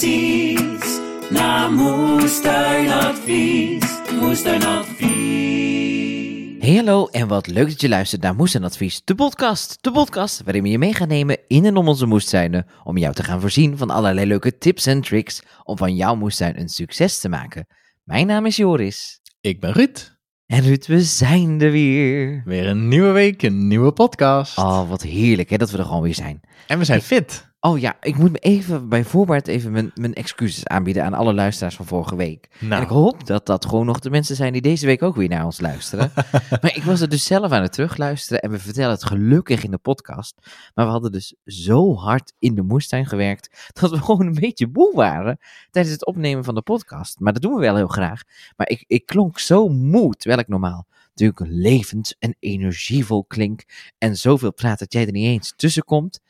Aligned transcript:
Precies 0.00 1.00
naar 1.30 1.72
Moestuinadvies. 1.72 3.84
Moestuinadvies. 4.20 6.62
Hey 6.62 6.74
hallo 6.74 7.06
en 7.06 7.28
wat 7.28 7.46
leuk 7.46 7.68
dat 7.68 7.80
je 7.80 7.88
luistert 7.88 8.22
naar 8.22 8.34
Moestuin 8.34 8.64
Advies, 8.64 9.02
de 9.04 9.14
podcast. 9.14 9.78
De 9.80 9.92
podcast 9.92 10.42
waarin 10.44 10.62
we 10.62 10.68
je 10.68 10.78
mee 10.78 10.94
gaan 10.94 11.08
nemen 11.08 11.38
in 11.46 11.64
en 11.64 11.76
om 11.76 11.88
onze 11.88 12.06
moestuinen, 12.06 12.66
om 12.84 12.96
jou 12.96 13.14
te 13.14 13.24
gaan 13.24 13.40
voorzien 13.40 13.76
van 13.76 13.90
allerlei 13.90 14.26
leuke 14.26 14.58
tips 14.58 14.86
en 14.86 15.00
tricks 15.00 15.42
om 15.64 15.76
van 15.76 15.96
jouw 15.96 16.14
moestuin 16.14 16.60
een 16.60 16.68
succes 16.68 17.18
te 17.18 17.28
maken. 17.28 17.66
Mijn 18.04 18.26
naam 18.26 18.46
is 18.46 18.56
Joris. 18.56 19.20
Ik 19.40 19.60
ben 19.60 19.72
Ruud. 19.72 20.18
En 20.46 20.62
Ruud, 20.62 20.86
we 20.86 21.02
zijn 21.02 21.60
er 21.60 21.70
weer. 21.70 22.42
Weer 22.44 22.66
een 22.66 22.88
nieuwe 22.88 23.10
week, 23.10 23.42
een 23.42 23.68
nieuwe 23.68 23.92
podcast. 23.92 24.58
Oh, 24.58 24.88
wat 24.88 25.02
heerlijk 25.02 25.50
hè, 25.50 25.56
dat 25.56 25.70
we 25.70 25.78
er 25.78 25.84
gewoon 25.84 26.02
weer 26.02 26.14
zijn. 26.14 26.40
En 26.66 26.78
we 26.78 26.84
zijn 26.84 27.02
fit. 27.02 27.48
Oh 27.62 27.78
ja, 27.78 27.96
ik 28.00 28.16
moet 28.16 28.32
me 28.32 28.38
even 28.38 28.88
bij 28.88 29.04
voorbaat 29.04 29.46
even 29.46 29.72
mijn, 29.72 29.90
mijn 29.94 30.14
excuses 30.14 30.66
aanbieden 30.66 31.04
aan 31.04 31.14
alle 31.14 31.34
luisteraars 31.34 31.76
van 31.76 31.86
vorige 31.86 32.16
week. 32.16 32.48
Nou. 32.58 32.74
En 32.74 32.82
ik 32.82 32.88
hoop 32.88 33.26
dat 33.26 33.46
dat 33.46 33.66
gewoon 33.66 33.86
nog 33.86 33.98
de 33.98 34.10
mensen 34.10 34.36
zijn 34.36 34.52
die 34.52 34.62
deze 34.62 34.86
week 34.86 35.02
ook 35.02 35.16
weer 35.16 35.28
naar 35.28 35.44
ons 35.44 35.60
luisteren. 35.60 36.12
maar 36.62 36.76
ik 36.76 36.82
was 36.82 37.00
er 37.00 37.08
dus 37.08 37.24
zelf 37.24 37.52
aan 37.52 37.62
het 37.62 37.72
terugluisteren 37.72 38.42
en 38.42 38.50
we 38.50 38.58
vertellen 38.58 38.90
het 38.90 39.04
gelukkig 39.04 39.64
in 39.64 39.70
de 39.70 39.78
podcast. 39.78 40.34
Maar 40.74 40.84
we 40.84 40.90
hadden 40.90 41.12
dus 41.12 41.34
zo 41.44 41.94
hard 41.94 42.32
in 42.38 42.54
de 42.54 42.62
moestuin 42.62 43.06
gewerkt 43.06 43.70
dat 43.72 43.90
we 43.90 44.02
gewoon 44.04 44.26
een 44.26 44.40
beetje 44.40 44.68
moe 44.72 44.94
waren 44.94 45.38
tijdens 45.70 45.94
het 45.94 46.06
opnemen 46.06 46.44
van 46.44 46.54
de 46.54 46.62
podcast. 46.62 47.20
Maar 47.20 47.32
dat 47.32 47.42
doen 47.42 47.54
we 47.54 47.60
wel 47.60 47.76
heel 47.76 47.88
graag. 47.88 48.22
Maar 48.56 48.68
ik, 48.68 48.84
ik 48.86 49.06
klonk 49.06 49.38
zo 49.38 49.68
moe, 49.68 50.14
terwijl 50.14 50.40
ik 50.40 50.48
normaal 50.48 50.86
natuurlijk 51.14 51.62
levend 51.62 52.16
en 52.18 52.36
energievol 52.38 53.24
klink 53.24 53.64
en 53.98 54.16
zoveel 54.16 54.52
praat 54.52 54.78
dat 54.78 54.92
jij 54.92 55.06
er 55.06 55.12
niet 55.12 55.26
eens 55.26 55.52
tussen 55.56 55.84
komt. 55.84 56.20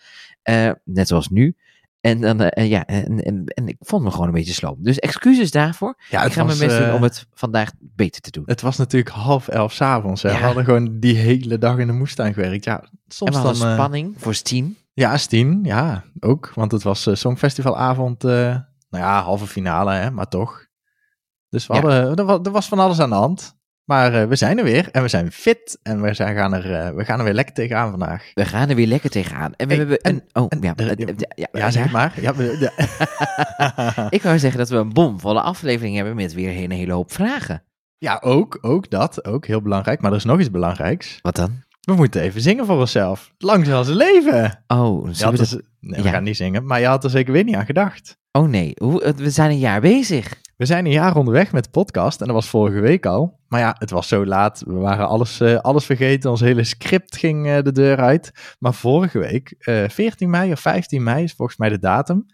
Eh, 0.42 0.70
net 0.84 1.08
zoals 1.08 1.28
nu. 1.28 1.56
En, 2.00 2.20
dan, 2.20 2.40
eh, 2.40 2.68
ja, 2.70 2.86
en, 2.86 3.22
en, 3.22 3.44
en 3.44 3.68
ik 3.68 3.76
vond 3.80 4.02
me 4.04 4.10
gewoon 4.10 4.26
een 4.26 4.32
beetje 4.32 4.52
sloom. 4.52 4.76
Dus 4.78 4.98
excuses 4.98 5.50
daarvoor. 5.50 5.94
Ja, 6.10 6.22
ik 6.24 6.32
ga 6.32 6.44
mijn 6.44 6.58
was, 6.58 6.66
best 6.66 6.78
doen 6.78 6.88
eh, 6.88 6.94
om 6.94 7.02
het 7.02 7.26
vandaag 7.34 7.70
beter 7.78 8.20
te 8.20 8.30
doen. 8.30 8.42
Het 8.46 8.60
was 8.60 8.76
natuurlijk 8.76 9.14
half 9.14 9.48
elf 9.48 9.72
s'avonds. 9.72 10.22
Ja. 10.22 10.28
We 10.28 10.36
hadden 10.44 10.64
gewoon 10.64 11.00
die 11.00 11.16
hele 11.16 11.58
dag 11.58 11.78
in 11.78 11.86
de 11.86 11.92
moestuin 11.92 12.34
gewerkt. 12.34 12.64
Ja, 12.64 12.80
en 12.80 12.88
soms 13.08 13.36
we 13.36 13.42
dan... 13.42 13.54
spanning 13.54 14.14
voor 14.18 14.34
Stien. 14.34 14.76
ja, 14.92 15.16
Stien. 15.16 15.60
Ja, 15.64 16.04
ook. 16.20 16.52
Want 16.54 16.72
het 16.72 16.82
was 16.82 17.08
Songfestivalavond. 17.12 18.22
nou 18.22 18.64
ja, 18.90 19.22
halve 19.22 19.46
finale, 19.46 19.92
hè, 19.92 20.10
maar 20.10 20.28
toch. 20.28 20.66
Dus 21.48 21.66
we 21.66 21.74
Ja. 21.74 21.80
hadden, 21.80 22.28
er, 22.28 22.40
er 22.42 22.50
was 22.50 22.68
van 22.68 22.78
alles 22.78 23.00
aan 23.00 23.08
de 23.10 23.14
hand. 23.14 23.58
Maar 23.90 24.14
eh, 24.14 24.28
we 24.28 24.36
zijn 24.36 24.58
er 24.58 24.64
weer 24.64 24.88
en 24.92 25.02
we 25.02 25.08
zijn 25.08 25.32
fit. 25.32 25.78
En 25.82 26.00
we, 26.02 26.14
zijn, 26.14 26.36
gaan, 26.36 26.54
er, 26.54 26.74
eh, 26.74 26.94
we 26.94 27.04
gaan 27.04 27.18
er 27.18 27.24
weer 27.24 27.34
lekker 27.34 27.54
tegenaan 27.54 27.90
vandaag. 27.90 28.30
We 28.34 28.44
gaan 28.44 28.68
er 28.68 28.74
weer 28.76 28.86
lekker 28.86 29.10
tegenaan. 29.10 29.52
En 29.56 29.68
we 29.68 29.74
Hey, 29.74 29.76
hebben 29.76 29.98
en-. 30.00 30.24
Oh, 30.32 30.46
en- 30.48 30.60
ja, 30.62 30.74
eh, 30.76 30.86
ja, 31.34 31.48
Ja, 31.52 31.70
zeg 31.70 31.90
maar. 31.92 32.14
Ja. 32.20 32.32
Ik 34.10 34.22
wou 34.22 34.38
zeggen 34.38 34.58
dat 34.58 34.68
we 34.68 34.76
een 34.76 34.92
bomvolle 34.92 35.40
aflevering 35.40 35.96
hebben 35.96 36.14
met 36.14 36.32
weer 36.34 36.62
een 36.64 36.70
hele 36.70 36.92
hoop 36.92 37.12
vragen. 37.12 37.62
ja, 37.98 38.18
ook, 38.24 38.58
ook 38.60 38.90
dat. 38.90 39.24
Ook 39.24 39.46
heel 39.46 39.62
belangrijk. 39.62 40.00
Maar 40.00 40.10
er 40.10 40.16
is 40.16 40.24
nog 40.24 40.38
iets 40.40 40.50
belangrijks. 40.50 41.18
Wat 41.22 41.36
dan? 41.36 41.62
We 41.80 41.94
moeten 41.94 42.20
even 42.22 42.40
zingen 42.40 42.66
voor 42.66 42.78
onszelf. 42.78 43.32
Lang 43.38 43.66
zal 43.66 43.84
ze 43.84 43.94
leven. 43.94 44.64
Oh, 44.66 45.04
we 45.04 45.12
dat- 45.18 45.60
nee, 45.80 46.02
we 46.02 46.08
gaan 46.08 46.22
niet 46.22 46.36
zingen, 46.36 46.66
maar 46.66 46.80
je 46.80 46.86
had 46.86 47.04
er 47.04 47.10
zeker 47.10 47.32
weer 47.32 47.44
niet 47.44 47.54
aan 47.54 47.64
gedacht. 47.66 48.16
oh 48.32 48.48
nee, 48.48 48.72
Hoe, 48.78 49.14
we 49.16 49.30
zijn 49.30 49.50
een 49.50 49.58
jaar 49.58 49.80
bezig. 49.80 50.34
We 50.60 50.66
zijn 50.66 50.84
een 50.84 50.92
jaar 50.92 51.16
onderweg 51.16 51.52
met 51.52 51.64
de 51.64 51.70
podcast 51.70 52.20
en 52.20 52.26
dat 52.26 52.34
was 52.34 52.48
vorige 52.48 52.80
week 52.80 53.06
al. 53.06 53.40
Maar 53.48 53.60
ja, 53.60 53.76
het 53.78 53.90
was 53.90 54.08
zo 54.08 54.26
laat. 54.26 54.62
We 54.66 54.74
waren 54.74 55.08
alles, 55.08 55.40
eh, 55.40 55.56
alles 55.56 55.84
vergeten. 55.84 56.30
Ons 56.30 56.40
hele 56.40 56.64
script 56.64 57.16
ging 57.16 57.46
eh, 57.46 57.62
de 57.62 57.72
deur 57.72 57.96
uit. 57.96 58.56
Maar 58.58 58.74
vorige 58.74 59.18
week, 59.18 59.54
eh 59.58 59.88
14 59.88 60.30
mei 60.30 60.52
of 60.52 60.60
15 60.60 61.02
mei 61.02 61.22
is 61.22 61.32
volgens 61.32 61.58
mij 61.58 61.68
de 61.68 61.78
datum. 61.78 62.26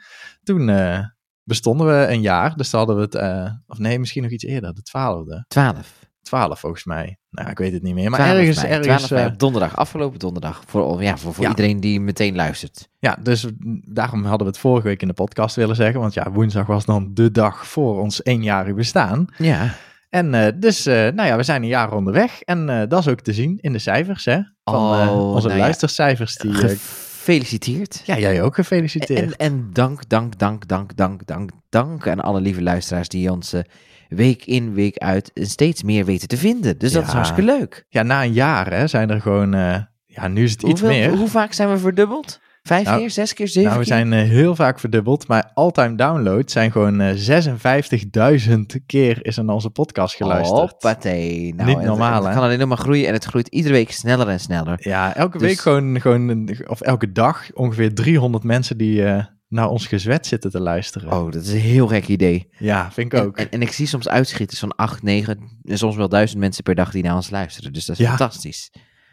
Toen 0.42 0.69
eh, 0.69 1.04
bestonden 1.42 1.86
we 1.86 2.06
een 2.12 2.20
jaar. 2.20 2.56
Dus 2.56 2.72
hadden 2.72 2.97
we 2.97 3.03
het, 3.03 3.15
eh, 3.15 3.53
of 3.66 3.78
nee, 3.78 3.98
misschien 3.98 4.22
nog 4.22 4.32
iets 4.32 4.44
eerder, 4.44 4.75
de 4.75 4.82
12e. 4.82 5.44
12. 5.48 6.06
12 6.26 6.60
volgens 6.60 6.84
mij. 6.84 7.16
Nou, 7.31 7.50
ik 7.50 7.59
weet 7.59 7.72
het 7.72 7.82
niet 7.82 7.94
meer. 7.94 8.10
Maar 8.10 8.20
12 8.20 8.38
ergens, 8.38 8.56
mei, 8.62 8.69
ergens 8.72 8.87
12 8.97 9.10
mei 9.10 9.25
eh, 9.25 9.32
op 9.32 9.38
donderdag, 9.38 9.76
afgelopen 9.76 10.19
donderdag. 10.19 10.62
Voor, 10.66 11.03
ja, 11.03 11.16
voor, 11.16 11.34
voor 11.34 11.44
Ja. 11.44 11.50
iedereen 11.50 11.81
die 11.81 12.00
meteen 12.00 12.34
luistert. 12.34 12.88
Ja, 12.98 13.16
dus 13.22 13.47
daarom 13.84 14.20
hadden 14.25 14.47
we 14.47 14.53
het 14.53 14.59
vorige 14.59 14.86
week 14.86 15.03
in 15.03 15.09
de 15.09 15.15
podcast 15.15 15.56
willen 15.56 15.76
zeggen. 15.76 16.00
Want 16.00 16.15
ja, 16.15 16.31
woensdag 16.31 16.66
was 16.66 16.84
dan 16.84 17.10
de 17.15 17.31
dag 17.31 17.66
voor 17.66 18.00
ons 18.00 18.25
eenjarig 18.25 18.75
bestaan. 18.75 19.26
Ja. 19.38 19.75
En 20.10 20.34
eh, 20.34 20.53
dus, 20.56 20.86
eh, 20.86 20.94
nou 20.94 21.28
ja, 21.28 21.36
we 21.36 21.42
zijn 21.42 21.62
een 21.62 21.69
jaar 21.69 21.92
onderweg. 21.92 22.41
En 22.42 22.69
eh, 22.69 22.88
dat 22.88 23.00
is 23.00 23.09
ook 23.09 23.20
te 23.20 23.32
zien 23.32 23.59
in 23.60 23.72
de 23.72 23.78
cijfers, 23.78 24.25
hè? 24.25 24.38
Van 24.65 24.75
eh, 25.00 25.10
Oh, 25.16 25.32
onze 25.34 25.47
nou 25.47 25.59
ja. 25.59 25.65
luistercijfers. 25.65 26.36
Die, 26.36 26.53
eh, 26.53 26.59
Gefeliciteerd. 26.59 28.03
ja, 28.04 28.19
jij 28.19 28.42
ook 28.42 28.54
gefeliciteerd. 28.54 29.20
En, 29.20 29.36
en 29.36 29.70
dank, 29.72 30.09
dank, 30.09 30.38
dank, 30.38 30.69
dank, 30.69 30.97
dank, 30.97 31.26
dank, 31.26 31.50
dank 31.69 32.09
aan 32.09 32.20
alle 32.20 32.41
lieve 32.41 32.62
luisteraars 32.62 33.09
die 33.09 33.31
ons 33.32 33.53
eh, 33.53 33.60
week 34.09 34.44
in, 34.47 34.75
week 34.75 34.97
uit 34.99 35.31
steeds 35.34 35.83
meer 35.83 36.05
weten 36.05 36.28
te 36.28 36.37
vinden. 36.37 36.78
Dus 36.78 36.93
dat 36.93 37.03
is 37.06 37.12
hartstikke 37.12 37.43
leuk. 37.59 37.84
Ja, 37.89 38.03
na 38.03 38.22
een 38.25 38.33
jaar 38.33 38.72
hè, 38.72 38.87
zijn 38.87 39.11
er 39.11 39.21
gewoon, 39.21 39.55
eh, 39.55 39.77
ja, 40.06 40.28
nu 40.28 40.44
is 40.44 40.50
het 40.50 40.62
iets 40.62 40.83
meer. 40.83 41.17
Hoe 41.17 41.28
vaak 41.28 41.53
zijn 41.53 41.71
we 41.71 41.78
verdubbeld? 41.78 42.41
Vijf 42.62 42.84
Nou, 42.84 42.99
keer, 42.99 43.11
zes 43.11 43.33
keer, 43.34 43.49
zeven 43.49 43.62
Nou, 43.71 43.78
we 43.81 43.84
keer? 43.87 43.95
zijn 43.97 44.12
eh, 44.12 44.28
heel 44.28 44.55
vaak 44.55 44.81
verdubbeld, 44.81 45.28
maar 45.28 45.50
all-time 45.55 45.95
downloads 45.97 46.53
zijn 46.53 46.72
gewoon 46.72 47.00
eh 47.00 47.15
56.000 47.15 48.56
keer 48.87 49.27
is 49.27 49.37
naar 49.37 49.55
onze 49.55 49.71
podcast 49.71 50.15
geluisterd. 50.16 50.59
Hoppatee. 50.61 51.55
Nou, 51.55 51.69
Niet 51.69 51.77
het- 51.78 51.87
normaal, 51.87 52.25
Het 52.25 52.34
kan 52.34 52.43
alleen 52.43 52.59
nog 52.59 52.69
maar 52.69 52.77
groeien 52.78 53.06
en 53.06 53.12
het 53.12 53.25
groeit 53.25 53.49
iedere 53.49 53.75
week 53.75 53.91
sneller 53.91 54.28
en 54.28 54.41
sneller. 54.41 54.77
Ja, 54.81 55.15
elke 55.16 55.39
Dus- 55.39 55.47
week 55.49 55.59
gewoon, 55.61 56.00
gewoon, 56.00 56.50
of 56.66 56.81
elke 56.81 57.12
dag 57.12 57.45
ongeveer 57.55 57.95
300 57.95 58.45
mensen 58.45 58.77
die 58.78 59.05
eh, 59.05 59.25
naar 59.49 59.69
ons 59.69 59.87
gezwet 59.87 60.27
zitten 60.27 60.51
te 60.51 60.61
luisteren. 60.61 61.12
Oh, 61.12 61.33
dat 61.33 61.43
is 61.43 61.53
een 61.53 61.59
heel 61.59 61.87
gek 61.87 62.09
idee. 62.09 62.49
Ja, 62.59 62.93
vind 62.93 63.12
ik 63.12 63.21
ook. 63.21 63.39
En, 63.39 63.62
ik 63.62 63.73
zie 63.73 63.87
soms 63.87 64.09
uitschieters 64.09 64.61
van 64.61 64.75
8, 64.77 65.03
9 65.03 65.39
en 65.65 65.79
soms 65.79 65.97
wel 65.97 66.09
duizend 66.09 66.41
mensen 66.41 66.62
per 66.62 66.75
dag 66.75 66.91
die 66.91 67.03
naar 67.03 67.15
ons 67.15 67.31
luisteren. 67.31 67.73
Dus 67.73 67.84
dat 67.84 67.99
is 67.99 68.05
Ja. 68.05 68.09
fantastisch. 68.17 68.71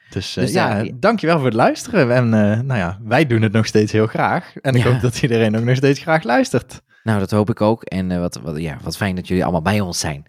Dus, 0.10 0.36
eh, 0.38 0.44
Dus 0.44 0.54
ja, 0.54 0.78
ja, 0.78 0.92
dankjewel 0.96 1.36
voor 1.38 1.46
het 1.46 1.54
luisteren. 1.56 2.12
En 2.16 2.24
eh, 2.34 2.60
nou 2.62 2.80
ja, 2.80 3.00
wij 3.04 3.26
doen 3.28 3.42
het 3.42 3.52
nog 3.52 3.66
steeds 3.66 3.92
heel 3.92 4.08
graag. 4.08 4.56
En 4.62 4.76
ik 4.76 4.84
Ja. 4.84 4.92
hoop 4.92 5.02
dat 5.02 5.22
iedereen 5.22 5.58
ook 5.58 5.64
nog 5.64 5.76
steeds 5.76 6.00
graag 6.00 6.24
luistert. 6.24 6.82
Nou, 7.04 7.20
dat 7.20 7.32
hoop 7.32 7.50
ik 7.50 7.62
ook. 7.62 7.84
En 7.84 8.12
eh, 8.12 8.20
wat, 8.20 8.40
wat, 8.44 8.58
ja, 8.60 8.78
wat 8.84 8.98
fijn 8.98 9.16
dat 9.16 9.28
jullie 9.28 9.44
allemaal 9.44 9.62
bij 9.62 9.80
ons 9.80 10.00
zijn. 10.00 10.26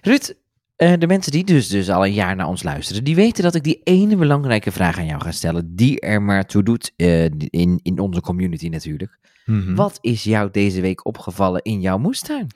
Ruud, 0.00 0.34
de 0.76 1.06
mensen 1.06 1.32
die 1.32 1.44
dus, 1.44 1.68
dus 1.68 1.90
al 1.90 2.06
een 2.06 2.12
jaar 2.12 2.36
naar 2.36 2.46
ons 2.46 2.62
luisteren, 2.62 3.04
die 3.04 3.14
weten 3.14 3.42
dat 3.42 3.54
ik 3.54 3.62
die 3.62 3.80
ene 3.84 4.16
belangrijke 4.16 4.70
vraag 4.72 4.98
aan 4.98 5.06
jou 5.06 5.20
ga 5.22 5.32
stellen, 5.32 5.74
die 5.76 6.00
er 6.00 6.22
maar 6.22 6.46
toe 6.46 6.62
doet 6.62 6.92
in, 6.96 7.80
in 7.82 7.98
onze 7.98 8.20
community 8.20 8.68
natuurlijk. 8.68 9.18
Mhm. 9.48 9.74
Wat 9.74 9.98
is 10.00 10.22
jou 10.22 10.50
deze 10.50 10.80
week 10.80 11.06
opgevallen 11.06 11.62
in 11.62 11.80
jouw 11.80 11.98
moestuin? 11.98 12.46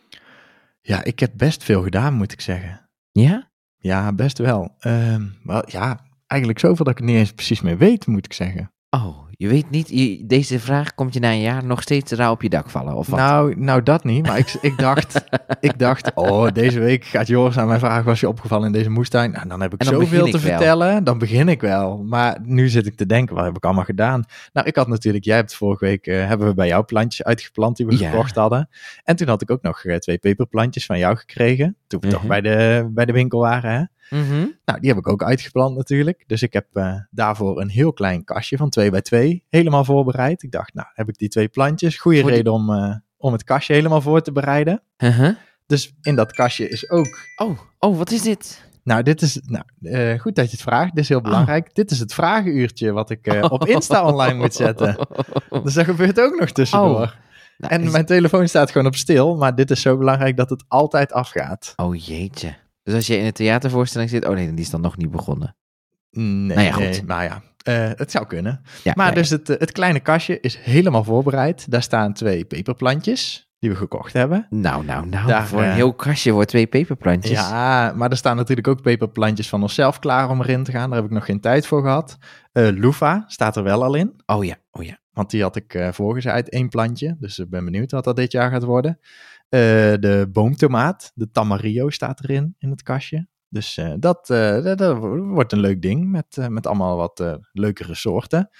Ja, 0.80 1.04
ik 1.04 1.18
heb 1.20 1.32
best 1.36 1.64
veel 1.64 1.82
gedaan, 1.82 2.14
moet 2.14 2.32
ik 2.32 2.40
zeggen. 2.40 2.88
Ja? 3.12 3.50
Ja, 3.78 4.12
best 4.12 4.38
wel. 4.38 4.74
Ehm, 4.78 5.26
wel, 5.42 5.62
ja, 5.70 6.00
eigenlijk 6.26 6.60
zoveel 6.60 6.84
dat 6.84 6.92
ik 6.94 6.98
het 6.98 7.06
niet 7.06 7.16
eens 7.16 7.32
precies 7.32 7.60
meer 7.60 7.78
weet, 7.78 8.06
moet 8.06 8.24
ik 8.24 8.32
zeggen. 8.32 8.72
Oh, 8.96 9.16
je 9.30 9.48
weet 9.48 9.70
niet, 9.70 9.88
je- 9.88 10.26
deze 10.26 10.60
vraag 10.60 10.94
komt 10.94 11.14
je 11.14 11.20
na 11.20 11.30
een 11.30 11.40
jaar 11.40 11.64
nog 11.64 11.82
steeds 11.82 12.12
rauw 12.12 12.32
op 12.32 12.42
je 12.42 12.48
dak 12.48 12.70
vallen, 12.70 12.94
of 12.94 13.06
wat? 13.06 13.18
Nou, 13.18 13.54
nou, 13.60 13.82
dat 13.82 14.04
niet. 14.04 14.26
Maar 14.26 14.38
ik, 14.38 14.54
ik, 14.60 14.78
dacht, 14.78 15.24
ik 15.60 15.78
dacht, 15.78 16.14
oh, 16.14 16.48
deze 16.52 16.78
week 16.80 17.04
gaat 17.04 17.26
Joris 17.26 17.58
aan 17.58 17.66
mij 17.68 17.78
vragen, 17.78 18.04
was 18.04 18.20
je 18.20 18.28
opgevallen 18.28 18.66
in 18.66 18.72
deze 18.72 18.90
moestuin? 18.90 19.30
Nou, 19.30 19.48
dan 19.48 19.60
heb 19.60 19.72
ik 19.72 19.78
dan 19.84 19.94
zoveel 19.94 20.24
te 20.24 20.30
wel. 20.30 20.40
vertellen. 20.40 21.04
Dan 21.04 21.18
begin 21.18 21.48
ik 21.48 21.60
wel. 21.60 22.02
Maar 22.04 22.38
nu 22.42 22.68
zit 22.68 22.86
ik 22.86 22.94
te 22.96 23.06
denken, 23.06 23.34
wat 23.34 23.44
heb 23.44 23.56
ik 23.56 23.64
allemaal 23.64 23.84
gedaan? 23.84 24.24
Nou, 24.52 24.66
ik 24.66 24.76
had 24.76 24.88
natuurlijk, 24.88 25.24
jij 25.24 25.36
hebt 25.36 25.54
vorige 25.54 25.84
week, 25.84 26.06
eh, 26.06 26.26
hebben 26.26 26.46
we 26.46 26.54
bij 26.54 26.66
jou 26.68 26.84
plantjes 26.84 27.26
uitgeplant 27.26 27.76
die 27.76 27.86
we 27.86 27.98
Ja. 27.98 28.10
gekocht 28.10 28.34
hadden. 28.34 28.68
En 29.04 29.16
toen 29.16 29.28
had 29.28 29.42
ik 29.42 29.50
ook 29.50 29.62
nog 29.62 29.84
eh, 29.84 29.96
twee 29.96 30.18
peperplantjes 30.18 30.86
van 30.86 30.98
jou 30.98 31.16
gekregen. 31.16 31.76
Toen 31.86 32.00
we 32.00 32.08
toch 32.08 32.18
Mhm. 32.20 32.28
bij 32.28 32.40
de, 32.40 32.88
bij 32.90 33.04
de 33.04 33.12
winkel 33.12 33.40
waren, 33.40 33.70
hè? 33.72 33.82
Mhm. 34.12 34.46
Nou, 34.64 34.80
die 34.80 34.88
heb 34.88 34.98
ik 34.98 35.08
ook 35.08 35.22
uitgeplant 35.22 35.76
natuurlijk. 35.76 36.24
Dus 36.26 36.42
ik 36.42 36.52
heb 36.52 36.66
eh, 36.72 36.94
daarvoor 37.10 37.60
een 37.60 37.68
heel 37.68 37.92
klein 37.92 38.24
kastje 38.24 38.56
van 38.56 38.70
2 38.70 38.90
bij 38.90 39.02
2 39.02 39.44
helemaal 39.48 39.84
voorbereid. 39.84 40.42
Ik 40.42 40.50
dacht, 40.50 40.74
nou, 40.74 40.88
heb 40.92 41.08
ik 41.08 41.18
die 41.18 41.28
twee 41.28 41.48
plantjes. 41.48 41.96
Goede 41.98 42.22
reden 42.22 42.52
om, 42.52 42.72
eh, 42.72 42.94
om 43.16 43.32
het 43.32 43.44
kastje 43.44 43.72
helemaal 43.74 44.00
voor 44.00 44.22
te 44.22 44.32
bereiden. 44.32 44.82
Uh-huh. 44.98 45.36
Dus 45.66 45.92
in 46.02 46.14
dat 46.16 46.32
kastje 46.32 46.68
is 46.68 46.90
ook... 46.90 47.18
Oh, 47.36 47.58
oh, 47.78 47.98
wat 47.98 48.10
is 48.10 48.22
dit? 48.22 48.64
Nou, 48.84 49.02
dit 49.02 49.22
is... 49.22 49.40
Nou, 49.46 49.64
eh, 49.82 50.20
goed 50.20 50.34
dat 50.34 50.44
je 50.44 50.50
het 50.50 50.60
vraagt. 50.62 50.94
Dit 50.94 51.02
is 51.02 51.08
heel 51.08 51.18
Oh. 51.18 51.24
belangrijk. 51.24 51.74
Dit 51.74 51.90
is 51.90 51.98
het 51.98 52.14
vragenuurtje 52.14 52.92
wat 52.92 53.10
ik 53.10 53.46
op 53.48 53.66
Insta 53.74 54.04
online 54.06 54.34
moet 54.38 54.54
zetten. 54.54 54.96
Dus 55.62 55.74
dat 55.74 55.84
gebeurt 55.84 56.20
ook 56.20 56.40
nog 56.40 56.50
tussendoor. 56.50 56.88
Oh. 56.90 57.10
Nou, 57.58 57.74
en 57.74 57.82
is- 57.82 57.90
mijn 57.90 58.06
telefoon 58.06 58.48
staat 58.48 58.70
gewoon 58.70 58.86
op 58.86 58.94
stil. 58.96 59.36
Maar 59.36 59.54
dit 59.54 59.70
is 59.70 59.80
zo 59.80 59.96
belangrijk 59.96 60.36
dat 60.36 60.50
het 60.50 60.64
altijd 60.68 61.12
afgaat. 61.12 61.72
Oh 61.76 61.96
jeetje. 61.96 62.54
Dus 62.82 62.94
als 62.94 63.06
je 63.06 63.16
in 63.16 63.24
een 63.24 63.32
theatervoorstelling 63.32 64.10
zit, 64.10 64.26
oh 64.26 64.34
nee, 64.34 64.50
die 64.54 64.64
is 64.64 64.70
dan 64.70 64.80
nog 64.80 64.96
niet 64.96 65.10
begonnen. 65.10 65.56
Nee, 66.10 66.56
Nou 66.56 66.60
ja, 66.60 66.72
goed. 66.72 66.82
nee, 66.82 67.04
maar 67.04 67.24
ja, 67.24 67.42
eh, 67.62 67.90
het 67.98 68.10
zou 68.10 68.26
kunnen. 68.26 68.62
Ja, 68.82 68.92
Maar 68.96 69.08
ja, 69.08 69.14
dus 69.14 69.30
het, 69.30 69.50
eh, 69.50 69.58
het 69.58 69.72
kleine 69.72 70.00
kastje 70.00 70.40
is 70.40 70.56
helemaal 70.56 71.04
voorbereid. 71.04 71.70
Daar 71.70 71.82
staan 71.82 72.12
twee 72.12 72.44
peperplantjes 72.44 73.50
die 73.58 73.70
we 73.70 73.76
gekocht 73.76 74.12
hebben. 74.12 74.46
Nou, 74.50 74.84
nou, 74.84 75.06
nou. 75.06 75.26
Daar, 75.26 75.46
voor 75.46 75.62
een 75.62 75.68
eh, 75.68 75.74
heel 75.74 75.94
kastje 75.94 76.32
voor 76.32 76.44
twee 76.44 76.66
peperplantjes. 76.66 77.38
Ja, 77.38 77.92
maar 77.96 78.10
er 78.10 78.16
staan 78.16 78.36
natuurlijk 78.36 78.68
ook 78.68 78.82
peperplantjes 78.82 79.48
van 79.48 79.62
onszelf 79.62 79.98
klaar 79.98 80.30
om 80.30 80.40
erin 80.40 80.64
te 80.64 80.70
gaan. 80.70 80.88
Daar 80.90 80.98
heb 80.98 81.08
ik 81.08 81.14
nog 81.14 81.24
geen 81.24 81.40
tijd 81.40 81.66
voor 81.66 81.82
gehad. 81.82 82.18
Eh 82.52 82.68
Loefa 82.74 83.24
staat 83.26 83.56
er 83.56 83.62
wel 83.62 83.84
al 83.84 83.94
in. 83.94 84.20
Oh 84.26 84.44
ja, 84.44 84.56
oh 84.70 84.84
ja. 84.84 84.98
Want 85.12 85.30
die 85.30 85.42
had 85.42 85.56
ik 85.56 85.74
eh 85.74 85.92
voorgezaaid, 85.92 86.48
één 86.48 86.68
plantje. 86.68 87.16
Dus 87.18 87.38
ik 87.38 87.50
ben 87.50 87.64
benieuwd 87.64 87.90
wat 87.90 88.04
dat 88.04 88.16
dit 88.16 88.32
jaar 88.32 88.50
gaat 88.50 88.64
worden. 88.64 88.98
Eh, 89.52 89.60
de 90.00 90.28
boomtomaat, 90.32 91.12
de 91.14 91.30
Tamarillo 91.30 91.90
staat 91.90 92.24
erin, 92.24 92.54
in 92.58 92.70
het 92.70 92.82
kastje. 92.82 93.28
Dus 93.48 93.76
eh, 93.76 93.92
dat, 93.98 94.30
eh, 94.30 94.62
dat, 94.62 94.78
dat 94.78 94.98
wordt 95.18 95.52
een 95.52 95.60
leuk 95.60 95.82
ding 95.82 96.10
met, 96.10 96.36
met 96.48 96.66
allemaal 96.66 96.96
wat 96.96 97.38
leukere 97.52 97.94
soorten. 97.94 98.50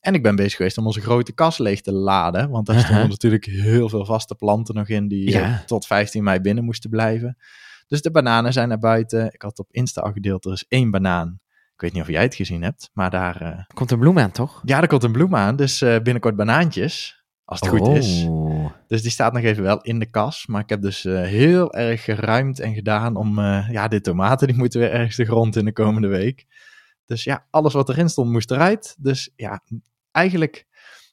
En 0.00 0.14
ik 0.14 0.22
ben 0.22 0.36
bezig 0.36 0.56
geweest 0.56 0.78
om 0.78 0.86
onze 0.86 1.00
grote 1.00 1.32
kas 1.32 1.58
leeg 1.58 1.80
te 1.80 1.92
laden. 1.92 2.50
Want 2.50 2.66
daar 2.66 2.80
stonden 2.80 3.08
natuurlijk 3.18 3.44
heel 3.44 3.88
veel 3.88 4.04
vaste 4.04 4.34
planten 4.34 4.74
nog 4.74 4.88
in 4.88 5.08
die 5.08 5.30
tot 5.66 5.86
15 5.86 6.22
mei 6.22 6.40
binnen 6.40 6.64
moesten 6.64 6.90
blijven. 6.90 7.36
Dus 7.86 8.02
de 8.02 8.10
bananen 8.10 8.52
zijn 8.52 8.68
naar 8.68 8.78
buiten. 8.78 9.26
Ik 9.32 9.42
had 9.42 9.58
op 9.58 9.68
Insta 9.70 10.00
al 10.00 10.12
gedeeld, 10.12 10.44
er 10.44 10.52
is 10.52 10.64
één 10.68 10.90
banaan. 10.90 11.40
Ik 11.74 11.80
weet 11.80 11.92
niet 11.92 12.02
of 12.02 12.08
jij 12.08 12.22
het 12.22 12.34
gezien 12.34 12.62
hebt, 12.62 12.90
maar 12.92 13.10
daar... 13.10 13.40
eh, 13.40 13.64
Komt 13.74 13.90
een 13.90 13.98
bloem 13.98 14.18
aan, 14.18 14.30
toch? 14.30 14.60
ja, 14.64 14.80
er 14.80 14.88
komt 14.88 15.02
een 15.04 15.12
bloem 15.12 15.34
aan, 15.36 15.56
dus 15.56 15.78
binnenkort 15.78 16.36
banaantjes. 16.36 17.24
Als 17.48 17.60
het 17.60 17.68
goed 17.68 17.88
is. 17.88 18.24
Oh. 18.28 18.70
Dus 18.86 19.02
die 19.02 19.10
staat 19.10 19.32
nog 19.32 19.42
even 19.42 19.62
wel 19.62 19.80
in 19.80 19.98
de 19.98 20.10
kas. 20.10 20.46
Maar 20.46 20.60
ik 20.62 20.68
heb 20.68 20.82
dus 20.82 21.04
eh, 21.04 21.22
heel 21.22 21.72
erg 21.74 22.04
geruimd 22.04 22.60
en 22.60 22.74
gedaan 22.74 23.16
om... 23.16 23.38
eh, 23.38 23.68
ja, 23.70 23.88
de 23.88 24.00
tomaten 24.00 24.46
die 24.46 24.56
moeten 24.56 24.80
weer 24.80 24.90
ergens 24.92 25.16
de 25.16 25.24
grond 25.24 25.56
in 25.56 25.64
de 25.64 25.72
komende 25.72 26.08
week. 26.08 26.46
Dus 27.06 27.24
ja, 27.24 27.46
alles 27.50 27.72
wat 27.72 27.88
erin 27.88 28.08
stond 28.08 28.30
moest 28.30 28.50
eruit. 28.50 28.96
Dus 28.98 29.30
ja, 29.36 29.60
eigenlijk 30.10 30.66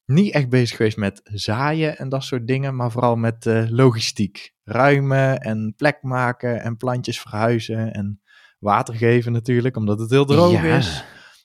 niet 0.05 0.33
echt 0.33 0.49
bezig 0.49 0.77
geweest 0.77 0.97
met 0.97 1.21
zaaien 1.23 1.97
en 1.97 2.09
dat 2.09 2.23
soort 2.23 2.47
dingen. 2.47 2.75
Maar 2.75 2.91
vooral 2.91 3.15
met 3.15 3.45
eh, 3.45 3.63
logistiek. 3.69 4.53
Ruimen 4.63 5.39
en 5.39 5.73
plek 5.77 5.97
maken 6.01 6.61
en 6.61 6.77
plantjes 6.77 7.19
verhuizen. 7.21 7.93
En 7.93 8.21
water 8.59 8.95
geven 8.95 9.31
natuurlijk, 9.31 9.77
omdat 9.77 9.99
het 9.99 10.09
heel 10.09 10.25
droog 10.25 10.51
Ja. 10.63 10.77
is. 10.77 11.03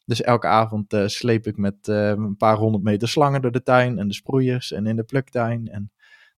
Dus 0.08 0.22
elke 0.22 0.46
avond 0.46 0.93
eh, 0.93 1.06
sleep 1.06 1.46
ik 1.46 1.56
met 1.56 1.88
eh, 1.88 2.08
een 2.08 2.37
paar 2.37 2.56
honderd 2.56 2.84
meter 2.84 3.08
slangen 3.08 3.43
door 3.43 3.52
de 3.52 3.62
tuin 3.62 3.99
en 3.99 4.08
de 4.08 4.14
sproeiers 4.14 4.72
en 4.72 4.87
in 4.87 4.96
de 4.96 5.02
pluktuin. 5.02 5.69
En, 5.69 5.90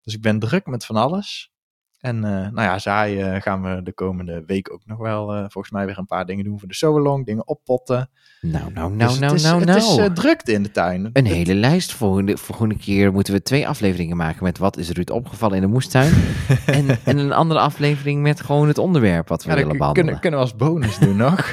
dus 0.03 0.15
ik 0.15 0.21
ben 0.21 0.39
druk 0.39 0.67
met 0.67 0.85
van 0.85 0.97
alles. 0.97 1.53
En 2.01 2.17
eh, 2.25 2.31
nou 2.31 2.63
ja, 2.63 2.79
zaaien 2.79 3.43
gaan 3.43 3.63
we 3.63 3.83
de 3.83 3.93
komende 3.93 4.43
week 4.47 4.73
ook 4.73 4.87
nog 4.87 4.99
wel 4.99 5.27
volgens 5.27 5.71
mij 5.71 5.87
weer 5.87 5.99
een 5.99 6.07
paar 6.07 6.27
dingen 6.27 6.45
doen 6.45 6.59
voor 6.59 6.69
de 6.69 6.75
solong, 6.75 7.27
dingen 7.27 7.49
oppotten. 7.49 8.11
Nou, 8.41 8.73
nou, 8.73 8.97
Dus 8.97 8.99
nou, 8.99 9.11
het 9.11 9.21
nou, 9.21 9.35
is, 9.35 9.43
nou, 9.43 9.59
het 9.59 9.67
nou. 9.69 9.79
is 9.79 9.97
eh, 9.97 10.05
drukte 10.05 10.53
in 10.53 10.63
de 10.63 10.71
tuin. 10.71 11.11
Een 11.13 11.27
hele 11.27 11.55
lijst. 11.55 11.93
Volgende, 11.93 12.37
volgende 12.37 12.77
keer 12.77 13.13
moeten 13.13 13.33
we 13.33 13.43
twee 13.43 13.69
afleveringen 13.69 14.17
maken 14.17 14.45
met 14.45 14.59
wat 14.59 14.77
is 14.77 14.91
Ruud 14.91 15.11
opgevallen 15.11 15.57
in 15.57 15.63
de 15.63 15.69
moestuin. 15.69 16.13
en, 16.67 16.99
en 17.05 17.19
een 17.19 17.33
andere 17.33 17.61
aflevering 17.61 18.23
met 18.23 18.41
gewoon 18.41 18.69
het 18.69 18.79
onderwerp 18.79 19.29
wat 19.29 19.45
we 19.45 19.51
Ja, 19.51 19.57
willen 19.57 19.77
behandelen. 19.79 20.05
kunnen, 20.05 20.21
kunnen 20.21 20.41
we 20.41 20.47
als 20.47 20.57
bonus 20.57 20.99
doen 20.99 21.17
nog. 21.17 21.53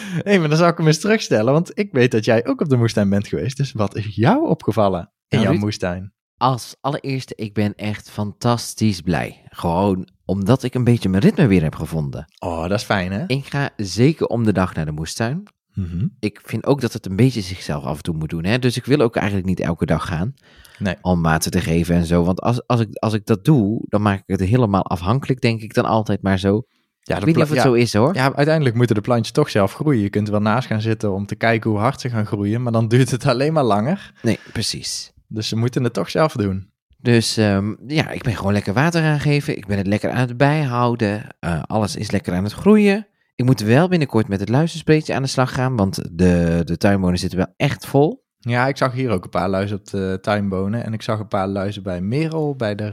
Hé, 0.26 0.38
maar 0.38 0.48
dan 0.48 0.58
zal 0.58 0.68
ik 0.68 0.76
hem 0.76 0.86
eens 0.86 1.00
terugstellen, 1.00 1.52
want 1.52 1.70
ik 1.74 1.92
weet 1.92 2.10
dat 2.10 2.24
jij 2.24 2.46
ook 2.46 2.60
op 2.60 2.68
de 2.68 2.76
moestuin 2.76 3.10
bent 3.10 3.28
geweest. 3.28 3.56
Dus 3.56 3.72
wat 3.72 3.96
is 3.96 4.14
jou 4.14 4.48
opgevallen 4.48 5.12
in 5.28 5.38
Nou, 5.38 5.50
jouw 5.50 5.60
moestuin? 5.60 6.12
Als 6.36 6.76
allereerste, 6.80 7.32
ik 7.36 7.54
ben 7.54 7.74
echt 7.74 8.10
fantastisch 8.10 9.00
blij. 9.00 9.42
Gewoon 9.48 10.08
omdat 10.24 10.62
ik 10.62 10.74
een 10.74 10.84
beetje 10.84 11.08
mijn 11.08 11.22
ritme 11.22 11.46
weer 11.46 11.62
heb 11.62 11.74
gevonden. 11.74 12.32
Oh, 12.38 12.62
dat 12.62 12.78
is 12.78 12.84
fijn 12.84 13.12
hè? 13.12 13.24
Ik 13.26 13.46
ga 13.46 13.70
zeker 13.76 14.26
om 14.26 14.44
de 14.44 14.52
dag 14.52 14.74
naar 14.74 14.84
de 14.84 14.92
moestuin. 14.92 15.42
Mhm. 15.74 16.06
Ik 16.20 16.40
vind 16.44 16.66
ook 16.66 16.80
dat 16.80 16.92
het 16.92 17.06
een 17.06 17.16
beetje 17.16 17.40
zichzelf 17.40 17.84
af 17.84 17.96
en 17.96 18.02
toe 18.02 18.14
moet 18.14 18.30
doen. 18.30 18.44
Hè? 18.44 18.58
Dus 18.58 18.76
ik 18.76 18.84
wil 18.84 19.00
ook 19.00 19.16
eigenlijk 19.16 19.46
niet 19.46 19.60
elke 19.60 19.86
dag 19.86 20.06
gaan. 20.06 20.34
Nee. 20.78 20.94
Om 21.00 21.22
water 21.22 21.50
te 21.50 21.60
geven 21.60 21.94
en 21.94 22.06
zo. 22.06 22.24
Want 22.24 22.40
als, 22.40 22.66
als, 22.66 22.80
ik, 22.80 22.94
als 22.94 23.12
ik 23.12 23.26
dat 23.26 23.44
doe, 23.44 23.84
dan 23.88 24.02
maak 24.02 24.18
ik 24.18 24.38
het 24.38 24.48
helemaal 24.48 24.84
afhankelijk, 24.84 25.40
denk 25.40 25.60
ik 25.60 25.74
dan 25.74 25.84
altijd 25.84 26.22
maar 26.22 26.38
zo. 26.38 26.62
Ja, 27.02 27.16
ik 27.16 27.24
weet 27.24 27.34
niet 27.34 27.44
of 27.44 27.50
het 27.50 27.58
ja, 27.58 27.62
zo 27.62 27.72
is 27.72 27.94
hoor. 27.94 28.14
Ja, 28.14 28.34
uiteindelijk 28.34 28.76
moeten 28.76 28.94
de 28.94 29.00
plantjes 29.00 29.32
toch 29.32 29.50
zelf 29.50 29.74
groeien. 29.74 30.02
Je 30.02 30.10
kunt 30.10 30.26
er 30.26 30.32
wel 30.32 30.42
naast 30.42 30.66
gaan 30.66 30.80
zitten 30.80 31.12
om 31.12 31.26
te 31.26 31.34
kijken 31.34 31.70
hoe 31.70 31.78
hard 31.78 32.00
ze 32.00 32.08
gaan 32.08 32.26
groeien, 32.26 32.62
maar 32.62 32.72
dan 32.72 32.88
duurt 32.92 33.10
het 33.10 33.26
alleen 33.26 33.52
maar 33.52 33.64
langer. 33.64 34.12
Nee, 34.22 34.38
precies. 34.52 35.12
Dus 35.28 35.48
ze 35.48 35.56
moeten 35.56 35.84
het 35.84 35.92
toch 35.92 36.10
zelf 36.10 36.32
doen. 36.32 36.70
Dus 36.98 37.36
ehm, 37.36 37.74
ja, 37.86 38.10
ik 38.10 38.22
ben 38.22 38.36
gewoon 38.36 38.52
lekker 38.52 38.72
water 38.72 39.02
aan 39.02 39.20
geven. 39.20 39.56
Ik 39.56 39.66
ben 39.66 39.78
het 39.78 39.86
lekker 39.86 40.10
aan 40.10 40.28
het 40.28 40.36
bijhouden. 40.36 41.26
Eh, 41.40 41.62
alles 41.62 41.96
is 41.96 42.10
lekker 42.10 42.34
aan 42.34 42.44
het 42.44 42.52
groeien. 42.52 43.06
Ik 43.34 43.44
moet 43.44 43.60
wel 43.60 43.88
binnenkort 43.88 44.28
met 44.28 44.40
het 44.40 44.48
luisterspreetje 44.48 45.14
aan 45.14 45.22
de 45.22 45.28
slag 45.28 45.54
gaan, 45.54 45.76
want 45.76 46.02
de, 46.12 46.62
de 46.64 46.76
tuinwonen 46.76 47.18
zitten 47.18 47.38
wel 47.38 47.54
echt 47.56 47.86
vol. 47.86 48.24
Ja, 48.38 48.68
ik 48.68 48.76
zag 48.76 48.92
hier 48.92 49.10
ook 49.10 49.24
een 49.24 49.30
paar 49.30 49.48
luizen 49.48 49.78
op 49.78 49.86
de 49.86 50.18
tuinbonen. 50.20 50.84
En 50.84 50.92
ik 50.92 51.02
zag 51.02 51.18
een 51.18 51.28
paar 51.28 51.48
luizen 51.48 51.82
bij 51.82 52.00
Merel, 52.00 52.56
bij 52.56 52.74
de 52.74 52.92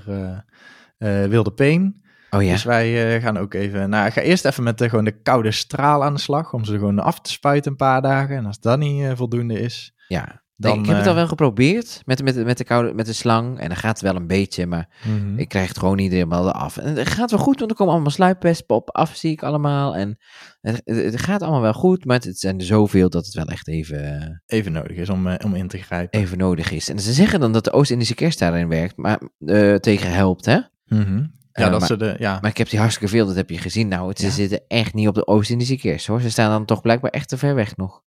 eh, 0.97 1.23
eh, 1.23 1.29
Wilde 1.29 1.51
Peen. 1.51 2.03
Oh 2.29 2.43
ja, 2.43 2.51
Dus 2.51 2.63
wij 2.63 3.15
eh, 3.15 3.23
gaan 3.23 3.37
ook 3.37 3.53
even... 3.53 3.89
Nou, 3.89 4.07
ik 4.07 4.13
ga 4.13 4.21
eerst 4.21 4.45
even 4.45 4.63
met 4.63 4.77
de, 4.77 4.89
gewoon 4.89 5.05
de 5.05 5.21
koude 5.21 5.51
straal 5.51 6.03
aan 6.03 6.13
de 6.13 6.19
slag. 6.19 6.53
Om 6.53 6.65
ze 6.65 6.73
gewoon 6.73 6.99
af 6.99 7.21
te 7.21 7.31
spuiten 7.31 7.71
een 7.71 7.77
paar 7.77 8.01
dagen. 8.01 8.35
En 8.35 8.45
als 8.45 8.59
dat 8.59 8.79
niet 8.79 9.03
eh, 9.03 9.11
voldoende 9.15 9.59
is... 9.59 9.93
ja. 10.07 10.47
Dan, 10.59 10.71
Nee, 10.71 10.79
ik 10.79 10.85
heb 10.85 10.95
het 10.95 11.05
eh, 11.05 11.11
al 11.11 11.17
wel 11.17 11.27
geprobeerd 11.27 12.01
met, 12.05 12.23
met, 12.23 12.45
met, 12.45 12.57
de 12.57 12.63
koude, 12.63 12.93
met 12.93 13.05
de 13.05 13.13
slang. 13.13 13.59
En 13.59 13.67
dan 13.67 13.77
gaat 13.77 13.91
het 13.91 14.01
wel 14.01 14.15
een 14.15 14.27
beetje, 14.27 14.65
maar 14.65 14.89
mhm. 15.03 15.37
ik 15.37 15.49
krijg 15.49 15.67
het 15.67 15.77
gewoon 15.77 15.95
niet 15.95 16.11
helemaal 16.11 16.51
af. 16.51 16.77
En 16.77 16.95
het 16.95 17.07
gaat 17.07 17.31
wel 17.31 17.39
goed, 17.39 17.59
want 17.59 17.71
er 17.71 17.77
komen 17.77 17.93
allemaal 17.93 18.11
sluipwespen 18.11 18.75
op 18.75 18.89
af, 18.89 19.15
zie 19.15 19.31
ik 19.31 19.43
allemaal. 19.43 19.95
En 19.95 20.17
het, 20.61 21.21
gaat 21.21 21.41
allemaal 21.41 21.61
wel 21.61 21.73
goed, 21.73 22.05
maar 22.05 22.19
het, 22.19 22.39
zijn 22.39 22.59
er 22.59 22.65
zoveel 22.65 23.09
dat 23.09 23.25
het 23.25 23.33
wel 23.33 23.45
echt 23.45 23.67
even, 23.67 24.21
eh, 24.21 24.57
Even 24.57 24.71
nodig 24.71 24.97
is 24.97 25.09
om, 25.09 25.27
eh, 25.27 25.45
om 25.45 25.55
in 25.55 25.67
te 25.67 25.77
grijpen. 25.77 26.19
even 26.19 26.37
nodig 26.37 26.71
is. 26.71 26.89
En 26.89 26.99
ze 26.99 27.13
zeggen 27.13 27.39
dan 27.39 27.53
dat 27.53 27.63
de 27.63 27.71
Oost-Indische 27.71 28.15
kerst 28.15 28.39
daarin 28.39 28.67
werkt, 28.67 28.97
maar 28.97 29.21
eh, 29.45 29.75
tegen 29.75 30.11
helpt, 30.11 30.45
hè? 30.45 30.59
Mhm. 30.85 31.25
Ja, 31.59 31.65
Eh, 31.65 31.71
dat 31.71 31.79
maar- 31.79 31.87
ze 31.89 31.97
de... 31.97 32.15
Ja, 32.19 32.37
Maar 32.41 32.49
ik 32.51 32.57
heb 32.57 32.69
die 32.69 32.79
hartstikke 32.79 33.09
veel, 33.13 33.25
dat 33.25 33.35
heb 33.35 33.49
je 33.49 33.57
gezien. 33.57 33.87
Nou, 33.87 34.09
het, 34.09 34.21
Ja. 34.21 34.27
ze 34.27 34.33
zitten 34.35 34.61
echt 34.67 34.93
niet 34.93 35.07
op 35.07 35.15
de 35.15 35.27
Oost-Indische 35.27 35.77
kerst, 35.77 36.07
hoor. 36.07 36.21
Ze 36.21 36.29
staan 36.29 36.49
dan 36.49 36.65
toch 36.65 36.81
blijkbaar 36.81 37.11
echt 37.11 37.29
te 37.29 37.37
ver 37.37 37.55
weg 37.55 37.77
nog. 37.77 38.01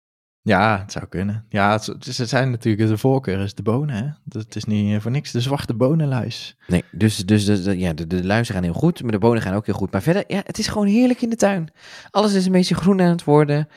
Ja, 0.43 0.79
het 0.79 0.91
zou 0.91 1.05
kunnen. 1.05 1.45
Ja, 1.49 1.71
het, 1.71 1.95
ze 2.13 2.25
zijn 2.25 2.51
natuurlijk, 2.51 2.87
de 2.89 2.97
voorkeur 2.97 3.39
is 3.39 3.53
de 3.53 3.61
bonen, 3.63 3.95
hè. 3.95 4.09
Dat 4.23 4.41
het 4.43 4.55
is 4.55 4.63
niet 4.65 4.93
eh, 4.95 5.01
voor 5.01 5.11
niks 5.11 5.31
de 5.31 5.41
zwarte 5.41 5.73
bonenluis. 5.73 6.55
Nee, 6.67 6.83
dus, 6.91 7.17
dus, 7.17 7.45
dus 7.45 7.63
de- 7.63 7.77
ja, 7.79 7.93
de, 7.93 8.07
de 8.07 8.25
luizen 8.25 8.53
gaan 8.53 8.63
heel 8.63 8.73
goed, 8.73 9.01
maar 9.03 9.11
de 9.11 9.17
bonen 9.17 9.41
gaan 9.41 9.53
ook 9.53 9.65
heel 9.65 9.75
goed. 9.75 9.91
Maar 9.91 10.01
verder, 10.01 10.23
ja, 10.27 10.41
het 10.45 10.57
is 10.57 10.67
gewoon 10.67 10.87
heerlijk 10.87 11.21
in 11.21 11.29
de 11.29 11.35
tuin. 11.35 11.71
Alles 12.09 12.33
is 12.33 12.45
een 12.45 12.51
beetje 12.51 12.75
groen 12.75 13.01
aan 13.01 13.09
het 13.09 13.23
worden. 13.23 13.67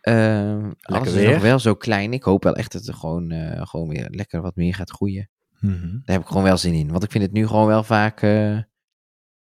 Ehm 0.00 0.70
alles 0.80 1.12
is 1.12 1.32
nog 1.32 1.42
wel 1.42 1.58
zo 1.58 1.74
klein. 1.74 2.12
Ik 2.12 2.22
hoop 2.22 2.44
wel 2.44 2.54
echt 2.56 2.72
dat 2.72 2.86
er 2.86 2.94
gewoon, 2.94 3.30
eh, 3.30 3.66
gewoon 3.66 3.88
weer 3.88 4.06
lekker 4.10 4.40
wat 4.40 4.56
meer 4.56 4.74
gaat 4.74 4.90
groeien. 4.90 5.28
Mhm. 5.60 5.80
Daar 5.80 6.00
heb 6.16 6.20
ik 6.20 6.26
gewoon 6.26 6.42
wel 6.42 6.56
zin 6.56 6.72
in. 6.74 6.90
Want 6.90 7.02
ik 7.04 7.10
vind 7.10 7.24
het 7.24 7.32
nu 7.32 7.46
gewoon 7.46 7.66
wel 7.66 7.82
vaak... 7.82 8.22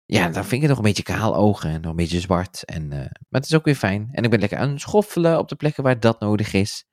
ja, 0.06 0.28
dan 0.28 0.42
vind 0.42 0.52
ik 0.52 0.60
het 0.60 0.68
nog 0.68 0.78
een 0.78 0.84
beetje 0.84 1.02
kaal 1.02 1.36
ogen 1.36 1.70
en 1.70 1.80
nog 1.80 1.90
een 1.90 1.96
beetje 1.96 2.20
zwart. 2.20 2.64
En, 2.64 2.92
eh, 2.92 2.98
maar 2.98 3.40
het 3.40 3.44
is 3.44 3.54
ook 3.54 3.64
weer 3.64 3.74
fijn. 3.74 4.08
En 4.12 4.24
ik 4.24 4.30
ben 4.30 4.40
lekker 4.40 4.58
aan 4.58 4.70
het 4.70 4.80
schoffelen 4.80 5.38
op 5.38 5.48
de 5.48 5.54
plekken 5.56 5.82
waar 5.82 6.00
dat 6.00 6.20
nodig 6.20 6.52
is. 6.52 6.84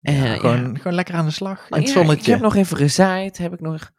En, 0.00 0.14
Ja, 0.14 0.24
ja, 0.24 0.36
gewoon, 0.36 0.76
gewoon 0.76 0.94
lekker 0.94 1.14
aan 1.14 1.24
de 1.24 1.30
slag. 1.30 1.58
In 1.68 1.72
Oh, 1.72 1.78
het 1.78 1.88
ja, 1.88 1.92
zonnetje. 1.94 2.22
Ik 2.22 2.26
heb 2.26 2.40
nog 2.40 2.54
even 2.54 2.76
gezaaid. 2.76 3.38
Heb 3.38 3.52
ik 3.52 3.60
nog... 3.60 3.90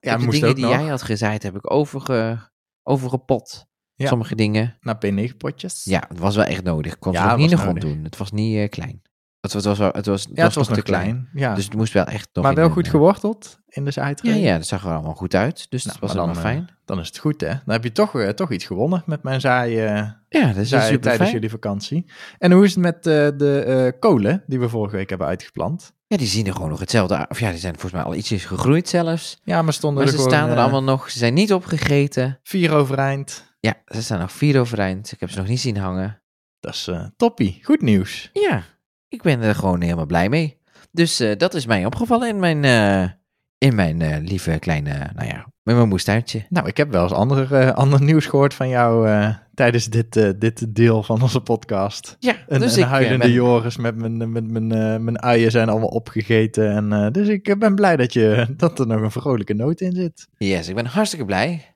ja, 0.00 0.16
de 0.16 0.26
dingen 0.26 0.54
die 0.54 0.64
nog 0.64 0.74
jij 0.74 0.86
had 0.86 1.02
gezaaid, 1.02 1.42
heb 1.42 1.56
ik 1.56 1.70
overge, 1.70 2.50
overgepot. 2.82 3.66
Sommige 3.96 4.34
dingen. 4.34 4.76
naar 4.80 4.96
P9 5.06 5.36
potjes. 5.36 5.84
Ja, 5.84 6.04
het 6.08 6.18
was 6.18 6.36
wel 6.36 6.44
echt 6.44 6.62
nodig. 6.62 6.92
Ik 6.92 7.00
kon 7.00 7.16
het 7.16 7.36
niet 7.36 7.50
in 7.50 7.56
de 7.56 7.62
grond 7.62 7.80
doen. 7.80 8.04
Het 8.04 8.16
was 8.16 8.30
niet 8.32 8.56
eh, 8.56 8.68
klein. 8.68 9.02
Het 9.42 9.52
was, 9.52 9.64
het 9.64 9.76
was, 9.78 9.92
het 9.92 10.06
was, 10.06 10.26
Ja, 10.34 10.44
het 10.44 10.54
was 10.54 10.66
te 10.66 10.82
klein. 10.82 10.82
klein. 10.82 11.28
Ja. 11.34 11.54
Dus 11.54 11.64
het 11.64 11.74
moest 11.74 11.92
wel 11.92 12.04
echt 12.04 12.28
nog 12.32 12.44
maar 12.44 12.54
wel 12.54 12.70
goed 12.70 12.84
eh, 12.84 12.90
geworteld 12.90 13.60
in 13.68 13.84
de 13.84 13.90
Ja, 13.94 14.02
zijtreden. 14.02 14.40
ja, 14.40 14.56
dat 14.56 14.66
zag 14.66 14.84
er 14.84 14.92
allemaal 14.92 15.14
goed 15.14 15.34
uit. 15.34 15.66
Dus 15.70 15.84
Nou, 15.84 15.98
dat 16.00 16.08
was 16.08 16.16
maar 16.16 16.24
helemaal 16.26 16.42
dan, 16.44 16.52
fijn. 16.52 16.68
eh, 16.68 16.74
dan 16.84 17.00
is 17.00 17.06
het 17.06 17.18
goed, 17.18 17.40
hè? 17.40 17.48
Dan 17.48 17.60
heb 17.74 17.84
je 17.84 17.92
toch, 17.92 18.14
eh, 18.20 18.28
toch 18.28 18.50
iets 18.52 18.64
gewonnen 18.64 19.02
met 19.06 19.22
mijn 19.22 19.40
zaaien, 19.40 20.22
Ja, 20.28 20.46
dat 20.46 20.56
is 20.56 20.68
zaaien 20.68 20.86
super 20.86 21.00
tijdens 21.00 21.16
fijn. 21.22 21.32
jullie 21.32 21.50
vakantie. 21.50 22.04
En 22.38 22.52
hoe 22.52 22.64
is 22.64 22.70
het 22.74 22.80
met 22.80 22.96
eh, 22.96 23.28
de 23.36 23.62
eh, 23.94 24.00
kolen 24.00 24.42
die 24.46 24.60
we 24.60 24.68
vorige 24.68 24.96
week 24.96 25.08
hebben 25.08 25.26
uitgeplant? 25.26 25.92
Ja, 26.06 26.16
die 26.16 26.26
zien 26.26 26.46
er 26.46 26.52
gewoon 26.52 26.68
nog 26.70 26.80
hetzelfde 26.80 27.16
uit. 27.16 27.30
Of 27.30 27.40
ja, 27.40 27.50
die 27.50 27.58
zijn 27.58 27.72
volgens 27.72 27.92
mij 27.92 28.02
al 28.02 28.14
ietsjes 28.14 28.44
gegroeid 28.44 28.88
zelfs. 28.88 29.40
Ja, 29.44 29.62
maar 29.62 29.72
stonden 29.72 30.04
Maar 30.04 30.12
er 30.12 30.18
ze 30.18 30.24
gewoon 30.24 30.38
staan 30.38 30.48
er 30.50 30.56
eh, 30.56 30.62
allemaal 30.62 30.82
nog. 30.82 31.10
Ze 31.10 31.18
zijn 31.18 31.34
niet 31.34 31.52
opgegeten. 31.52 32.38
vier 32.42 32.72
overeind. 32.72 33.54
Ja, 33.60 33.74
ze 33.86 34.02
staan 34.02 34.18
nog 34.18 34.32
vier 34.32 34.60
overeind. 34.60 35.12
Ik 35.12 35.20
heb 35.20 35.30
ze 35.30 35.38
nog 35.38 35.46
niet 35.48 35.60
zien 35.60 35.76
hangen. 35.76 36.22
Dat 36.60 36.74
is 36.74 36.86
eh, 36.88 37.04
toppie. 37.16 37.60
Goed 37.62 37.82
nieuws. 37.82 38.30
Ja, 38.32 38.62
ik 39.12 39.22
ben 39.22 39.40
er 39.40 39.54
gewoon 39.54 39.80
helemaal 39.80 40.06
blij 40.06 40.28
mee. 40.28 40.58
Dus 40.90 41.20
eh, 41.20 41.36
dat 41.36 41.54
is 41.54 41.66
mij 41.66 41.84
opgevallen 41.84 42.28
in 42.28 42.38
mijn, 42.38 42.64
eh, 42.64 43.10
in 43.58 43.74
mijn 43.74 44.02
eh, 44.02 44.16
lieve 44.20 44.58
kleine, 44.58 45.10
nou 45.14 45.28
ja, 45.28 45.46
met 45.62 45.76
mijn 45.76 45.88
moestuintje. 45.88 46.46
Nou, 46.48 46.66
ik 46.66 46.76
heb 46.76 46.90
wel 46.90 47.02
eens 47.02 47.12
ander, 47.12 47.54
eh, 47.54 47.72
ander 47.72 48.02
nieuws 48.02 48.26
gehoord 48.26 48.54
van 48.54 48.68
jou 48.68 49.08
tijdens 49.54 49.86
dit, 49.86 50.40
dit 50.40 50.74
deel 50.74 51.02
van 51.02 51.22
onze 51.22 51.40
podcast. 51.40 52.16
Ja, 52.18 52.34
Een, 52.46 52.60
dus 52.60 52.76
een 52.76 52.82
ik 52.82 52.88
huilende 52.88 53.18
ben, 53.18 53.32
Joris 53.32 53.76
met 53.76 53.96
mijn, 53.96 54.32
met 54.32 54.50
mijn, 54.50 54.66
mijn 55.04 55.22
uien 55.22 55.50
zijn 55.50 55.68
allemaal 55.68 55.88
opgegeten. 55.88 56.70
En, 56.70 57.12
dus 57.12 57.28
ik 57.28 57.58
ben 57.58 57.74
blij 57.74 57.96
dat, 57.96 58.12
je, 58.12 58.46
dat 58.56 58.78
er 58.78 58.86
nog 58.86 59.00
een 59.00 59.10
vrolijke 59.10 59.54
noot 59.54 59.80
in 59.80 59.92
zit. 59.92 60.28
yes, 60.38 60.68
ik 60.68 60.74
ben 60.74 60.86
hartstikke 60.86 61.24
blij. 61.24 61.74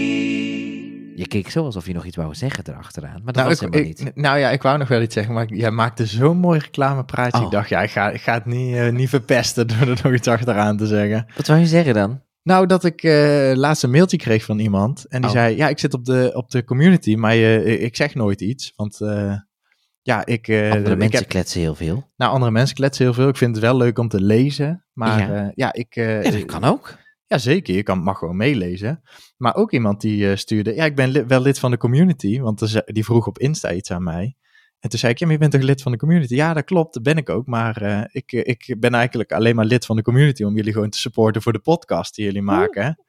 Je 1.18 1.26
keek 1.28 1.50
zo 1.50 1.64
alsof 1.64 1.86
je 1.86 1.92
nog 1.94 2.04
iets 2.04 2.16
wou 2.16 2.34
zeggen 2.34 2.64
erachteraan, 2.68 3.20
maar 3.24 3.32
dat 3.32 3.34
Nou, 3.34 3.48
was 3.48 3.60
ik, 3.62 3.72
helemaal 3.72 3.90
ik- 3.90 4.04
niet. 4.04 4.14
nou 4.16 4.38
ja, 4.38 4.50
ik 4.50 4.62
wou 4.62 4.78
nog 4.78 4.88
wel 4.88 5.02
iets 5.02 5.14
zeggen, 5.14 5.34
maar 5.34 5.54
jij 5.54 5.70
maakte 5.70 6.06
zo'n 6.06 6.36
mooi 6.36 6.58
reclamepraatje. 6.58 7.38
Oh. 7.38 7.44
Ik 7.44 7.50
dacht, 7.50 7.68
ja, 7.68 7.82
ik 7.82 7.90
ga, 7.90 8.10
ik 8.10 8.20
ga 8.20 8.34
het 8.34 8.44
niet, 8.46 8.74
eh, 8.76 8.92
niet 8.92 9.08
verpesten 9.08 9.66
door 9.68 9.88
er 9.88 10.00
nog 10.02 10.12
iets 10.14 10.28
achteraan 10.28 10.76
te 10.76 10.86
zeggen. 10.86 11.26
Wat 11.36 11.46
wou 11.46 11.60
je 11.60 11.66
zeggen 11.66 11.94
dan? 11.94 12.22
Nou, 12.42 12.66
dat 12.66 12.84
ik 12.84 13.02
eh 13.02 13.52
laatst 13.54 13.82
een 13.82 13.90
mailtje 13.90 14.16
kreeg 14.16 14.44
van 14.44 14.58
iemand. 14.58 15.04
En 15.08 15.20
die 15.20 15.30
Oh. 15.30 15.36
zei, 15.36 15.56
ja, 15.56 15.68
ik 15.68 15.78
zit 15.78 15.94
op 15.94 16.04
de, 16.04 16.30
op 16.34 16.50
de 16.50 16.64
community, 16.64 17.14
maar 17.14 17.36
ik 17.36 17.96
zeg 17.96 18.14
nooit 18.14 18.40
iets. 18.40 18.72
Want 18.76 19.00
eh, 19.00 19.34
ja, 20.02 20.26
ik... 20.26 20.48
Andere 20.48 20.90
ik 20.92 20.98
mensen 20.98 21.18
heb, 21.18 21.28
kletsen 21.28 21.60
heel 21.60 21.74
veel. 21.74 22.10
nou, 22.16 22.32
andere 22.32 22.50
mensen 22.52 22.76
kletsen 22.76 23.04
heel 23.04 23.14
veel. 23.14 23.28
Ik 23.28 23.36
vind 23.36 23.54
het 23.54 23.64
wel 23.64 23.76
leuk 23.76 23.98
om 23.98 24.08
te 24.08 24.20
lezen. 24.20 24.84
Maar 24.92 25.32
Ja. 25.32 25.52
ja, 25.54 25.72
ik... 25.72 25.94
Ja, 25.94 26.22
dat 26.30 26.44
kan 26.44 26.64
ook. 26.64 26.96
Ja, 27.26 27.38
zeker. 27.38 27.74
Je 27.74 27.82
kan, 27.82 27.98
mag 27.98 28.18
gewoon 28.18 28.36
meelezen. 28.36 29.02
Maar 29.36 29.54
ook 29.54 29.72
iemand 29.72 30.00
die 30.00 30.30
eh, 30.30 30.36
stuurde... 30.36 30.74
Ja, 30.74 30.84
ik 30.84 30.96
ben 30.96 31.08
li- 31.08 31.24
wel 31.26 31.40
lid 31.40 31.58
van 31.58 31.70
de 31.70 31.76
community. 31.76 32.40
Want 32.40 32.60
er 32.60 32.82
die 32.84 33.04
vroeg 33.04 33.26
op 33.26 33.38
Insta 33.38 33.72
iets 33.72 33.90
aan 33.90 34.02
mij. 34.02 34.36
En 34.80 34.90
toen 34.90 34.98
zei 34.98 35.12
ik, 35.12 35.18
ja, 35.18 35.24
maar 35.26 35.34
je 35.34 35.40
bent 35.40 35.52
toch 35.52 35.62
lid 35.62 35.82
van 35.82 35.92
de 35.92 35.98
community? 35.98 36.34
Ja, 36.34 36.54
dat 36.54 36.64
klopt, 36.64 36.94
dat 36.94 37.02
ben 37.02 37.16
ik 37.16 37.30
ook. 37.30 37.46
Maar 37.46 37.82
eh, 37.82 38.00
ik, 38.12 38.32
eh, 38.32 38.40
ik 38.44 38.76
ben 38.80 38.94
eigenlijk 38.94 39.32
alleen 39.32 39.56
maar 39.56 39.64
lid 39.64 39.86
van 39.86 39.96
de 39.96 40.02
community... 40.02 40.42
om 40.42 40.56
jullie 40.56 40.72
gewoon 40.72 40.90
te 40.90 40.98
supporten 40.98 41.42
voor 41.42 41.52
de 41.52 41.58
podcast 41.58 42.14
die 42.14 42.24
jullie 42.24 42.42
maken. 42.42 43.00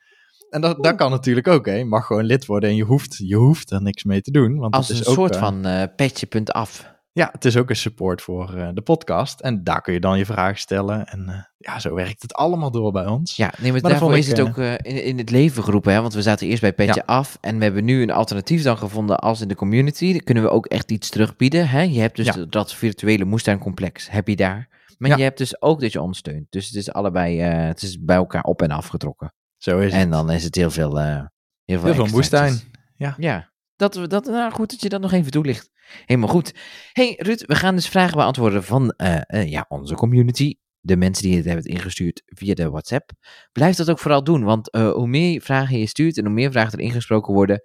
En 0.49 0.61
dat, 0.61 0.83
dat 0.83 0.95
kan 0.95 1.11
natuurlijk 1.11 1.47
ook, 1.47 1.65
hè. 1.65 1.73
Je 1.73 1.85
mag 1.85 2.05
gewoon 2.05 2.25
lid 2.25 2.45
worden 2.45 2.69
en 2.69 2.75
je 2.75 2.83
hoeft, 2.83 3.17
je 3.17 3.35
hoeft 3.35 3.71
er 3.71 3.81
niks 3.81 4.03
mee 4.03 4.21
te 4.21 4.31
doen. 4.31 4.57
Want 4.57 4.73
Als 4.73 4.87
het 4.87 4.97
een 4.97 5.03
is 5.03 5.09
ook, 5.09 5.15
soort 5.15 5.35
van 5.37 5.65
eh 5.65 5.83
petje.af. 5.95 6.95
Ja, 7.17 7.29
het 7.31 7.45
is 7.45 7.57
ook 7.57 7.69
een 7.69 7.75
support 7.75 8.21
voor 8.21 8.53
eh, 8.55 8.69
de 8.73 8.81
podcast. 8.81 9.39
En 9.39 9.63
daar 9.63 9.81
kun 9.81 9.93
je 9.93 9.99
dan 9.99 10.17
je 10.17 10.25
vragen 10.25 10.57
stellen. 10.59 11.05
En 11.07 11.29
eh, 11.29 11.35
ja, 11.57 11.79
zo 11.79 11.93
werkt 11.95 12.21
het 12.21 12.33
allemaal 12.33 12.71
door 12.71 12.91
bij 12.91 13.05
ons. 13.05 13.35
Ja, 13.35 13.53
nee, 13.59 13.71
maar, 13.71 13.81
daarvoor 13.81 14.17
is 14.17 14.29
ik, 14.29 14.37
het 14.37 14.47
ook 14.47 14.57
eh, 14.57 14.71
in, 14.73 15.03
in 15.03 15.17
het 15.17 15.29
leven 15.29 15.63
geroepen, 15.63 15.93
hè? 15.93 16.01
want 16.01 16.13
we 16.13 16.21
zaten 16.21 16.47
eerst 16.47 16.61
bij 16.61 16.73
Petje 16.73 17.05
Af 17.05 17.37
en 17.41 17.57
we 17.57 17.63
hebben 17.63 17.85
nu 17.85 18.01
een 18.01 18.11
alternatief 18.11 18.63
dan 18.63 18.77
gevonden 18.77 19.19
als 19.19 19.41
in 19.41 19.47
de 19.47 19.55
community. 19.55 20.11
Dan 20.11 20.23
kunnen 20.23 20.43
we 20.43 20.49
ook 20.49 20.65
echt 20.65 20.91
iets 20.91 21.09
terugbieden. 21.09 21.69
Hè? 21.69 21.81
Je 21.81 21.99
hebt 21.99 22.15
dus 22.15 22.25
Ja. 22.25 22.45
dat 22.49 22.73
virtuele 22.73 23.25
moestuincomplex, 23.25 24.09
heb 24.09 24.27
je 24.27 24.35
daar. 24.35 24.67
Maar 24.97 25.09
Ja. 25.09 25.17
je 25.17 25.23
hebt 25.23 25.37
dus 25.37 25.61
ook 25.61 25.81
dat 25.81 25.91
je 25.91 26.01
ons 26.01 26.17
steunt. 26.17 26.45
Dus 26.49 26.65
het 26.65 26.75
is 26.75 26.91
allebei, 26.91 27.39
het 27.41 27.81
is 27.81 27.99
bij 28.03 28.15
elkaar 28.15 28.43
op 28.43 28.61
en 28.61 28.71
afgetrokken. 28.71 29.33
Zo 29.57 29.79
is 29.79 29.91
En 29.93 29.99
het. 29.99 30.11
dan 30.11 30.31
is 30.31 30.43
het 30.43 30.55
heel 30.55 30.71
veel, 30.71 30.97
heel 30.97 31.27
veel, 31.65 31.83
Heel 31.83 31.93
veel 31.93 32.05
moestuin. 32.05 32.59
Ja. 32.95 33.15
Ja, 33.17 33.49
dat, 33.75 33.95
we- 33.95 34.07
dat, 34.07 34.25
nou, 34.25 34.51
goed 34.51 34.69
dat 34.69 34.81
je 34.81 34.89
dat 34.89 35.01
nog 35.01 35.11
even 35.11 35.31
toelicht. 35.31 35.75
Helemaal 36.05 36.29
goed. 36.29 36.53
hey, 36.91 37.15
Ruud, 37.17 37.43
we 37.45 37.55
gaan 37.55 37.75
dus 37.75 37.87
vragen 37.87 38.17
beantwoorden 38.17 38.63
van 38.63 38.91
eh, 38.91 39.19
eh, 39.27 39.49
ja, 39.49 39.65
onze 39.67 39.95
community. 39.95 40.55
De 40.79 40.97
mensen 40.97 41.23
die 41.23 41.35
het 41.35 41.45
hebben 41.45 41.65
ingestuurd 41.65 42.21
via 42.25 42.53
de 42.53 42.69
WhatsApp. 42.69 43.11
Blijf 43.51 43.75
dat 43.75 43.89
ook 43.89 43.99
vooral 43.99 44.23
doen, 44.23 44.43
want 44.43 44.71
eh, 44.71 44.91
hoe 44.91 45.07
meer 45.07 45.41
vragen 45.41 45.79
je 45.79 45.87
stuurt 45.87 46.17
en 46.17 46.25
hoe 46.25 46.33
meer 46.33 46.51
vragen 46.51 46.79
er 46.79 46.85
ingesproken 46.85 47.33
worden, 47.33 47.61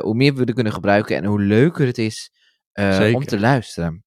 hoe 0.00 0.14
meer 0.14 0.34
we 0.34 0.44
er 0.44 0.54
kunnen 0.54 0.72
gebruiken 0.72 1.16
en 1.16 1.24
hoe 1.24 1.40
leuker 1.40 1.86
het 1.86 1.98
is 1.98 2.30
om 3.14 3.24
te 3.24 3.40
luisteren. 3.40 4.04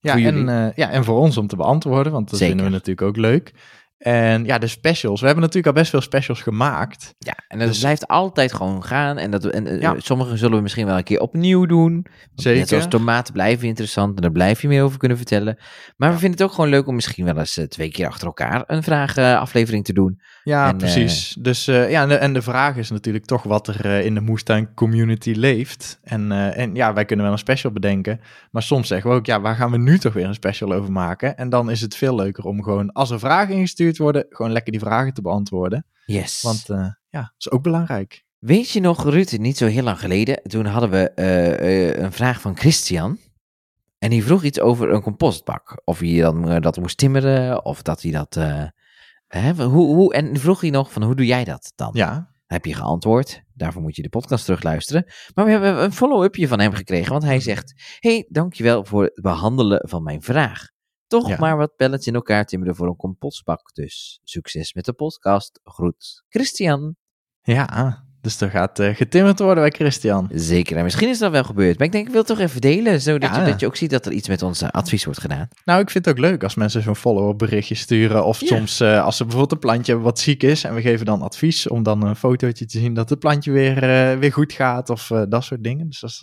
Ja, 0.00 0.18
en, 0.18 0.72
ja, 0.74 0.90
en 0.90 1.04
voor 1.04 1.18
ons 1.18 1.36
om 1.36 1.46
te 1.46 1.56
beantwoorden, 1.56 2.12
want 2.12 2.30
dat 2.30 2.38
Zeker. 2.38 2.54
vinden 2.54 2.72
we 2.72 2.78
natuurlijk 2.78 3.08
ook 3.08 3.16
leuk. 3.16 3.52
En 3.98 4.44
ja, 4.44 4.58
de 4.58 4.66
specials. 4.66 5.20
We 5.20 5.26
hebben 5.26 5.44
natuurlijk 5.44 5.74
al 5.74 5.80
best 5.80 5.90
veel 5.90 6.00
specials 6.00 6.42
gemaakt. 6.42 7.14
Ja, 7.18 7.34
en 7.48 7.58
dat 7.58 7.68
Dus- 7.68 7.78
blijft 7.78 8.06
altijd 8.08 8.52
gewoon 8.52 8.84
gaan. 8.84 9.18
En, 9.18 9.30
dat, 9.30 9.44
en 9.44 9.66
eh, 9.66 9.80
Ja. 9.80 9.94
sommige 9.98 10.36
zullen 10.36 10.56
we 10.56 10.62
misschien 10.62 10.86
wel 10.86 10.96
een 10.96 11.04
keer 11.04 11.20
opnieuw 11.20 11.66
doen. 11.66 12.06
Zeker. 12.34 12.58
Net 12.58 12.68
zoals 12.68 12.88
tomaten 12.88 13.32
blijven 13.32 13.68
interessant 13.68 14.16
en 14.16 14.22
daar 14.22 14.32
blijf 14.32 14.62
je 14.62 14.68
meer 14.68 14.82
over 14.82 14.98
kunnen 14.98 15.16
vertellen. 15.16 15.58
Maar 15.96 16.10
we 16.12 16.18
vinden 16.18 16.38
het 16.38 16.48
ook 16.48 16.54
gewoon 16.54 16.70
leuk 16.70 16.86
om 16.86 16.94
misschien 16.94 17.24
wel 17.24 17.38
eens 17.38 17.56
eh, 17.56 17.64
twee 17.64 17.90
keer 17.90 18.06
achter 18.06 18.26
elkaar 18.26 18.64
een 18.66 18.82
vragenaflevering 18.82 19.84
te 19.84 19.92
doen. 19.92 20.20
Ja, 20.46 20.68
En, 20.68 20.76
precies. 20.76 21.36
Dus 21.38 21.66
eh, 21.66 21.90
ja, 21.90 22.02
en 22.02 22.08
de, 22.08 22.14
en 22.14 22.32
de 22.32 22.42
vraag 22.42 22.76
is 22.76 22.90
natuurlijk 22.90 23.24
toch 23.24 23.42
wat 23.42 23.68
er 23.68 23.84
eh, 23.84 24.04
in 24.04 24.14
de 24.14 24.20
moestuin 24.20 24.74
community 24.74 25.30
leeft. 25.32 25.98
En, 26.02 26.32
eh, 26.32 26.58
en 26.58 26.74
ja, 26.74 26.92
wij 26.92 27.04
kunnen 27.04 27.24
wel 27.24 27.34
een 27.34 27.40
special 27.40 27.72
bedenken. 27.72 28.20
Maar 28.50 28.62
soms 28.62 28.88
zeggen 28.88 29.10
we 29.10 29.16
ook, 29.16 29.26
ja, 29.26 29.40
waar 29.40 29.54
gaan 29.56 29.70
we 29.70 29.78
nu 29.78 29.98
toch 29.98 30.12
weer 30.12 30.24
een 30.24 30.34
special 30.34 30.72
over 30.72 30.92
maken? 30.92 31.36
En 31.36 31.48
dan 31.48 31.70
is 31.70 31.80
het 31.80 31.96
veel 31.96 32.14
leuker 32.14 32.44
om 32.44 32.62
gewoon, 32.62 32.92
als 32.92 33.10
er 33.10 33.18
vragen 33.18 33.54
ingestuurd 33.54 33.98
worden, 33.98 34.26
gewoon 34.28 34.52
lekker 34.52 34.72
die 34.72 34.80
vragen 34.80 35.14
te 35.14 35.22
beantwoorden. 35.22 35.86
Yes. 36.04 36.42
Want 36.42 36.68
eh, 36.68 36.86
ja, 37.08 37.20
dat 37.20 37.32
is 37.38 37.50
ook 37.50 37.62
belangrijk. 37.62 38.24
Weet 38.38 38.70
je 38.70 38.80
nog, 38.80 39.04
Ruud, 39.04 39.30
niet 39.38 39.56
zo 39.56 39.66
heel 39.66 39.82
lang 39.82 40.00
geleden, 40.00 40.42
toen 40.42 40.66
hadden 40.66 40.90
we 40.90 41.10
eh, 41.10 41.88
eh, 41.90 41.98
een 42.02 42.12
vraag 42.12 42.40
van 42.40 42.56
Christian. 42.56 43.18
En 43.98 44.10
die 44.10 44.24
vroeg 44.24 44.42
iets 44.42 44.60
over 44.60 44.92
een 44.92 45.02
compostbak. 45.02 45.80
Of 45.84 45.98
hij 45.98 46.20
dan 46.20 46.50
eh, 46.50 46.60
dat 46.60 46.76
moest 46.76 46.98
timmeren, 46.98 47.64
of 47.64 47.82
dat 47.82 48.02
hij 48.02 48.10
dat... 48.10 48.36
eh, 48.36 48.62
hè, 49.36 49.64
hoe, 49.64 49.94
hoe, 49.94 50.14
en 50.14 50.36
vroeg 50.36 50.60
hij 50.60 50.70
nog 50.70 50.92
van, 50.92 51.02
hoe 51.02 51.14
doe 51.14 51.26
jij 51.26 51.44
dat 51.44 51.72
dan? 51.74 51.90
Ja, 51.92 52.30
heb 52.46 52.64
je 52.64 52.74
geantwoord. 52.74 53.42
Daarvoor 53.54 53.82
moet 53.82 53.96
je 53.96 54.02
de 54.02 54.08
podcast 54.08 54.44
terugluisteren. 54.44 55.04
Maar 55.34 55.44
we 55.44 55.50
hebben 55.50 55.82
een 55.82 55.92
follow-upje 55.92 56.48
van 56.48 56.60
hem 56.60 56.72
gekregen, 56.72 57.12
want 57.12 57.22
hij 57.24 57.40
zegt... 57.40 57.96
hey, 57.98 58.26
dankjewel 58.28 58.84
voor 58.84 59.02
het 59.02 59.20
behandelen 59.22 59.88
van 59.88 60.02
mijn 60.02 60.22
vraag. 60.22 60.68
Toch 61.06 61.28
Ja. 61.28 61.36
maar 61.38 61.56
wat 61.56 61.76
pellets 61.76 62.06
in 62.06 62.14
elkaar 62.14 62.44
timmeren 62.44 62.76
voor 62.76 62.86
een 62.86 62.96
compostbak. 62.96 63.74
Dus 63.74 64.20
succes 64.22 64.72
met 64.74 64.84
de 64.84 64.92
podcast. 64.92 65.60
Groet, 65.64 66.24
Christian. 66.28 66.96
ja. 67.42 68.05
Dus 68.26 68.40
er 68.40 68.50
gaat 68.50 68.78
eh, 68.78 68.94
getimmerd 68.94 69.38
worden 69.38 69.62
bij 69.62 69.70
Christian. 69.70 70.28
Zeker, 70.32 70.76
en 70.76 70.84
misschien 70.84 71.08
is 71.08 71.18
dat 71.18 71.30
wel 71.30 71.44
gebeurd. 71.44 71.78
Maar 71.78 71.86
ik 71.86 71.92
denk, 71.92 72.04
ik 72.06 72.10
wil 72.12 72.20
het 72.20 72.28
toch 72.30 72.38
even 72.40 72.60
delen, 72.60 73.00
zodat 73.00 73.30
Ja. 73.34 73.40
je, 73.44 73.50
dat 73.50 73.60
je 73.60 73.66
ook 73.66 73.76
ziet 73.76 73.90
dat 73.90 74.06
er 74.06 74.12
iets 74.12 74.28
met 74.28 74.42
ons 74.42 74.62
eh, 74.62 74.68
advies 74.68 75.04
wordt 75.04 75.20
gedaan. 75.20 75.48
Nou, 75.64 75.80
ik 75.80 75.90
vind 75.90 76.04
het 76.04 76.14
ook 76.14 76.20
leuk 76.20 76.42
als 76.42 76.54
mensen 76.54 76.82
zo'n 76.82 76.96
follow-up 76.96 77.38
berichtje 77.38 77.74
sturen. 77.74 78.24
Of 78.24 78.40
Ja. 78.40 78.46
soms 78.46 78.80
eh, 78.80 79.04
als 79.04 79.16
ze 79.16 79.22
bijvoorbeeld 79.22 79.52
een 79.52 79.58
plantje 79.68 79.92
hebben 79.92 80.10
wat 80.10 80.18
ziek 80.18 80.42
is. 80.42 80.64
En 80.64 80.74
we 80.74 80.80
geven 80.80 81.06
dan 81.06 81.22
advies 81.22 81.68
om 81.68 81.82
dan 81.82 82.02
een 82.02 82.16
fotootje 82.16 82.66
te 82.66 82.78
zien 82.78 82.94
dat 82.94 83.10
het 83.10 83.18
plantje 83.18 83.50
weer, 83.52 83.80
weer 84.18 84.32
goed 84.32 84.52
gaat. 84.52 84.90
Of 84.90 85.10
dat 85.28 85.44
soort 85.44 85.64
dingen. 85.64 85.86
Dus 85.88 86.00
dat 86.00 86.10
is 86.10 86.22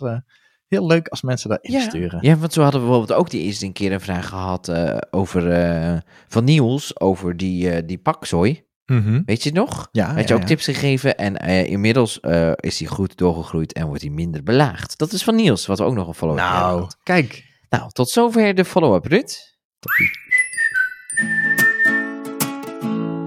heel 0.68 0.86
leuk 0.86 1.08
als 1.08 1.22
mensen 1.22 1.48
dat 1.48 1.58
insturen. 1.62 2.18
Ja, 2.20 2.36
want 2.36 2.52
zo 2.52 2.62
hadden 2.62 2.80
we 2.80 2.86
bijvoorbeeld 2.86 3.18
ook 3.18 3.30
die 3.30 3.42
eerste 3.42 3.64
een 3.66 3.72
keer 3.72 3.92
een 3.92 4.00
vraag 4.00 4.28
gehad 4.28 4.68
eh, 4.68 4.96
over, 5.10 5.50
eh, 5.50 5.98
van 6.28 6.44
Niels, 6.44 7.00
over 7.00 7.36
die, 7.36 7.84
die 7.84 7.98
pakzooi. 7.98 8.63
Mhm. 8.86 9.22
Weet 9.24 9.42
je 9.42 9.48
het 9.48 9.58
nog? 9.58 9.88
Ja, 9.92 10.06
Had 10.06 10.14
ja, 10.20 10.24
je 10.26 10.34
ook 10.34 10.40
ja. 10.40 10.46
tips 10.46 10.64
gegeven 10.64 11.16
en 11.16 11.36
eh, 11.36 11.64
inmiddels 11.70 12.20
eh, 12.20 12.52
is 12.56 12.78
hij 12.78 12.88
goed 12.88 13.16
doorgegroeid 13.16 13.72
en 13.72 13.86
wordt 13.86 14.02
hij 14.02 14.10
minder 14.10 14.42
belaagd. 14.42 14.98
Dat 14.98 15.12
is 15.12 15.24
van 15.24 15.34
Niels, 15.34 15.66
wat 15.66 15.78
we 15.78 15.84
ook 15.84 15.94
nog 15.94 16.08
een 16.08 16.14
follow-up 16.14 16.42
hebben 16.42 16.60
Nou, 16.60 16.90
kijk. 17.02 17.44
Nou, 17.68 17.90
tot 17.90 18.08
zover 18.10 18.54
de 18.54 18.64
follow-up, 18.64 19.04
Ruud. 19.06 19.52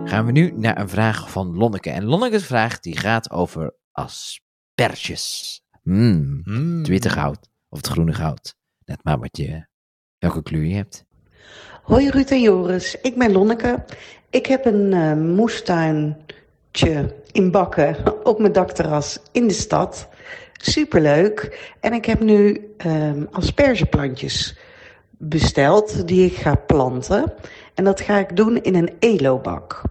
Gaan 0.05 0.25
we 0.25 0.31
nu 0.31 0.51
naar 0.55 0.77
een 0.79 0.89
vraag 0.89 1.31
van 1.31 1.55
Lonneke. 1.55 1.89
En 1.89 2.03
Lonneke's 2.05 2.45
vraag 2.45 2.79
die 2.79 2.97
gaat 2.97 3.31
over 3.31 3.75
asperges. 3.91 5.61
Hmm, 5.83 6.41
Mm. 6.43 6.77
het 6.77 6.87
witte 6.87 7.09
goud 7.09 7.49
of 7.69 7.77
het 7.77 7.87
groene 7.87 8.13
goud. 8.13 8.55
Net 8.85 9.03
maar 9.03 9.19
wat 9.19 9.37
je, 9.37 9.67
welke 10.17 10.43
kleur 10.43 10.63
je 10.63 10.75
hebt. 10.75 11.05
Hoi 11.83 12.09
Ruud 12.09 12.29
en 12.29 12.41
Joris, 12.41 12.95
ik 13.01 13.17
ben 13.17 13.31
Lonneke. 13.31 13.85
Ik 14.37 14.45
heb 14.45 14.65
een 14.65 14.93
eh, 14.93 15.13
moestuintje 15.13 17.15
in 17.31 17.51
bakken 17.51 17.95
op 18.23 18.39
mijn 18.39 18.51
dakterras 18.51 19.19
in 19.31 19.47
de 19.47 19.53
stad. 19.53 20.07
Superleuk. 20.53 21.69
En 21.79 21.93
ik 21.93 22.05
heb 22.05 22.19
nu 22.19 22.71
ehm, 22.77 23.23
aspergeplantjes 23.31 24.57
besteld 25.09 26.07
die 26.07 26.25
ik 26.25 26.35
ga 26.35 26.55
planten. 26.55 27.33
En 27.73 27.83
dat 27.83 28.01
ga 28.01 28.17
ik 28.17 28.35
doen 28.35 28.61
in 28.61 28.75
een 28.75 28.95
elobak. 28.99 29.81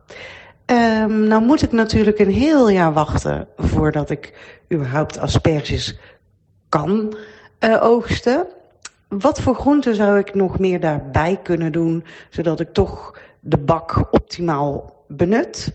Ehm 0.64 1.26
nou 1.26 1.42
moet 1.42 1.62
ik 1.62 1.72
natuurlijk 1.72 2.18
een 2.18 2.32
heel 2.32 2.68
jaar 2.68 2.92
wachten 2.92 3.48
voordat 3.56 4.10
ik 4.10 4.32
überhaupt 4.72 5.18
asperges 5.18 5.98
kan 6.68 7.16
eh, 7.58 7.82
oogsten. 7.82 8.46
Wat 9.08 9.40
voor 9.40 9.54
groenten 9.54 9.94
zou 9.94 10.18
ik 10.18 10.34
nog 10.34 10.58
meer 10.58 10.80
daarbij 10.80 11.40
kunnen 11.42 11.72
doen, 11.72 12.04
zodat 12.30 12.60
ik 12.60 12.72
toch 12.72 13.18
de 13.46 13.58
bak 13.58 14.12
optimaal 14.12 15.04
benut? 15.08 15.72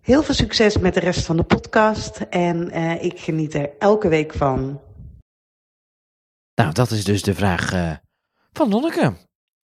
Heel 0.00 0.22
veel 0.22 0.34
succes 0.34 0.78
met 0.78 0.94
de 0.94 1.00
rest 1.00 1.24
van 1.26 1.36
de 1.36 1.42
podcast 1.42 2.16
en 2.30 2.70
eh, 2.70 3.04
ik 3.04 3.20
geniet 3.20 3.54
er 3.54 3.70
elke 3.78 4.08
week 4.08 4.32
van. 4.32 4.80
Nou, 6.54 6.72
dat 6.72 6.90
is 6.90 7.04
dus 7.04 7.22
de 7.22 7.34
vraag 7.34 7.72
eh, 7.72 7.92
van 8.52 8.68
Lonneke. 8.68 9.12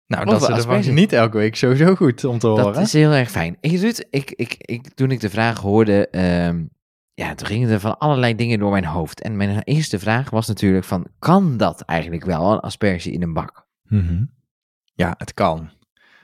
Nou, 0.06 0.26
Over 0.26 0.38
dat 0.38 0.40
ze 0.40 0.46
ervan 0.46 0.56
asperges. 0.58 1.00
niet 1.00 1.12
elke 1.12 1.36
week 1.36 1.56
sowieso 1.56 1.94
goed 1.94 2.24
om 2.24 2.38
te 2.38 2.46
horen. 2.46 2.64
Dat 2.64 2.76
is 2.76 2.92
heel 2.92 3.12
erg 3.12 3.30
fijn. 3.30 3.56
Hey, 3.60 3.74
Ruud, 3.74 4.06
ik, 4.10 4.30
ik, 4.30 4.54
ik, 4.58 4.94
toen 4.94 5.10
ik 5.10 5.20
de 5.20 5.30
vraag 5.30 5.58
hoorde, 5.58 6.08
ehm, 6.08 6.64
ja, 7.14 7.34
toen 7.34 7.46
gingen 7.46 7.70
er 7.70 7.80
van 7.80 7.98
allerlei 7.98 8.34
dingen 8.34 8.58
door 8.58 8.70
mijn 8.70 8.84
hoofd. 8.84 9.20
En 9.22 9.36
mijn 9.36 9.62
eerste 9.62 9.98
vraag 9.98 10.30
was 10.30 10.46
natuurlijk 10.46 10.84
van, 10.84 11.06
kan 11.18 11.56
dat 11.56 11.80
eigenlijk 11.80 12.24
wel, 12.24 12.52
een 12.52 12.60
asperge 12.60 13.10
in 13.10 13.22
een 13.22 13.32
bak? 13.32 13.66
Mhm. 13.82 14.24
Ja, 14.94 15.14
het 15.18 15.34
kan. 15.34 15.70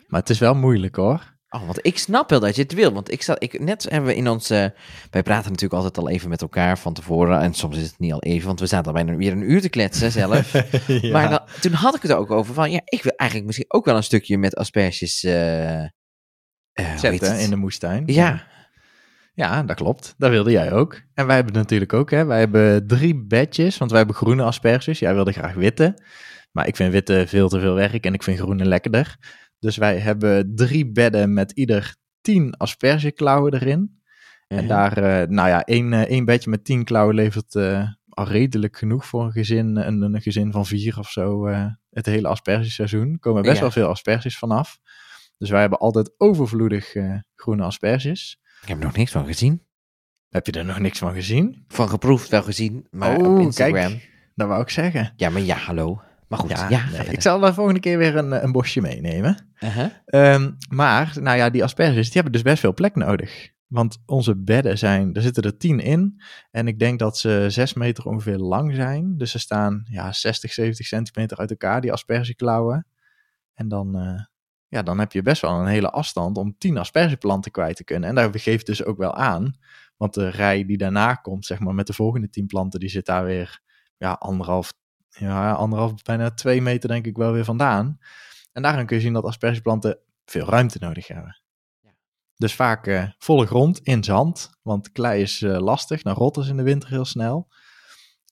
Maar 0.07 0.21
het 0.21 0.31
is 0.31 0.39
wel 0.39 0.55
moeilijk 0.55 0.97
hoor. 0.97 1.35
Oh, 1.49 1.65
want 1.65 1.79
ik 1.83 1.99
snap 1.99 2.31
wel 2.31 2.41
dat 2.41 2.57
je 2.57 2.63
het 2.63 2.73
wil. 2.73 2.93
Want 2.93 3.13
ik 3.13 3.23
zat, 3.23 3.43
ik, 3.43 3.61
net 3.61 3.83
hebben 3.83 4.11
we 4.11 4.17
in 4.17 4.29
ons, 4.29 4.51
eh, 4.51 4.67
wij 5.11 5.23
praten 5.23 5.51
natuurlijk 5.51 5.83
altijd 5.83 5.99
al 5.99 6.09
even 6.11 6.29
met 6.29 6.43
elkaar 6.43 6.79
van 6.79 6.95
tevoren. 6.95 7.41
En 7.41 7.55
soms 7.55 7.77
is 7.77 7.83
het 7.83 7.99
niet 7.99 8.13
al 8.13 8.23
even, 8.23 8.47
want 8.47 8.61
we 8.61 8.67
zaten 8.67 8.87
al 8.87 8.93
bijna 8.93 9.17
weer 9.17 9.33
een 9.33 9.51
uur 9.51 9.61
te 9.61 9.69
kletsen 9.69 10.13
zelf. 10.13 10.53
Ja. 10.87 11.13
Maar 11.13 11.29
dan, 11.29 11.41
toen 11.61 11.73
had 11.73 11.95
ik 11.95 12.03
het 12.03 12.13
ook 12.13 12.31
over 12.31 12.55
van, 12.55 12.71
ja, 12.71 12.81
ik 12.85 13.03
wil 13.03 13.13
eigenlijk 13.13 13.47
misschien 13.47 13.73
ook 13.73 13.85
wel 13.85 13.97
een 13.97 14.03
stukje 14.03 14.39
met 14.39 14.57
asperges 14.57 15.23
hoe 15.23 15.91
heet 16.73 17.01
zetten 17.01 17.41
in 17.41 17.51
de 17.51 17.57
moestuin. 17.57 18.03
Ja, 18.07 18.47
Ja, 19.35 19.63
dat 19.63 19.77
klopt. 19.77 20.15
Dat 20.19 20.31
wilde 20.31 20.51
jij 20.51 20.73
ook. 20.73 21.03
En 21.15 21.27
wij 21.27 21.37
hebben 21.37 21.55
natuurlijk 21.55 21.93
ook, 21.93 22.11
hè. 22.11 22.25
Wij 22.25 22.39
hebben 22.39 22.87
drie 22.87 23.25
bedjes, 23.27 23.79
want 23.79 23.91
wij 23.91 24.01
hebben 24.01 24.17
groene 24.17 24.43
asperges. 24.43 24.99
Jij 24.99 25.15
wilde 25.15 25.33
graag 25.33 25.55
witte. 25.55 25.99
Maar 26.53 26.67
ik 26.67 26.77
vind 26.77 26.93
witte 26.93 27.25
veel 27.27 27.49
te 27.49 27.61
veel 27.61 27.75
werk 27.75 28.05
en 28.05 28.15
ik 28.15 28.23
vind 28.23 28.39
groene 28.39 28.65
lekkerder. 28.65 29.17
Dus 29.59 29.77
wij 29.77 29.99
hebben 29.99 30.55
drie 30.55 30.87
bedden 30.93 31.33
met 31.33 31.53
ieder 31.53 31.97
tien 32.21 32.57
aspergeklauwen 32.57 33.55
erin. 33.55 34.01
En 34.49 34.59
Mhm. 34.59 34.67
daar, 34.69 34.97
eh, 34.97 35.29
nou 35.29 35.49
ja, 35.49 35.65
één, 35.65 35.93
eh, 35.93 36.01
één 36.01 36.25
bedje 36.25 36.51
met 36.51 36.65
tien 36.65 36.85
klauwen 36.85 37.15
levert 37.15 37.55
eh, 37.55 37.89
al 38.09 38.27
redelijk 38.27 38.77
genoeg 38.79 39.07
voor 39.07 39.25
een 39.25 39.33
gezin, 39.33 39.77
een, 39.77 40.03
een 40.03 40.21
gezin 40.23 40.53
van 40.53 40.67
vier 40.67 40.99
of 40.99 41.11
zo, 41.11 41.47
het 41.91 42.07
hele 42.07 42.29
aspergeseizoen. 42.29 43.13
Er 43.13 43.19
komen 43.19 43.43
best 43.43 43.55
Ja. 43.55 43.61
wel 43.61 43.71
veel 43.71 43.89
asperges 43.89 44.39
vanaf. 44.39 44.79
Dus 45.39 45.51
wij 45.51 45.61
hebben 45.61 45.79
altijd 45.79 46.15
overvloedig 46.19 46.95
groene 47.35 47.63
asperges. 47.63 48.39
ik 48.63 48.69
heb 48.69 48.79
er 48.79 48.85
nog 48.85 48.97
niks 48.97 49.11
van 49.13 49.27
gezien. 49.27 49.63
Heb 50.29 50.47
je 50.47 50.53
er 50.53 50.65
nog 50.65 50.79
niks 50.79 50.99
van 50.99 51.15
gezien? 51.15 51.65
Van 51.69 51.89
geproefd 51.89 52.29
wel 52.29 52.43
gezien, 52.43 52.87
maar 52.91 53.17
Oh, 53.19 53.35
op 53.35 53.41
Instagram. 53.41 53.91
kijk. 53.91 54.11
Dat 54.35 54.49
wou 54.49 54.63
ik 54.63 54.71
zeggen. 54.71 55.13
Ja, 55.17 55.29
maar 55.31 55.43
ja, 55.43 55.57
hallo. 55.57 56.01
Maar 56.29 56.39
goed, 56.39 56.51
ja, 56.51 56.89
nee, 56.91 57.07
ik 57.07 57.23
zal 57.23 57.41
de 57.41 57.55
volgende 57.55 57.81
keer 57.81 57.99
weer 57.99 58.17
een, 58.17 58.45
een 58.45 58.53
bosje 58.53 58.81
meenemen. 58.81 59.49
Uh-huh. 59.61 59.91
Ehm, 60.07 60.51
maar, 60.69 61.17
nou 61.21 61.37
ja, 61.37 61.51
die 61.51 61.63
asperges, 61.63 62.05
die 62.05 62.13
hebben 62.13 62.33
dus 62.33 62.43
best 62.43 62.61
veel 62.61 62.75
plek 62.75 62.95
nodig. 62.95 63.55
Want 63.67 63.99
onze 64.07 64.37
bedden 64.37 64.79
zijn, 64.79 65.15
er 65.15 65.23
zitten 65.23 65.43
er 65.43 65.57
tien 65.57 65.81
in. 65.81 66.23
En 66.51 66.69
ik 66.69 66.79
denk 66.79 66.99
dat 66.99 67.19
ze 67.19 67.47
zes 67.49 67.75
meter 67.75 68.05
ongeveer 68.05 68.37
lang 68.37 68.75
zijn. 68.75 69.19
Dus 69.19 69.31
ze 69.31 69.39
staan 69.39 69.87
ja, 69.91 70.13
60, 70.13 70.53
70 70.53 70.87
centimeter 70.87 71.37
uit 71.37 71.51
elkaar, 71.51 71.81
die 71.81 71.93
aspergeklauwen. 71.93 72.87
En 73.55 73.69
dan, 73.69 73.99
eh, 73.99 74.25
ja, 74.69 74.83
dan 74.83 74.99
heb 74.99 75.13
je 75.13 75.23
best 75.23 75.43
wel 75.43 75.61
een 75.61 75.67
hele 75.67 75.91
afstand 75.91 76.37
om 76.37 76.59
tien 76.59 76.79
aspergeplanten 76.79 77.51
kwijt 77.51 77.77
te 77.77 77.85
kunnen. 77.85 78.09
En 78.09 78.15
daar 78.15 78.39
geeft 78.39 78.67
dus 78.67 78.85
ook 78.85 78.99
wel 78.99 79.15
aan. 79.15 79.57
Want 79.97 80.15
de 80.15 80.29
rij 80.29 80.65
die 80.65 80.79
daarna 80.79 81.15
komt, 81.15 81.47
zeg 81.47 81.59
maar, 81.59 81.75
met 81.75 81.87
de 81.87 81.93
volgende 81.93 82.31
tien 82.31 82.47
planten, 82.47 82.81
die 82.81 82.89
zit 82.89 83.07
daar 83.07 83.25
weer 83.25 83.61
ja, 83.97 84.13
anderhalf, 84.13 84.73
ja, 85.19 85.53
anderhalf, 85.53 86.03
bijna 86.03 86.31
twee 86.31 86.63
meter 86.63 86.89
denk 86.89 87.07
ik 87.07 87.17
wel 87.17 87.33
weer 87.33 87.45
vandaan. 87.45 87.99
En 88.53 88.63
daarin 88.63 88.87
kun 88.87 88.97
je 88.97 89.03
zien 89.03 89.13
dat 89.13 89.25
aspergeplanten 89.25 89.99
veel 90.25 90.49
ruimte 90.49 90.79
nodig 90.81 91.09
hebben. 91.09 91.41
Ja. 91.81 91.91
Dus 92.37 92.55
vaak 92.55 92.87
eh, 92.87 93.09
volle 93.19 93.47
grond 93.47 93.79
in 93.79 94.05
zand, 94.05 94.51
want 94.63 94.93
klei 94.93 95.23
is 95.23 95.43
eh, 95.43 95.59
lastig, 95.59 96.03
dan 96.03 96.15
rotten 96.15 96.45
ze 96.45 96.51
in 96.51 96.57
de 96.57 96.63
winter 96.63 96.89
heel 96.89 97.05
snel. 97.05 97.49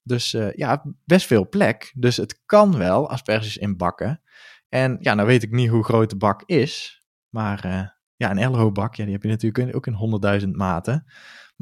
Dus 0.03 0.35
eh, 0.35 0.53
ja, 0.53 0.85
best 1.05 1.27
veel 1.27 1.49
plek. 1.49 1.93
Dus 1.97 2.17
het 2.17 2.43
kan 2.47 2.77
wel 2.77 3.11
asperges 3.11 3.57
in 3.57 3.77
bakken. 3.77 4.23
En 4.69 4.97
ja, 5.01 5.15
nou 5.15 5.29
weet 5.29 5.43
ik 5.43 5.51
niet 5.51 5.71
hoe 5.71 5.85
groot 5.85 6.11
de 6.11 6.17
bak 6.17 6.43
is, 6.47 7.03
maar 7.29 7.67
ja, 8.17 8.31
een 8.31 8.39
Elro-bak, 8.39 8.95
ja, 8.95 9.05
die 9.05 9.13
heb 9.13 9.23
je 9.23 9.29
natuurlijk 9.29 9.77
ook 9.77 9.87
in 9.87 9.93
honderdduizend 9.93 10.57
maten. 10.57 11.07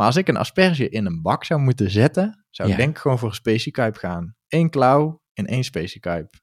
Maar 0.02 0.11
als 0.11 0.21
ik 0.21 0.28
een 0.28 0.37
asperge 0.37 0.88
in 0.88 1.06
een 1.06 1.23
bak 1.23 1.44
zou 1.44 1.61
moeten 1.61 1.90
zetten, 1.90 2.44
zou 2.50 2.71
ik 2.71 2.76
denk 2.76 2.90
ik 2.90 2.99
gewoon 2.99 3.18
voor 3.18 3.28
een 3.28 3.35
speciekuip 3.35 3.97
gaan. 3.97 4.35
Eén 4.49 4.71
klauw 4.71 5.23
in 5.32 5.47
één 5.47 5.64
speciekuip. 5.64 6.35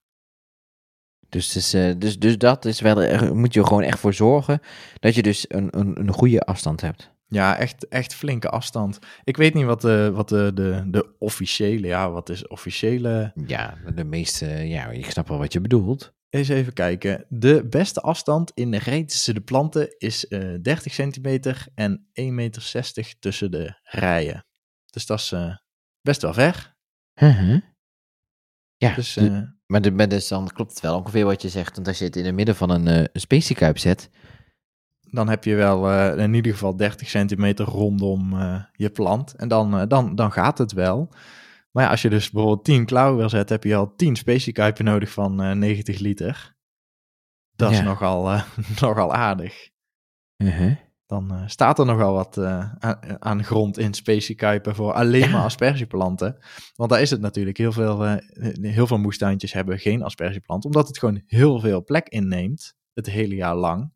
Dus, 1.30 1.52
dus, 1.52 1.74
eh, 1.74 1.94
dus, 1.98 2.20
dus 2.20 2.38
dat 2.38 2.66
is 2.66 2.80
wel, 2.80 3.02
er 3.02 3.36
moet 3.36 3.54
je 3.54 3.60
er 3.60 3.66
gewoon 3.66 3.84
echt 3.84 4.00
voor 4.00 4.14
zorgen 4.14 4.60
dat 5.00 5.16
je 5.16 5.22
dus 5.22 5.46
een, 5.48 5.80
een, 5.80 6.00
een 6.00 6.12
goede 6.12 6.42
afstand 6.42 6.82
hebt. 6.82 7.12
Ja, 7.32 7.58
echt, 7.58 7.88
echt 7.88 8.14
flinke 8.14 8.50
afstand. 8.50 9.00
Ik 9.24 9.38
weet 9.38 9.54
niet 9.54 9.66
wat 9.66 9.82
de, 9.82 10.12
wat 10.14 10.30
de, 10.30 10.52
de, 10.54 10.84
de 10.88 11.16
officiële, 11.20 11.88
ja, 11.88 12.12
wat 12.12 12.30
is 12.30 12.48
officiële? 12.48 13.32
Ja, 13.46 13.78
de 13.96 14.04
meeste, 14.04 14.46
ja, 14.46 14.88
ik 14.88 15.12
snap 15.12 15.28
wel 15.28 15.38
wat 15.38 15.54
je 15.54 15.62
bedoelt. 15.62 16.14
Eens 16.30 16.50
even 16.50 16.74
kijken. 16.74 17.26
De 17.30 17.66
beste 17.70 18.02
afstand 18.02 18.52
in 18.54 18.72
de 18.72 18.78
rij 18.78 19.04
tussen 19.04 19.34
de 19.34 19.42
planten 19.42 19.96
is 19.98 20.28
eh 20.28 20.54
30 20.62 20.94
centimeter 20.94 21.66
en 21.76 22.08
1,60 22.22 22.24
meter 22.32 23.14
tussen 23.20 23.52
de 23.52 23.80
rijen. 23.84 24.46
Dus 24.86 25.06
dat 25.06 25.20
is 25.20 25.32
eh, 25.32 25.56
best 26.02 26.22
wel 26.22 26.34
ver. 26.34 26.76
Uh-huh. 27.22 27.62
Ja, 28.78 28.96
Dus 28.96 29.14
de- 29.14 29.30
eh, 29.30 29.42
maar, 29.66 29.82
de, 29.82 29.92
maar 29.92 30.08
dus 30.10 30.28
dan 30.28 30.48
klopt 30.54 30.72
het 30.72 30.80
wel 30.82 30.98
ongeveer 30.98 31.26
wat 31.26 31.42
je 31.42 31.50
zegt. 31.50 31.76
Want 31.76 31.88
als 31.88 31.98
je 32.00 32.06
het 32.06 32.16
in 32.16 32.26
het 32.26 32.36
midden 32.36 32.56
van 32.56 32.70
een, 32.70 32.88
eh, 32.88 32.98
een 32.98 33.10
speciekuip 33.22 33.78
zet, 33.78 34.10
dan 35.12 35.30
heb 35.30 35.44
je 35.44 35.56
wel 35.56 35.90
eh, 35.92 36.24
in 36.24 36.34
ieder 36.34 36.52
geval 36.52 36.76
30 36.76 37.10
centimeter 37.10 37.66
rondom 37.66 38.40
eh, 38.40 38.64
je 38.74 38.90
plant. 38.90 39.34
En 39.36 39.48
dan, 39.48 39.78
eh, 39.80 39.88
dan, 39.88 40.16
dan 40.16 40.32
gaat 40.32 40.58
het 40.58 40.72
wel. 40.72 41.10
Maar 41.72 41.84
ja, 41.84 41.90
als 41.90 42.02
je 42.02 42.10
dus 42.10 42.32
bijvoorbeeld 42.32 42.66
10 42.66 42.86
klauwen 42.86 43.18
wil 43.18 43.30
zetten, 43.30 43.56
heb 43.56 43.64
je 43.64 43.76
al 43.76 43.96
10 43.96 44.16
speciekuipen 44.16 44.86
nodig 44.86 45.12
van 45.12 45.42
eh 45.42 45.52
90 45.52 46.00
liter. 46.00 46.56
Dat 47.56 47.72
is 47.72 47.78
Ja. 47.78 47.84
nogal, 47.84 48.32
eh, 48.32 48.44
nogal 48.82 49.14
aardig. 49.14 49.70
uh-huh. 50.38 50.76
Dan 51.06 51.44
staat 51.46 51.80
er 51.80 51.86
nogal 51.86 52.14
wat 52.14 52.38
aan, 52.38 53.00
aan 53.20 53.44
grond 53.44 53.78
in 53.78 53.94
speciekuipen 53.94 54.76
voor 54.76 54.94
alleen 54.94 55.20
Ja. 55.22 55.30
maar 55.30 55.44
aspergeplanten. 55.44 56.38
Want 56.76 56.90
daar 56.90 57.02
is 57.02 57.10
het 57.10 57.22
natuurlijk. 57.22 57.58
Heel 57.58 57.72
veel, 57.72 58.20
heel 58.62 58.88
veel 58.88 58.98
moestuintjes 58.98 59.54
hebben 59.54 59.80
geen 59.80 60.04
aspergeplant, 60.04 60.66
omdat 60.66 60.88
het 60.88 60.98
gewoon 60.98 61.22
heel 61.26 61.60
veel 61.60 61.84
plek 61.84 62.10
inneemt, 62.10 62.76
het 62.94 63.06
hele 63.10 63.36
jaar 63.36 63.56
lang. 63.56 63.92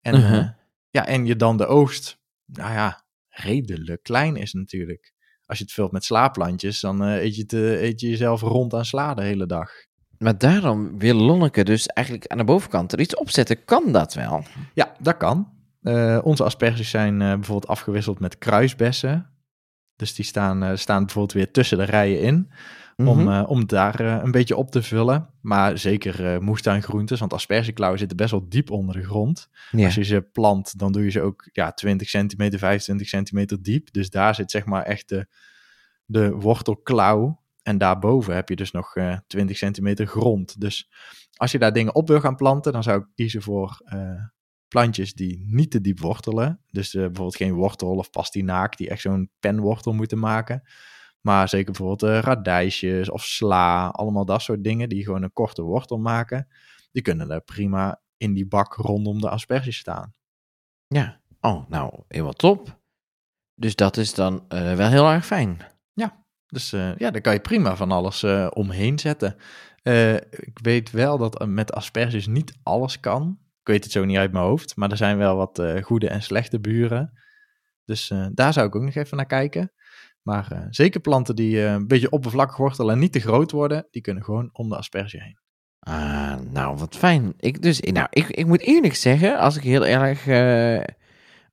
En, 0.00 0.14
Uh-huh. 0.14 0.38
eh, 0.38 0.48
ja, 0.90 1.06
en 1.06 1.26
je 1.26 1.36
dan 1.36 1.56
de 1.56 1.66
oogst, 1.66 2.18
nou 2.44 2.72
ja, 2.72 3.04
redelijk 3.28 4.02
klein 4.02 4.36
is 4.36 4.52
natuurlijk. 4.52 5.12
Als 5.44 5.58
je 5.58 5.64
het 5.64 5.72
vult 5.72 5.92
met 5.92 6.04
slaapplantjes, 6.04 6.80
dan 6.80 7.04
eh, 7.04 7.22
eet, 7.22 7.36
je 7.36 7.42
het, 7.42 7.52
eet 7.52 8.00
je 8.00 8.08
jezelf 8.08 8.40
rond 8.40 8.74
aan 8.74 8.84
sla 8.84 9.14
de 9.14 9.22
hele 9.22 9.46
dag. 9.46 9.70
Maar 10.18 10.38
daarom 10.38 10.98
wil 10.98 11.14
Lonneke 11.14 11.64
dus 11.64 11.86
eigenlijk 11.86 12.26
aan 12.26 12.38
de 12.38 12.44
bovenkant 12.44 12.92
er 12.92 13.00
iets 13.00 13.16
opzetten. 13.16 13.64
Kan 13.64 13.92
dat 13.92 14.14
wel? 14.14 14.44
Ja, 14.74 14.94
dat 14.98 15.16
kan. 15.16 15.52
Eh, 15.82 16.18
onze 16.22 16.44
asperges 16.44 16.90
zijn 16.90 17.18
bijvoorbeeld 17.18 17.66
afgewisseld 17.66 18.20
met 18.20 18.38
kruisbessen. 18.38 19.30
Dus 19.96 20.14
die 20.14 20.24
staan, 20.24 20.78
staan 20.78 21.04
bijvoorbeeld 21.04 21.32
weer 21.32 21.50
tussen 21.50 21.78
de 21.78 21.84
rijen 21.84 22.20
in. 22.20 22.50
Om, 23.06 23.18
Mhm. 23.22 23.28
eh, 23.32 23.50
om 23.50 23.66
daar 23.66 24.00
eh, 24.00 24.20
een 24.24 24.30
beetje 24.30 24.56
op 24.56 24.70
te 24.70 24.82
vullen. 24.82 25.28
Maar 25.40 25.78
zeker 25.78 26.26
eh 26.34 26.38
moestuingroentes, 26.38 27.20
want 27.20 27.32
aspergeklauwen 27.32 27.98
zitten 27.98 28.16
best 28.16 28.30
wel 28.30 28.48
diep 28.48 28.70
onder 28.70 28.94
de 28.94 29.02
grond. 29.04 29.48
ja. 29.70 29.84
Als 29.84 29.94
je 29.94 30.02
ze 30.04 30.20
plant, 30.32 30.78
dan 30.78 30.92
doe 30.92 31.04
je 31.04 31.10
ze 31.10 31.20
ook 31.20 31.48
ja, 31.52 31.72
20 31.72 32.08
centimeter, 32.08 32.58
25 32.58 33.08
centimeter 33.08 33.62
diep. 33.62 33.92
Dus 33.92 34.10
daar 34.10 34.34
zit 34.34 34.50
zeg 34.50 34.64
maar 34.64 34.82
echt 34.82 35.08
de, 35.08 35.26
de 36.04 36.30
wortelklauw. 36.30 37.40
En 37.62 37.78
daarboven 37.78 38.34
heb 38.34 38.48
je 38.48 38.56
dus 38.56 38.70
nog 38.70 38.96
eh 38.96 39.16
20 39.26 39.56
centimeter 39.56 40.06
grond. 40.06 40.60
Dus 40.60 40.90
als 41.36 41.52
je 41.52 41.58
daar 41.58 41.72
dingen 41.72 41.94
op 41.94 42.08
wil 42.08 42.20
gaan 42.20 42.36
planten, 42.36 42.72
dan 42.72 42.82
zou 42.82 43.00
ik 43.00 43.06
kiezen 43.14 43.42
voor 43.42 43.80
plantjes 44.68 45.14
die 45.14 45.44
niet 45.46 45.70
te 45.70 45.80
diep 45.80 46.00
wortelen. 46.00 46.60
Dus 46.70 46.92
bijvoorbeeld 46.92 47.36
geen 47.36 47.52
wortel 47.52 47.94
of 47.94 48.10
pastinaak 48.10 48.76
die 48.76 48.88
echt 48.88 49.00
zo'n 49.00 49.30
penwortel 49.40 49.92
moeten 49.92 50.18
maken. 50.18 50.62
Maar 51.20 51.48
zeker 51.48 51.72
bijvoorbeeld 51.72 52.12
eh, 52.12 52.18
radijsjes 52.18 53.10
of 53.10 53.22
sla, 53.22 53.88
allemaal 53.88 54.24
dat 54.24 54.42
soort 54.42 54.64
dingen 54.64 54.88
die 54.88 55.04
gewoon 55.04 55.22
een 55.22 55.32
korte 55.32 55.62
wortel 55.62 55.98
maken. 55.98 56.48
Die 56.92 57.02
kunnen 57.02 57.30
er 57.30 57.40
prima 57.40 58.00
in 58.16 58.34
die 58.34 58.46
bak 58.46 58.74
rondom 58.74 59.20
de 59.20 59.28
asperges 59.28 59.76
staan. 59.76 60.14
ja. 60.86 61.18
Oh, 61.42 61.68
nou, 61.68 62.02
helemaal 62.08 62.32
top. 62.32 62.78
Dus 63.54 63.76
dat 63.76 63.96
is 63.96 64.14
dan 64.14 64.44
eh, 64.48 64.74
wel 64.74 64.88
heel 64.88 65.10
erg 65.10 65.26
fijn. 65.26 65.58
Dus 66.46 66.72
eh, 66.72 66.96
ja, 66.96 67.10
daar 67.10 67.20
kan 67.20 67.32
je 67.32 67.40
prima 67.40 67.76
van 67.76 67.90
alles 67.90 68.24
omheen 68.50 68.98
zetten. 68.98 69.36
Ik 70.30 70.58
weet 70.62 70.90
wel 70.90 71.18
dat 71.18 71.46
met 71.46 71.72
asperges 71.72 72.26
niet 72.26 72.58
alles 72.62 73.00
kan. 73.00 73.38
Ik 73.60 73.66
weet 73.66 73.84
het 73.84 73.92
zo 73.92 74.04
niet 74.04 74.16
uit 74.16 74.32
mijn 74.32 74.44
hoofd, 74.44 74.76
maar 74.76 74.90
er 74.90 74.96
zijn 74.96 75.18
wel 75.18 75.36
wat 75.36 75.62
goede 75.82 76.08
en 76.08 76.22
slechte 76.22 76.60
buren. 76.60 77.12
Dus 77.84 78.12
daar 78.32 78.52
zou 78.52 78.66
ik 78.66 78.74
ook 78.74 78.82
nog 78.82 78.94
even 78.94 79.16
naar 79.16 79.26
kijken. 79.26 79.72
Maar 80.22 80.52
eh, 80.52 80.58
zeker 80.70 81.00
planten 81.00 81.36
die 81.36 81.64
eh, 81.64 81.72
een 81.72 81.86
beetje 81.86 82.10
oppervlakkig 82.10 82.56
wortelen 82.56 82.94
en 82.94 83.00
niet 83.00 83.12
te 83.12 83.20
groot 83.20 83.50
worden, 83.50 83.86
die 83.90 84.02
kunnen 84.02 84.24
gewoon 84.24 84.50
om 84.52 84.68
de 84.68 84.76
asperge 84.76 85.22
heen. 85.22 85.38
Ah, 85.80 86.34
nou, 86.52 86.76
wat 86.76 86.96
fijn. 86.96 87.32
Ik, 87.36 87.62
dus, 87.62 87.80
nou, 87.80 88.06
ik, 88.10 88.26
ik 88.26 88.46
moet 88.46 88.60
eerlijk 88.60 88.94
zeggen, 88.94 89.38
als 89.38 89.56
ik 89.56 89.62
heel 89.62 89.86
erg. 89.86 90.26
eh, 90.26 90.84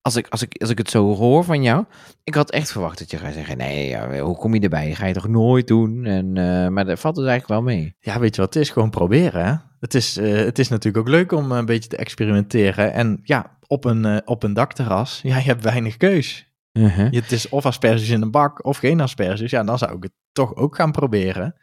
als, 0.01 0.15
ik, 0.15 0.27
als, 0.27 0.41
ik, 0.41 0.62
als 0.62 0.69
ik 0.69 0.77
het 0.77 0.89
zo 0.89 1.15
hoor 1.15 1.43
van 1.43 1.63
jou. 1.63 1.86
Ik 2.23 2.36
had 2.36 2.51
echt 2.51 2.71
verwacht 2.71 2.99
dat 2.99 3.12
je 3.12 3.17
gaat 3.17 3.34
zeggen: 3.34 3.58
nee, 3.58 3.88
ja, 3.88 4.19
hoe 4.19 4.36
kom 4.36 4.53
je 4.53 4.60
erbij? 4.60 4.95
Ga 4.95 5.06
je 5.06 5.13
toch 5.13 5.27
nooit 5.27 5.67
doen? 5.67 6.06
En, 6.06 6.38
eh, 6.38 6.67
maar 6.67 6.86
dat 6.86 6.99
valt 6.99 7.15
het 7.15 7.25
eigenlijk 7.27 7.62
wel 7.62 7.73
mee. 7.73 7.95
Ja, 7.99 8.19
weet 8.19 8.36
je 8.36 8.41
wat 8.41 8.53
het 8.53 8.63
is? 8.63 8.69
Gewoon 8.69 8.89
proberen. 8.89 9.45
Hè? 9.45 9.53
Het, 9.80 9.93
is, 9.93 10.17
eh, 10.17 10.36
het 10.36 10.60
is 10.60 10.67
natuurlijk 10.67 11.08
ook 11.08 11.13
leuk 11.13 11.32
om 11.32 11.51
een 11.51 11.65
beetje 11.65 11.89
te 11.89 11.97
experimenteren. 11.97 12.93
En 12.93 13.19
ja, 13.23 13.58
op 13.67 13.86
een, 13.86 14.06
eh, 14.06 14.17
op 14.25 14.43
een 14.43 14.53
dakterras, 14.53 15.19
ja, 15.23 15.38
je 15.38 15.43
hebt 15.43 15.63
weinig 15.63 15.97
keus. 15.97 16.46
Uh-huh. 16.77 17.11
Het 17.11 17.31
is 17.31 17.49
of 17.49 17.65
asperges 17.65 18.09
in 18.09 18.21
een 18.21 18.31
bak 18.31 18.65
of 18.65 18.77
geen 18.77 19.01
asperges. 19.01 19.51
Ja, 19.51 19.63
dan 19.63 19.77
zou 19.77 19.95
ik 19.95 20.03
het 20.03 20.13
toch 20.31 20.55
ook 20.55 20.75
gaan 20.75 20.91
proberen. 20.91 21.55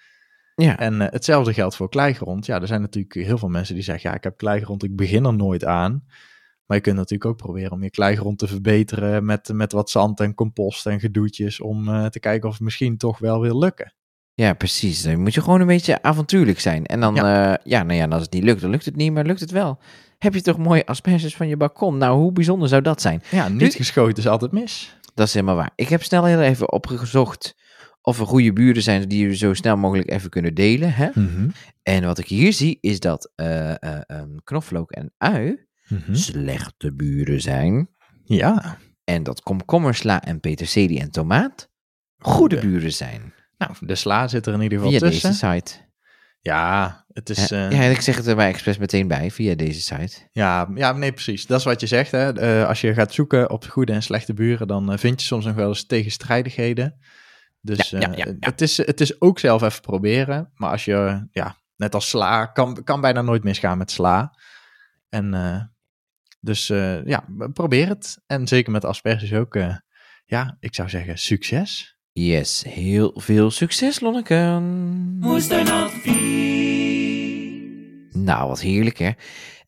Ja. 0.54 0.78
En 0.78 1.00
eh, 1.00 1.06
hetzelfde 1.10 1.52
geldt 1.52 1.76
voor 1.76 1.88
kleigrond. 1.88 2.46
Ja, 2.46 2.60
er 2.60 2.66
zijn 2.66 2.80
natuurlijk 2.80 3.14
heel 3.14 3.38
veel 3.38 3.48
mensen 3.48 3.74
die 3.74 3.84
zeggen, 3.84 4.10
ja, 4.10 4.16
ik 4.16 4.24
heb 4.24 4.36
kleigrond, 4.36 4.82
ik 4.82 4.96
begin 4.96 5.24
er 5.24 5.34
nooit 5.34 5.64
aan. 5.64 6.04
Maar 6.66 6.76
je 6.76 6.82
kunt 6.82 6.96
natuurlijk 6.96 7.30
ook 7.30 7.36
proberen 7.36 7.72
om 7.72 7.82
je 7.82 7.90
kleigrond 7.90 8.38
te 8.38 8.46
verbeteren 8.46 9.24
met, 9.24 9.50
met 9.52 9.72
wat 9.72 9.90
zand 9.90 10.20
en 10.20 10.34
compost 10.34 10.86
en 10.86 11.00
gedoetjes. 11.00 11.60
Om 11.60 11.88
eh, 11.88 12.06
te 12.06 12.20
kijken 12.20 12.48
of 12.48 12.54
het 12.54 12.62
misschien 12.62 12.96
toch 12.96 13.18
wel 13.18 13.40
wil 13.40 13.58
lukken. 13.58 13.94
Ja, 14.34 14.52
precies. 14.52 15.02
Dan 15.02 15.20
moet 15.20 15.34
je 15.34 15.42
gewoon 15.42 15.60
een 15.60 15.66
beetje 15.66 16.02
avontuurlijk 16.02 16.60
zijn. 16.60 16.86
En 16.86 17.00
dan, 17.00 17.14
ja, 17.14 17.58
ja 17.64 17.82
nou 17.82 17.98
ja, 17.98 18.06
als 18.06 18.22
het 18.22 18.32
niet 18.32 18.42
lukt, 18.42 18.60
dan 18.60 18.70
lukt 18.70 18.84
het 18.84 18.96
niet, 18.96 19.12
maar 19.12 19.24
lukt 19.24 19.40
het 19.40 19.50
wel. 19.50 19.78
Heb 20.18 20.34
je 20.34 20.42
toch 20.42 20.58
mooie 20.58 20.86
asperges 20.86 21.36
van 21.36 21.48
je 21.48 21.56
balkon? 21.56 21.98
Nou, 21.98 22.18
hoe 22.18 22.32
bijzonder 22.32 22.68
zou 22.68 22.82
dat 22.82 23.00
zijn? 23.00 23.22
Ja, 23.30 23.48
niet 23.48 23.58
Dit- 23.58 23.74
geschoten 23.74 24.16
is 24.16 24.28
altijd 24.28 24.52
mis. 24.52 24.96
Dat 25.14 25.26
is 25.26 25.34
helemaal 25.34 25.56
waar. 25.56 25.70
Ik 25.74 25.88
heb 25.88 26.02
snel 26.02 26.24
heel 26.24 26.40
even 26.40 26.72
opgezocht 26.72 27.54
of 28.00 28.20
er 28.20 28.26
goede 28.26 28.52
buren 28.52 28.82
zijn 28.82 29.08
die 29.08 29.28
we 29.28 29.36
zo 29.36 29.54
snel 29.54 29.76
mogelijk 29.76 30.10
even 30.10 30.30
kunnen 30.30 30.54
delen. 30.54 30.94
Hè? 30.94 31.08
Mhm. 31.14 31.48
En 31.82 32.04
wat 32.04 32.18
ik 32.18 32.26
hier 32.26 32.52
zie 32.52 32.78
is 32.80 33.00
dat 33.00 33.32
eh, 33.34 33.70
eh, 33.70 34.00
ehm, 34.06 34.28
knoflook 34.44 34.90
en 34.90 35.12
ui 35.18 35.66
Mhm. 35.88 36.14
slechte 36.14 36.92
buren 36.92 37.40
zijn. 37.40 37.88
Ja, 38.24 38.78
En 39.04 39.22
dat 39.22 39.42
komkommer, 39.42 39.94
sla 39.94 40.22
en 40.22 40.40
peterselie 40.40 41.00
en 41.00 41.10
tomaat 41.10 41.70
goede 42.18 42.58
buren 42.60 42.92
zijn. 42.92 43.32
nou, 43.58 43.72
de 43.80 43.94
sla 43.94 44.28
zit 44.28 44.46
er 44.46 44.54
in 44.54 44.60
ieder 44.60 44.78
geval 44.78 44.92
Via 44.92 45.00
tussen. 45.08 45.30
deze 45.30 45.46
site. 45.46 45.72
Ja, 46.44 47.04
het 47.12 47.30
is... 47.30 47.48
Ja, 47.48 47.68
eh, 47.70 47.78
ja, 47.78 47.82
ik 47.82 48.00
zeg 48.00 48.16
het 48.16 48.26
er 48.26 48.36
bij 48.36 48.48
expres 48.48 48.78
meteen 48.78 49.08
bij, 49.08 49.30
via 49.30 49.54
deze 49.54 49.80
site. 49.80 50.28
Ja, 50.32 50.68
ja, 50.74 50.92
nee, 50.92 51.12
precies. 51.12 51.46
Dat 51.46 51.58
is 51.58 51.64
wat 51.64 51.80
je 51.80 51.86
zegt. 51.86 52.10
Hè. 52.10 52.32
Eh, 52.32 52.68
als 52.68 52.80
je 52.80 52.94
gaat 52.94 53.12
zoeken 53.12 53.50
op 53.50 53.64
goede 53.64 53.92
en 53.92 54.02
slechte 54.02 54.34
buren, 54.34 54.66
dan 54.66 54.92
eh, 54.92 54.98
vind 54.98 55.20
je 55.20 55.26
soms 55.26 55.44
nog 55.44 55.54
wel 55.54 55.68
eens 55.68 55.86
tegenstrijdigheden. 55.86 56.98
Dus 57.60 57.90
Ja. 57.90 58.34
Het, 58.40 58.60
is, 58.60 58.76
het 58.76 59.00
is 59.00 59.20
ook 59.20 59.38
zelf 59.38 59.62
even 59.62 59.80
proberen. 59.80 60.50
Maar 60.54 60.70
als 60.70 60.84
je, 60.84 61.26
ja, 61.30 61.56
net 61.76 61.94
als 61.94 62.08
sla, 62.08 62.46
kan, 62.46 62.84
kan 62.84 63.00
bijna 63.00 63.22
nooit 63.22 63.44
misgaan 63.44 63.78
met 63.78 63.90
sla. 63.90 64.38
En 65.08 65.70
dus 66.40 66.66
ja, 67.04 67.24
probeer 67.52 67.88
het. 67.88 68.18
En 68.26 68.48
zeker 68.48 68.72
met 68.72 68.84
asperges 68.84 69.32
ook. 69.32 69.58
ja, 70.24 70.56
ik 70.60 70.74
zou 70.74 70.88
zeggen 70.88 71.18
succes. 71.18 71.93
Yes, 72.20 72.64
heel 72.68 73.12
veel 73.14 73.50
succes, 73.50 74.00
Lonneke. 74.00 74.58
Moestuinadvies. 75.20 76.14
Nou, 78.12 78.48
wat 78.48 78.60
heerlijk, 78.60 78.98
hè? 78.98 79.10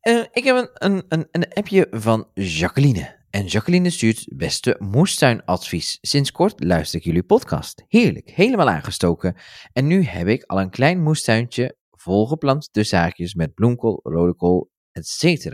Eh, 0.01 0.25
ik 0.33 0.45
heb 0.45 0.57
een, 0.57 0.71
een, 0.75 1.05
een, 1.09 1.29
een 1.31 1.53
appje 1.53 1.87
van 1.91 2.29
Jacqueline. 2.35 3.25
En 3.31 3.47
Jacqueline 3.47 3.91
stuurt 3.91 4.27
beste 4.37 4.77
moestuinadvies. 4.79 5.99
Sinds 6.01 6.33
kort 6.33 6.65
luister 6.65 6.99
ik 6.99 7.05
jullie 7.05 7.23
podcast. 7.23 7.85
Heerlijk, 7.89 8.31
helemaal 8.31 8.69
aangestoken. 8.69 9.37
En 9.73 9.87
nu 9.87 10.03
heb 10.03 10.27
ik 10.27 10.43
al 10.43 10.61
een 10.61 10.71
klein 10.71 11.03
moestuintje 11.03 11.77
volgeplant 11.91 12.69
de 12.73 12.85
zaakjes 12.85 13.35
met 13.35 13.55
bloemkool, 13.55 14.01
rode 14.03 14.35
kool, 14.35 14.71
etc. 14.93 15.47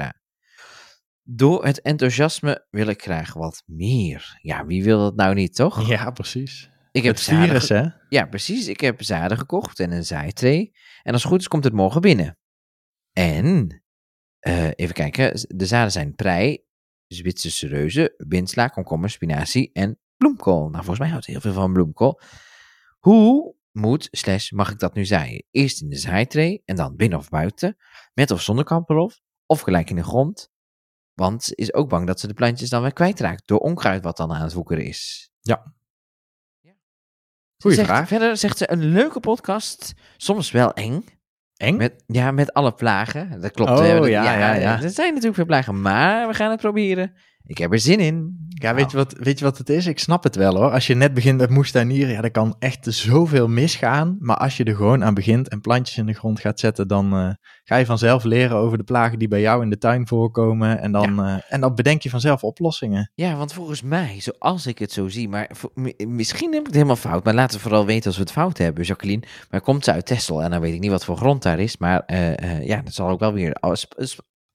Door 1.22 1.64
het 1.64 1.80
enthousiasme 1.80 2.66
wil 2.70 2.86
ik 2.86 3.02
graag 3.02 3.32
wat 3.32 3.62
meer. 3.66 4.38
Ja, 4.42 4.66
wie 4.66 4.84
wil 4.84 4.98
dat 4.98 5.16
nou 5.16 5.34
niet, 5.34 5.54
toch? 5.54 5.88
Ja, 5.88 6.10
precies. 6.10 6.70
Ik 6.92 7.02
heb 7.02 7.14
Het 7.14 7.24
virus, 7.24 7.68
hè? 7.68 7.84
ja, 8.08 8.26
precies. 8.26 8.66
Ik 8.66 8.80
heb 8.80 9.02
zaden 9.02 9.38
gekocht 9.38 9.80
en 9.80 9.92
een 9.92 10.04
zaaitree. 10.04 10.72
En 11.02 11.12
als 11.12 11.22
het 11.22 11.30
goed 11.30 11.40
is, 11.40 11.48
komt 11.48 11.64
het 11.64 11.72
morgen 11.72 12.00
binnen. 12.00 12.38
En, 13.12 13.82
eh, 14.38 14.70
even 14.74 14.94
kijken, 14.94 15.46
de 15.48 15.66
zaden 15.66 15.92
zijn 15.92 16.14
prei, 16.14 16.64
Zwitserse 17.06 17.66
reuzen, 17.66 18.14
windsla, 18.16 18.68
komkommer, 18.68 19.10
spinazie 19.10 19.70
en 19.72 19.98
bloemkool. 20.16 20.60
Nou, 20.60 20.76
volgens 20.76 20.98
mij 20.98 21.08
houdt 21.08 21.26
heel 21.26 21.40
veel 21.40 21.52
van 21.52 21.72
bloemkool. 21.72 22.20
Hoe 22.98 23.54
moet, 23.70 24.08
slash, 24.10 24.50
mag 24.50 24.70
ik 24.70 24.78
dat 24.78 24.94
nu 24.94 25.04
zaaien? 25.04 25.44
Eerst 25.50 25.82
in 25.82 25.88
de 25.88 25.96
zaaitree 25.96 26.62
en 26.64 26.76
dan 26.76 26.96
binnen 26.96 27.18
of 27.18 27.28
buiten, 27.28 27.76
met 28.14 28.30
of 28.30 28.42
zonder 28.42 28.64
kamperlof, 28.64 29.20
of 29.46 29.60
gelijk 29.60 29.90
in 29.90 29.96
de 29.96 30.04
grond. 30.04 30.50
Want 31.14 31.42
ze 31.42 31.54
is 31.54 31.74
ook 31.74 31.88
bang 31.88 32.06
dat 32.06 32.20
ze 32.20 32.26
de 32.26 32.34
plantjes 32.34 32.70
dan 32.70 32.82
weer 32.82 32.92
kwijtraakt 32.92 33.46
door 33.46 33.58
onkruid 33.58 34.02
wat 34.02 34.16
dan 34.16 34.32
aan 34.32 34.42
het 34.42 34.52
woekeren 34.52 34.84
is. 34.84 35.30
Ja. 35.40 35.71
Goeie 37.62 37.76
zegt- 37.76 37.88
vraag. 37.88 38.08
Verder 38.08 38.36
zegt 38.36 38.58
ze 38.58 38.70
een 38.72 38.84
leuke 38.84 39.20
podcast, 39.20 39.92
soms 40.16 40.50
wel 40.50 40.72
eng. 40.72 41.04
Eng? 41.56 41.76
Met, 41.76 42.04
ja, 42.06 42.30
met 42.30 42.52
alle 42.52 42.72
plagen. 42.72 43.40
Dat 43.40 43.50
klopt. 43.50 43.70
Oh. 43.70 43.76
Dat- 43.76 44.06
ja, 44.06 44.22
ja, 44.38 44.54
ja. 44.54 44.82
Er 44.82 44.90
zijn 44.90 45.08
natuurlijk 45.08 45.34
veel 45.34 45.44
plagen, 45.44 45.80
maar 45.80 46.28
we 46.28 46.34
gaan 46.34 46.50
het 46.50 46.60
proberen. 46.60 47.14
Ik 47.44 47.58
heb 47.58 47.72
er 47.72 47.78
zin 47.78 48.00
in. 48.00 48.40
Ja, 48.48 48.74
weet 48.74 48.90
je, 48.90 48.96
wat, 48.96 49.14
weet 49.18 49.38
je 49.38 49.44
wat 49.44 49.58
het 49.58 49.68
is? 49.68 49.86
Ik 49.86 49.98
snap 49.98 50.22
het 50.22 50.36
wel 50.36 50.56
hoor. 50.56 50.70
Als 50.70 50.86
je 50.86 50.94
net 50.94 51.14
begint 51.14 51.38
met 51.38 51.50
moestuinieren, 51.50 52.12
ja, 52.12 52.20
dan 52.20 52.30
kan 52.30 52.56
echt 52.58 52.86
zoveel 52.88 53.48
misgaan. 53.48 54.16
Maar 54.20 54.36
als 54.36 54.56
je 54.56 54.64
er 54.64 54.74
gewoon 54.74 55.04
aan 55.04 55.14
begint 55.14 55.48
en 55.48 55.60
plantjes 55.60 55.96
in 55.98 56.06
de 56.06 56.12
grond 56.12 56.40
gaat 56.40 56.60
zetten, 56.60 56.88
dan 56.88 57.12
eh, 57.12 57.30
ga 57.64 57.76
je 57.76 57.86
vanzelf 57.86 58.24
leren 58.24 58.56
over 58.56 58.78
de 58.78 58.84
plagen 58.84 59.18
die 59.18 59.28
bij 59.28 59.40
jou 59.40 59.62
in 59.62 59.70
de 59.70 59.78
tuin 59.78 60.06
voorkomen. 60.06 60.80
En 60.80 60.92
dan, 60.92 61.24
eh, 61.24 61.36
en 61.48 61.60
dan 61.60 61.74
bedenk 61.74 62.02
je 62.02 62.10
vanzelf 62.10 62.44
oplossingen. 62.44 63.10
Ja, 63.14 63.36
want 63.36 63.52
volgens 63.52 63.82
mij, 63.82 64.20
zoals 64.20 64.66
ik 64.66 64.78
het 64.78 64.92
zo 64.92 65.08
zie, 65.08 65.28
maar 65.28 65.50
misschien 66.06 66.52
heb 66.52 66.60
ik 66.60 66.66
het 66.66 66.74
helemaal 66.74 66.96
fout, 66.96 67.24
maar 67.24 67.34
laten 67.34 67.56
we 67.56 67.62
vooral 67.62 67.86
weten 67.86 68.06
als 68.06 68.16
we 68.16 68.22
het 68.22 68.32
fout 68.32 68.58
hebben, 68.58 68.84
Jacqueline. 68.84 69.22
Maar 69.50 69.60
komt 69.60 69.84
ze 69.84 69.92
uit 69.92 70.06
Texel 70.06 70.42
en 70.42 70.50
dan 70.50 70.60
weet 70.60 70.74
ik 70.74 70.80
niet 70.80 70.90
wat 70.90 71.04
voor 71.04 71.16
grond 71.16 71.42
daar 71.42 71.58
is, 71.58 71.76
maar 71.76 72.02
eh, 72.06 72.66
ja, 72.66 72.82
dat 72.82 72.94
zal 72.94 73.08
ook 73.08 73.20
wel 73.20 73.32
weer 73.32 73.56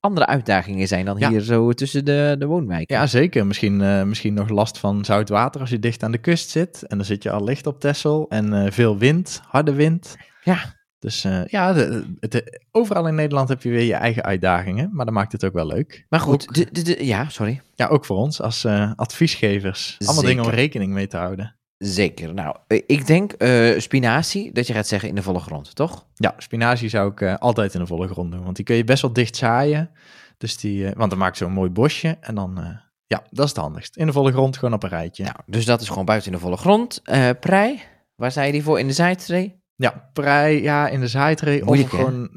andere 0.08 0.26
uitdagingen 0.26 0.88
zijn 0.88 1.06
dan 1.06 1.18
Ja. 1.18 1.30
hier 1.30 1.42
zo 1.42 1.72
tussen 1.72 2.06
de, 2.06 2.36
de 2.40 2.46
woonwijken. 2.46 2.96
Ja, 2.96 3.08
zeker. 3.08 3.46
Misschien, 3.48 3.82
eh, 3.82 4.04
misschien 4.04 4.34
nog 4.34 4.50
last 4.50 4.78
van 4.78 5.06
zout 5.06 5.30
water 5.30 5.62
als 5.62 5.70
je 5.70 5.80
dicht 5.80 6.04
aan 6.04 6.12
de 6.12 6.18
kust 6.18 6.50
zit. 6.50 6.84
En 6.84 6.98
dan 6.98 7.06
zit 7.06 7.24
je 7.24 7.32
al 7.32 7.44
licht 7.44 7.68
op 7.68 7.80
Texel. 7.80 8.26
En 8.30 8.54
eh, 8.66 8.72
veel 8.72 8.98
wind, 8.98 9.42
harde 9.48 9.74
wind. 9.74 10.16
Ja. 10.44 10.76
Dus 11.00 11.24
eh, 11.24 11.46
ja, 11.46 11.74
de, 11.74 12.62
overal 12.72 13.08
in 13.08 13.16
Nederland 13.16 13.50
heb 13.50 13.64
je 13.64 13.70
weer 13.70 13.84
je 13.84 13.94
eigen 13.94 14.24
uitdagingen. 14.24 14.90
Maar 14.94 15.06
dat 15.06 15.14
maakt 15.14 15.32
het 15.32 15.46
ook 15.46 15.54
wel 15.54 15.68
leuk. 15.68 16.06
Maar 16.10 16.20
goed, 16.20 16.48
Ook- 16.50 16.86
de, 16.86 17.06
ja, 17.06 17.30
sorry. 17.30 17.62
Ja, 17.76 17.88
ook 17.88 18.06
voor 18.06 18.18
ons 18.18 18.42
als 18.42 18.66
adviesgevers. 18.96 19.96
Allemaal 20.06 20.24
dingen 20.24 20.44
om 20.44 20.50
rekening 20.50 20.94
mee 20.94 21.08
te 21.08 21.18
houden. 21.18 21.57
Zeker. 21.78 22.34
Nou, 22.34 22.56
eh, 22.68 22.82
ik 22.86 23.08
denk 23.08 23.32
eh, 23.32 23.80
spinazie, 23.80 24.52
dat 24.52 24.68
je 24.68 24.74
gaat 24.74 24.88
zeggen 24.88 25.10
in 25.10 25.16
de 25.16 25.22
volle 25.22 25.40
grond, 25.40 25.76
toch? 25.76 26.06
Ja, 26.16 26.34
spinazie 26.38 26.90
zou 26.90 27.12
ik 27.12 27.22
eh, 27.22 27.36
altijd 27.36 27.74
in 27.74 27.80
de 27.80 27.86
volle 27.86 28.08
grond 28.08 28.32
doen. 28.32 28.44
Want 28.44 28.56
die 28.56 28.66
kun 28.66 28.76
je 28.76 28.84
best 28.84 29.02
wel 29.02 29.14
dicht 29.14 29.36
zaaien. 29.36 29.90
Dus 30.38 30.58
die, 30.58 30.90
want 30.96 31.10
dan 31.10 31.20
maakt 31.20 31.38
zo'n 31.38 31.52
mooi 31.52 31.70
bosje. 31.70 32.18
En 32.22 32.36
dan, 32.36 32.80
ja, 33.06 33.24
dat 33.30 33.46
is 33.46 33.52
het 33.52 33.60
handigst. 33.60 33.96
In 33.96 34.06
de 34.06 34.12
volle 34.12 34.32
grond, 34.32 34.58
gewoon 34.58 34.74
op 34.74 34.84
een 34.84 34.90
rijtje. 34.90 35.24
Nou, 35.24 35.36
dus 35.46 35.66
dat 35.66 35.82
is 35.82 35.88
gewoon 35.88 36.06
buiten 36.06 36.32
in 36.32 36.38
de 36.38 36.44
volle 36.44 36.58
grond. 36.58 37.02
Prei, 37.40 37.82
waar 38.16 38.32
zei 38.32 38.46
je 38.46 38.52
die 38.52 38.64
voor? 38.64 38.80
In 38.80 38.88
de 38.88 38.94
zaaitree? 38.94 39.62
Ja, 39.76 40.10
prei, 40.14 40.62
ja, 40.62 40.88
in 40.88 41.00
de 41.00 41.08
zaaitree 41.08 41.66
of 41.66 41.90
gewoon 41.90 42.30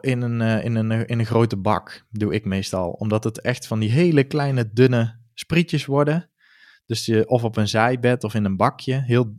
in 0.00 0.22
een, 0.22 0.62
in, 0.62 0.74
een, 0.74 1.06
in 1.06 1.18
een 1.18 1.26
grote 1.26 1.56
bak 1.56 2.06
doe 2.10 2.34
ik 2.34 2.44
meestal. 2.44 2.90
Omdat 2.90 3.24
het 3.24 3.40
echt 3.40 3.66
van 3.66 3.78
die 3.78 3.90
hele 3.90 4.24
kleine, 4.24 4.70
dunne 4.72 5.16
sprietjes 5.34 5.86
worden. 5.86 6.27
Dus 6.88 7.06
je, 7.06 7.28
of 7.28 7.44
op 7.44 7.56
een 7.56 7.68
zaaibed 7.68 8.24
of 8.24 8.34
in 8.34 8.44
een 8.44 8.56
bakje, 8.56 9.02
heel 9.06 9.34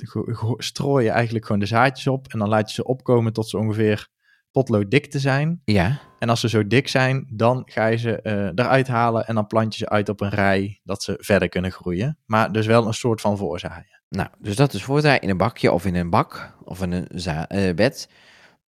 strooi 0.58 1.06
je 1.06 1.12
eigenlijk 1.12 1.46
gewoon 1.46 1.62
de 1.62 1.68
zaadjes 1.68 2.08
op. 2.08 2.28
En 2.28 2.40
dan 2.40 2.50
laat 2.50 2.70
je 2.70 2.74
ze 2.74 2.84
opkomen 2.84 3.34
tot 3.34 3.50
ze 3.50 3.58
ongeveer 3.58 4.08
potlood 4.52 4.92
dik 4.92 5.06
te 5.12 5.20
zijn. 5.20 5.62
Ja. 5.66 6.00
En 6.20 6.30
als 6.30 6.40
ze 6.40 6.50
zo 6.50 6.68
dik 6.68 6.88
zijn, 6.88 7.28
dan 7.30 7.62
ga 7.66 7.86
je 7.86 7.98
ze 7.98 8.22
eh, 8.22 8.34
eruit 8.34 8.88
halen 8.88 9.28
en 9.28 9.36
dan 9.36 9.48
plant 9.48 9.76
je 9.76 9.80
ze 9.80 9.90
uit 9.90 10.10
op 10.10 10.22
een 10.22 10.30
rij, 10.30 10.80
dat 10.84 11.04
ze 11.04 11.16
verder 11.20 11.50
kunnen 11.50 11.72
groeien. 11.72 12.18
Maar 12.26 12.52
dus 12.52 12.66
wel 12.66 12.88
een 12.88 12.94
soort 12.94 13.22
van 13.22 13.38
voorzaaien. 13.38 14.02
Nou, 14.10 14.30
dus 14.40 14.56
dat 14.56 14.74
is 14.74 14.84
voordraai 14.84 15.20
in 15.20 15.30
een 15.30 15.38
bakje 15.38 15.72
of 15.72 15.86
in 15.86 15.96
een 15.96 16.10
bak 16.10 16.56
of 16.64 16.82
in 16.82 16.92
een 16.92 17.08
eh, 17.08 17.76
bed. 17.76 18.10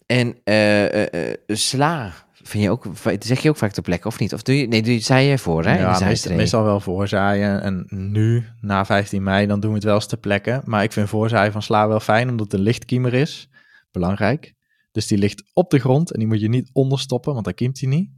En 0.05 0.43
eh, 0.43 1.33
sla, 1.47 2.13
vind 2.43 2.63
je 2.63 2.69
ook, 2.69 2.86
zeg 3.19 3.39
je 3.39 3.49
ook 3.49 3.58
vaak 3.58 3.71
ter 3.71 3.84
plekke 3.84 4.08
of 4.08 4.19
niet? 4.19 4.34
Of 4.34 4.41
doe 4.41 4.58
je, 4.58 4.67
nee, 4.67 4.82
doe 4.82 4.93
je, 4.93 4.99
zei 4.99 5.27
je 5.27 5.38
voor, 5.38 5.65
hè? 5.65 5.73
de 5.73 5.80
Ja, 5.80 5.99
meestal, 5.99 6.36
meestal 6.36 6.63
wel 6.63 6.80
voorzaaien. 6.80 7.62
En 7.62 7.86
nu, 7.89 8.45
na 8.62 8.86
15 8.86 9.23
mei, 9.23 9.47
dan 9.47 9.60
doen 9.60 9.69
we 9.69 9.75
het 9.75 9.86
wel 9.86 9.95
eens 9.95 10.08
ter 10.08 10.17
plekke. 10.17 10.62
Maar 10.65 10.84
ik 10.84 10.91
vind 10.91 11.10
voorzaaien 11.10 11.51
van 11.51 11.62
sla 11.62 11.88
wel 11.88 11.99
fijn, 11.99 12.30
omdat 12.30 12.51
het 12.51 12.60
een 12.60 12.65
lichtkiemer 12.65 13.13
is. 13.13 13.49
Belangrijk. 13.91 14.54
Dus 14.91 15.08
die 15.08 15.17
ligt 15.17 15.43
op 15.54 15.69
de 15.69 15.80
grond 15.80 16.12
en 16.12 16.19
die 16.19 16.27
moet 16.27 16.41
je 16.41 16.49
niet 16.49 16.69
onderstoppen, 16.73 17.34
want 17.34 17.45
dan 17.45 17.54
kiemt 17.54 17.80
hij 17.80 17.89
niet. 17.89 18.10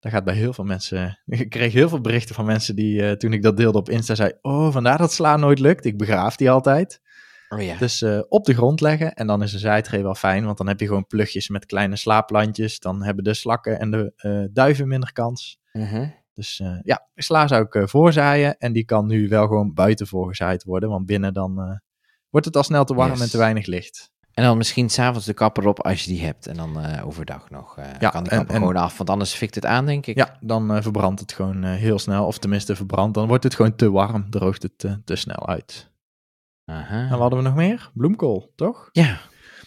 Dat 0.00 0.12
gaat 0.12 0.24
bij 0.24 0.34
heel 0.34 0.52
veel 0.52 0.64
mensen... 0.64 1.18
Ik 1.26 1.50
kreeg 1.50 1.72
heel 1.72 1.88
veel 1.88 2.00
berichten 2.00 2.34
van 2.34 2.44
mensen 2.44 2.76
die, 2.76 3.02
eh, 3.02 3.12
toen 3.12 3.32
ik 3.32 3.42
dat 3.42 3.56
deelde 3.56 3.78
op 3.78 3.90
Insta, 3.90 4.14
zei... 4.14 4.32
Oh, 4.42 4.72
vandaar 4.72 4.98
dat 4.98 5.12
sla 5.12 5.36
nooit 5.36 5.58
lukt. 5.58 5.84
Ik 5.84 5.98
begraaf 5.98 6.36
die 6.36 6.50
altijd. 6.50 7.00
Oh 7.48 7.62
ja. 7.62 7.76
Dus 7.78 8.02
eh, 8.02 8.20
op 8.28 8.44
de 8.44 8.54
grond 8.54 8.80
leggen 8.80 9.14
en 9.14 9.26
dan 9.26 9.42
is 9.42 9.52
een 9.52 9.58
zaaitree 9.58 10.02
wel 10.02 10.14
fijn, 10.14 10.44
want 10.44 10.58
dan 10.58 10.68
heb 10.68 10.80
je 10.80 10.86
gewoon 10.86 11.06
plugjes 11.06 11.48
met 11.48 11.66
kleine 11.66 11.96
slaapplantjes. 11.96 12.78
Dan 12.78 13.02
hebben 13.02 13.24
de 13.24 13.34
slakken 13.34 13.78
en 13.80 13.90
de 13.90 14.12
eh, 14.16 14.44
duiven 14.50 14.88
minder 14.88 15.12
kans. 15.12 15.58
Mhm. 15.72 16.08
Dus 16.34 16.60
eh, 16.60 16.76
ja, 16.82 17.08
sla 17.14 17.46
zou 17.46 17.66
ik 17.70 17.88
voorzaaien 17.88 18.58
en 18.58 18.72
die 18.72 18.84
kan 18.84 19.06
nu 19.06 19.28
wel 19.28 19.46
gewoon 19.46 19.74
buiten 19.74 20.06
voorgezaaid 20.06 20.64
worden, 20.64 20.88
want 20.88 21.06
binnen 21.06 21.34
dan 21.34 21.80
wordt 22.30 22.46
het 22.46 22.56
al 22.56 22.62
snel 22.62 22.84
te 22.84 22.94
warm 22.94 23.10
Yes. 23.10 23.20
en 23.20 23.30
te 23.30 23.38
weinig 23.38 23.66
licht. 23.66 24.10
En 24.32 24.44
dan 24.44 24.56
misschien 24.56 24.88
s'avonds 24.90 25.26
de 25.26 25.34
kapper 25.34 25.66
op 25.66 25.82
als 25.82 26.04
je 26.04 26.10
die 26.10 26.24
hebt. 26.24 26.46
En 26.46 26.56
dan 26.56 27.00
overdag 27.02 27.50
nog. 27.50 27.76
Ja, 27.98 28.10
kan 28.10 28.24
en- 28.26 28.28
kapper 28.38 28.54
en- 28.54 28.60
gewoon 28.60 28.76
af, 28.76 28.96
want 28.98 29.10
anders 29.10 29.34
fikt 29.34 29.54
het 29.54 29.66
aan, 29.66 29.86
denk 29.86 30.06
ik. 30.06 30.16
Ja, 30.16 30.36
dan 30.40 30.74
eh, 30.74 30.82
verbrandt 30.82 31.20
het 31.20 31.32
gewoon 31.32 31.64
heel 31.64 31.98
snel. 31.98 32.26
Of 32.26 32.38
tenminste 32.38 32.76
verbrandt, 32.76 33.14
dan 33.14 33.28
wordt 33.28 33.44
het 33.44 33.54
gewoon 33.54 33.76
te 33.76 33.90
warm. 33.90 34.30
Droogt 34.30 34.62
het 34.62 34.78
te 35.04 35.16
snel 35.16 35.48
uit. 35.48 35.90
Aha. 36.66 37.02
En 37.02 37.10
wat 37.10 37.18
hadden 37.18 37.38
we 37.38 37.44
nog 37.44 37.54
meer? 37.54 37.90
Bloemkool, 37.94 38.52
toch? 38.54 38.88
Ja, 38.92 39.18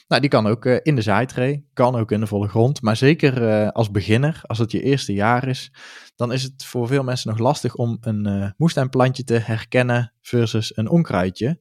Nou, 0.08 0.22
die 0.22 0.30
kan 0.30 0.48
ook 0.48 0.66
eh, 0.66 0.78
in 0.82 0.96
de 0.96 1.02
zaaitree, 1.02 1.68
kan 1.74 1.96
ook 1.96 2.12
in 2.12 2.20
de 2.20 2.28
volle 2.28 2.48
grond. 2.48 2.82
Maar 2.82 2.96
zeker 2.96 3.48
eh, 3.48 3.70
als 3.70 3.92
beginner, 3.92 4.42
als 4.46 4.58
het 4.58 4.72
je 4.72 4.82
eerste 4.82 5.14
jaar 5.14 5.48
is, 5.48 5.72
dan 6.16 6.32
is 6.32 6.44
het 6.44 6.66
voor 6.66 6.88
veel 6.88 7.04
mensen 7.04 7.30
nog 7.30 7.40
lastig 7.40 7.76
om 7.76 7.98
een 8.02 8.26
eh, 8.26 8.50
moestuinplantje 8.58 9.24
te 9.24 9.34
herkennen 9.34 10.14
versus 10.22 10.78
een 10.78 10.90
onkruidje. 10.90 11.60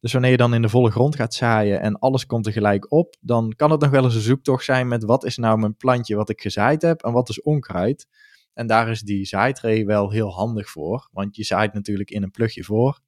Dus 0.00 0.12
wanneer 0.12 0.30
je 0.30 0.36
dan 0.36 0.54
in 0.54 0.62
de 0.62 0.68
volle 0.68 0.90
grond 0.90 1.16
gaat 1.16 1.34
zaaien 1.34 1.80
en 1.80 1.98
alles 1.98 2.26
komt 2.26 2.44
tegelijk 2.44 2.92
op, 2.92 3.16
dan 3.20 3.52
kan 3.56 3.70
het 3.70 3.80
nog 3.80 3.90
wel 3.90 4.04
eens 4.04 4.14
een 4.14 4.20
zoektocht 4.20 4.64
zijn 4.64 4.88
met 4.88 5.04
wat 5.04 5.24
is 5.24 5.36
nou 5.36 5.58
mijn 5.58 5.76
plantje 5.76 6.16
wat 6.16 6.28
ik 6.28 6.40
gezaaid 6.40 6.82
heb 6.82 7.02
en 7.02 7.12
wat 7.12 7.28
is 7.28 7.42
onkruid. 7.42 8.06
En 8.54 8.66
daar 8.66 8.88
is 8.88 9.00
die 9.00 9.24
zaaitree 9.24 9.86
wel 9.86 10.10
heel 10.10 10.32
handig 10.32 10.70
voor, 10.70 11.08
want 11.12 11.36
je 11.36 11.44
zaait 11.44 11.72
natuurlijk 11.72 12.10
in 12.10 12.22
een 12.22 12.30
plugje 12.30 12.64
voor. 12.64 13.00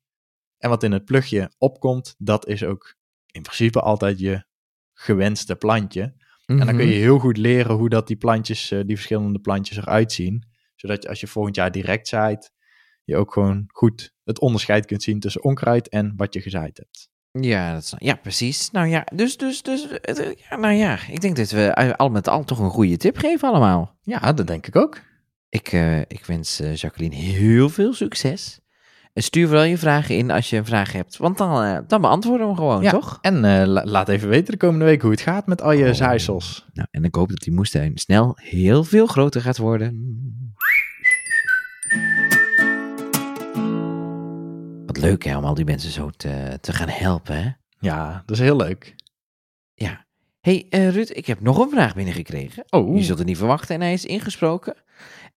En 0.60 0.68
wat 0.68 0.82
in 0.82 0.92
het 0.92 1.04
plugje 1.04 1.50
opkomt, 1.58 2.14
dat 2.18 2.46
is 2.46 2.64
ook 2.64 2.94
in 3.32 3.42
principe 3.42 3.80
altijd 3.80 4.18
je 4.18 4.44
gewenste 4.92 5.56
plantje. 5.56 6.14
En 6.46 6.56
dan 6.56 6.76
kun 6.76 6.86
je 6.86 6.92
heel 6.92 7.18
goed 7.18 7.36
leren 7.36 7.76
hoe 7.76 7.88
dat 7.88 8.06
die 8.06 8.16
plantjes, 8.16 8.70
eh, 8.70 8.80
die 8.86 8.96
verschillende 8.96 9.38
plantjes 9.38 9.76
eruit 9.76 10.12
zien. 10.12 10.44
Zodat 10.74 11.02
je 11.02 11.08
als 11.08 11.20
je 11.20 11.26
volgend 11.26 11.56
jaar 11.56 11.70
direct 11.70 12.08
zaait, 12.08 12.52
je 13.04 13.16
ook 13.16 13.32
gewoon 13.32 13.64
goed 13.66 14.14
het 14.24 14.40
onderscheid 14.40 14.86
kunt 14.86 15.02
zien 15.02 15.20
tussen 15.20 15.44
onkruid 15.44 15.88
en 15.88 16.12
wat 16.16 16.34
je 16.34 16.40
gezaaid 16.40 16.76
hebt. 16.76 17.08
Ja, 17.44 17.72
dat 17.72 17.82
is, 17.82 17.94
ja, 17.98 18.14
precies. 18.14 18.70
Nou 18.70 18.86
ja, 18.86 19.06
dus, 19.14 19.36
dus, 19.36 19.62
dus, 19.62 19.88
eh, 19.88 20.32
ja, 20.50 20.56
nou 20.56 20.74
ja, 20.74 20.98
ik 21.08 21.20
denk 21.20 21.36
dat 21.36 21.50
we 21.50 21.66
eh, 21.66 21.92
al 21.92 22.08
met 22.08 22.28
al 22.28 22.44
toch 22.44 22.58
een 22.58 22.70
goede 22.70 22.96
tip 22.96 23.16
geven 23.16 23.48
allemaal. 23.48 23.98
Ja, 24.02 24.32
dat 24.32 24.46
denk 24.46 24.66
ik 24.66 24.76
ook. 24.76 25.00
Ik, 25.50 25.72
eh, 25.72 26.00
ik 26.00 26.24
wens 26.26 26.60
eh, 26.60 26.74
Jacqueline 26.74 27.14
heel 27.14 27.68
veel 27.68 27.92
succes. 27.94 28.59
Stuur 29.14 29.46
vooral 29.46 29.64
je 29.64 29.78
vragen 29.78 30.16
in 30.16 30.30
als 30.30 30.50
je 30.50 30.56
een 30.56 30.64
vraag 30.64 30.92
hebt, 30.92 31.16
want 31.16 31.38
dan, 31.38 31.62
eh, 31.62 31.78
dan 31.86 32.00
beantwoorden 32.00 32.40
we 32.40 32.46
hem 32.52 32.56
gewoon, 32.56 32.82
Ja. 32.82 32.90
toch? 32.90 33.18
En 33.20 33.44
eh, 33.44 33.66
la- 33.66 33.84
laat 33.84 34.08
even 34.08 34.28
weten 34.28 34.52
de 34.52 34.56
komende 34.58 34.84
week 34.84 35.02
hoe 35.02 35.10
het 35.10 35.20
gaat 35.20 35.46
met 35.46 35.62
al 35.62 35.72
je 35.72 35.88
Oh. 35.88 35.92
zaaisels. 35.94 36.66
Nou, 36.72 36.88
en 36.90 37.04
ik 37.04 37.14
hoop 37.14 37.28
dat 37.28 37.38
die 37.38 37.52
moestuin 37.52 37.98
snel 37.98 38.32
heel 38.40 38.84
veel 38.84 39.06
groter 39.06 39.40
gaat 39.40 39.58
worden. 39.58 40.14
Wat 44.86 44.96
leuk 44.98 45.24
hè, 45.24 45.36
om 45.36 45.44
al 45.44 45.54
die 45.54 45.64
mensen 45.64 45.90
zo 45.90 46.10
te, 46.10 46.58
te 46.60 46.72
gaan 46.72 46.88
helpen, 46.88 47.42
hè? 47.42 47.50
Ja, 47.78 48.22
dat 48.26 48.36
is 48.36 48.42
heel 48.42 48.56
leuk. 48.56 48.94
Ja. 49.74 50.04
hey, 50.40 50.66
eh, 50.70 50.88
Ruud, 50.90 51.10
ik 51.12 51.26
heb 51.26 51.40
nog 51.40 51.58
een 51.58 51.70
vraag 51.70 51.94
binnengekregen. 51.94 52.64
Oh, 52.70 52.96
Je 52.96 53.02
zult 53.02 53.18
het 53.18 53.26
niet 53.26 53.36
verwachten 53.38 53.74
en 53.74 53.80
hij 53.80 53.92
is 53.92 54.04
ingesproken. 54.04 54.74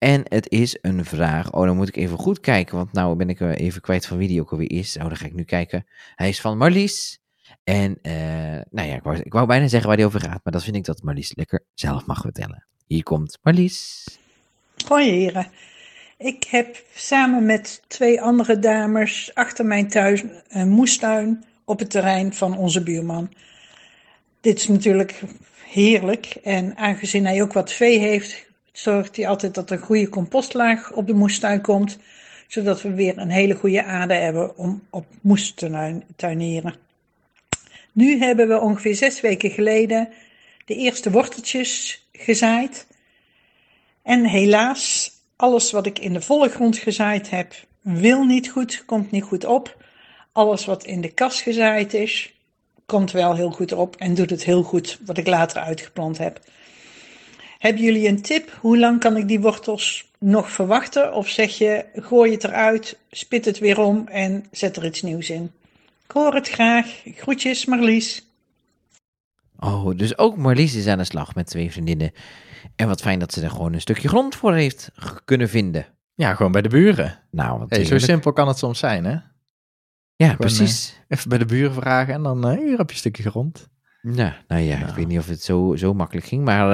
En 0.03 0.23
het 0.27 0.49
is 0.49 0.77
een 0.81 1.05
vraag. 1.05 1.51
Oh, 1.51 1.65
dan 1.65 1.75
moet 1.75 1.87
ik 1.87 1.95
even 1.95 2.17
goed 2.17 2.39
kijken, 2.39 2.75
want 2.75 2.93
nou 2.93 3.15
ben 3.15 3.29
ik 3.29 3.39
eh, 3.39 3.55
even 3.55 3.81
kwijt 3.81 4.05
van 4.05 4.17
wie 4.17 4.27
die 4.27 4.41
ook 4.41 4.51
alweer 4.51 4.71
is. 4.71 4.97
Oh, 4.97 5.03
dan 5.03 5.15
ga 5.15 5.25
ik 5.25 5.33
nu 5.33 5.43
kijken. 5.43 5.85
Hij 6.15 6.29
is 6.29 6.41
van 6.41 6.57
Marlies. 6.57 7.19
En, 7.63 7.97
eh, 8.01 8.13
nou 8.69 8.87
ja, 8.87 8.95
ik 9.23 9.33
wou, 9.33 9.45
bijna 9.45 9.67
zeggen 9.67 9.87
waar 9.87 9.97
hij 9.97 10.05
over 10.05 10.19
gaat, 10.19 10.39
maar 10.43 10.53
dat 10.53 10.63
vind 10.63 10.75
ik 10.75 10.85
dat 10.85 11.03
Marlies 11.03 11.35
lekker 11.35 11.63
zelf 11.73 12.05
mag 12.05 12.21
vertellen. 12.21 12.65
Hier 12.87 13.03
komt 13.03 13.39
Marlies. 13.41 14.05
Hoi 14.87 15.09
heren. 15.09 15.47
Ik 16.17 16.43
heb 16.43 16.83
samen 16.93 17.45
met 17.45 17.81
twee 17.87 18.21
andere 18.21 18.59
dames 18.59 19.31
achter 19.33 19.65
mijn 19.65 19.87
thuis 19.87 20.23
een 20.47 20.69
moestuin 20.69 21.43
op 21.65 21.79
het 21.79 21.89
terrein 21.89 22.33
van 22.33 22.57
onze 22.57 22.83
buurman. 22.83 23.33
Dit 24.41 24.57
is 24.57 24.67
natuurlijk 24.67 25.21
heerlijk 25.67 26.25
en 26.43 26.77
aangezien 26.77 27.25
hij 27.25 27.41
ook 27.41 27.53
wat 27.53 27.71
vee 27.71 27.99
heeft, 27.99 28.51
zorgt 28.73 29.15
hij 29.15 29.27
altijd 29.27 29.55
dat 29.55 29.69
er 29.69 29.77
een 29.77 29.83
goede 29.83 30.09
compostlaag 30.09 30.91
op 30.91 31.07
de 31.07 31.13
moestuin 31.13 31.61
komt, 31.61 31.97
zodat 32.47 32.81
we 32.81 32.93
weer 32.93 33.17
een 33.17 33.29
hele 33.29 33.55
goede 33.55 33.83
aarde 33.83 34.13
hebben 34.13 34.57
om 34.57 34.83
op 34.89 35.05
moest 35.21 35.57
te 35.57 36.01
tuinieren. 36.15 36.75
Nu 37.91 38.19
hebben 38.19 38.47
we 38.47 38.59
ongeveer 38.59 38.95
zes 38.95 39.21
weken 39.21 39.51
geleden 39.51 40.09
de 40.65 40.75
eerste 40.75 41.11
worteltjes 41.11 42.03
gezaaid. 42.11 42.87
En 44.01 44.25
helaas, 44.25 45.11
alles 45.35 45.71
wat 45.71 45.85
ik 45.85 45.99
in 45.99 46.13
de 46.13 46.21
volle 46.21 46.49
grond 46.49 46.77
gezaaid 46.77 47.29
heb, 47.29 47.53
wil 47.81 48.23
niet 48.23 48.49
goed, 48.49 48.85
komt 48.85 49.11
niet 49.11 49.23
goed 49.23 49.45
op. 49.45 49.77
Alles 50.31 50.65
wat 50.65 50.83
in 50.83 51.01
de 51.01 51.13
kas 51.13 51.41
gezaaid 51.41 51.93
is, 51.93 52.33
komt 52.85 53.11
wel 53.11 53.35
heel 53.35 53.51
goed 53.51 53.71
op 53.71 53.95
en 53.95 54.13
doet 54.13 54.29
het 54.29 54.43
heel 54.43 54.63
goed 54.63 54.99
wat 55.05 55.17
ik 55.17 55.27
later 55.27 55.61
uitgeplant 55.61 56.17
heb. 56.17 56.39
Hebben 57.63 57.83
jullie 57.83 58.07
een 58.07 58.21
tip? 58.21 58.57
Hoe 58.59 58.77
lang 58.77 58.99
kan 58.99 59.17
ik 59.17 59.27
die 59.27 59.39
wortels 59.39 60.11
nog 60.19 60.51
verwachten? 60.51 61.13
Of 61.13 61.27
zeg 61.29 61.57
je, 61.57 61.85
gooi 61.95 62.31
het 62.31 62.43
eruit, 62.43 62.97
spit 63.11 63.45
het 63.45 63.59
weer 63.59 63.79
om 63.79 64.07
en 64.07 64.45
zet 64.51 64.75
er 64.75 64.85
iets 64.85 65.01
nieuws 65.01 65.29
in? 65.29 65.51
Ik 66.05 66.11
hoor 66.11 66.33
het 66.33 66.49
graag. 66.49 67.01
Groetjes, 67.05 67.65
Marlies. 67.65 68.25
Oh, 69.59 69.97
dus 69.97 70.17
ook 70.17 70.37
Marlies 70.37 70.75
is 70.75 70.87
aan 70.87 70.97
de 70.97 71.03
slag 71.03 71.35
met 71.35 71.47
twee 71.47 71.71
vriendinnen. 71.71 72.11
En 72.75 72.87
wat 72.87 73.01
fijn 73.01 73.19
dat 73.19 73.33
ze 73.33 73.41
er 73.41 73.51
gewoon 73.51 73.73
een 73.73 73.81
stukje 73.81 74.07
grond 74.07 74.35
voor 74.35 74.53
heeft 74.53 74.91
kunnen 75.25 75.49
vinden. 75.49 75.85
ja, 76.15 76.33
gewoon 76.33 76.51
bij 76.51 76.61
de 76.61 76.69
buren. 76.69 77.19
Nou, 77.31 77.59
wat 77.59 77.69
Hey, 77.69 77.85
zo 77.85 77.97
simpel 77.97 78.33
kan 78.33 78.47
het 78.47 78.57
soms 78.57 78.79
zijn, 78.79 79.05
hè? 79.05 79.17
Ja, 80.15 80.35
precies. 80.35 80.99
Even 81.07 81.29
bij 81.29 81.37
de 81.37 81.45
buren 81.45 81.73
vragen 81.73 82.13
en 82.13 82.23
dan 82.23 82.47
eh, 82.47 82.57
hier 82.57 82.77
heb 82.77 82.87
je 82.87 82.93
een 82.93 82.99
stukje 82.99 83.29
grond. 83.29 83.71
Nou, 84.07 84.31
nou 84.47 84.61
ja, 84.61 84.75
ik 84.77 84.83
Nou. 84.83 84.95
weet 84.95 85.07
niet 85.07 85.19
of 85.19 85.27
het 85.27 85.41
zo, 85.41 85.75
zo 85.75 85.93
makkelijk 85.93 86.25
ging, 86.25 86.43
maar 86.43 86.67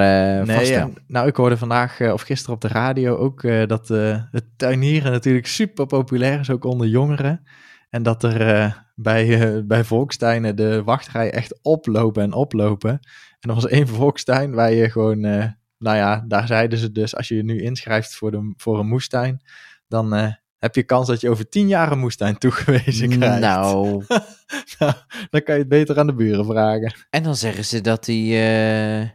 vast 0.46 0.70
Nee, 0.70 0.76
en, 0.76 0.94
nou, 1.08 1.28
ik 1.28 1.36
hoorde 1.36 1.58
vandaag 1.58 2.00
eh, 2.00 2.14
of 2.14 2.22
gisteren 2.22 2.56
op 2.56 2.62
de 2.62 2.68
radio 2.68 3.16
ook 3.16 3.44
eh, 3.44 3.68
dat 3.68 3.88
het 4.32 4.46
tuinieren 4.58 5.12
natuurlijk 5.12 5.48
super 5.48 5.86
populair 5.86 6.40
is, 6.40 6.50
ook 6.50 6.64
onder 6.64 6.88
jongeren. 6.88 7.44
En 7.90 8.04
dat 8.04 8.24
er 8.24 8.88
bij, 8.96 9.66
bij 9.66 9.84
volkstuinen 9.84 10.56
de 10.56 10.84
wachtrij 10.84 11.32
echt 11.32 11.60
oplopen 11.62 12.24
en 12.24 12.34
oplopen. 12.34 12.92
En 13.40 13.50
er 13.50 13.56
was 13.56 13.68
één 13.68 13.88
volkstuin 13.88 14.54
waar 14.54 14.72
je 14.72 14.90
gewoon, 14.90 15.20
nou 15.78 15.98
ja, 15.98 16.24
daar 16.28 16.48
zeiden 16.48 16.80
ze 16.80 16.92
dus, 16.92 17.16
als 17.16 17.28
je 17.28 17.36
je 17.36 17.44
nu 17.44 17.62
inschrijft 17.62 18.16
voor, 18.16 18.32
de, 18.32 18.54
voor 18.58 18.80
een 18.80 18.88
moestuin, 18.88 19.42
dan 19.88 20.36
heb 20.60 20.76
je 20.76 20.84
kans 20.84 21.08
dat 21.08 21.22
je 21.22 21.30
over 21.30 21.50
tien 21.50 21.68
jaar 21.68 21.92
een 21.92 22.00
moestuin 22.00 22.38
toegewezen 22.38 23.10
krijgt. 23.10 23.40
Nou, 23.40 24.04
Nou, 24.80 24.94
dan 25.30 25.44
kan 25.44 25.54
je 25.56 25.60
het 25.60 25.70
beter 25.70 26.00
aan 26.00 26.08
de 26.08 26.14
buren 26.14 26.46
vragen. 26.46 26.94
en 27.10 27.24
dan 27.24 27.36
zeggen 27.36 27.66
ze 27.66 27.82
dat 27.82 28.06
die, 28.06 28.40
eh, 28.42 29.08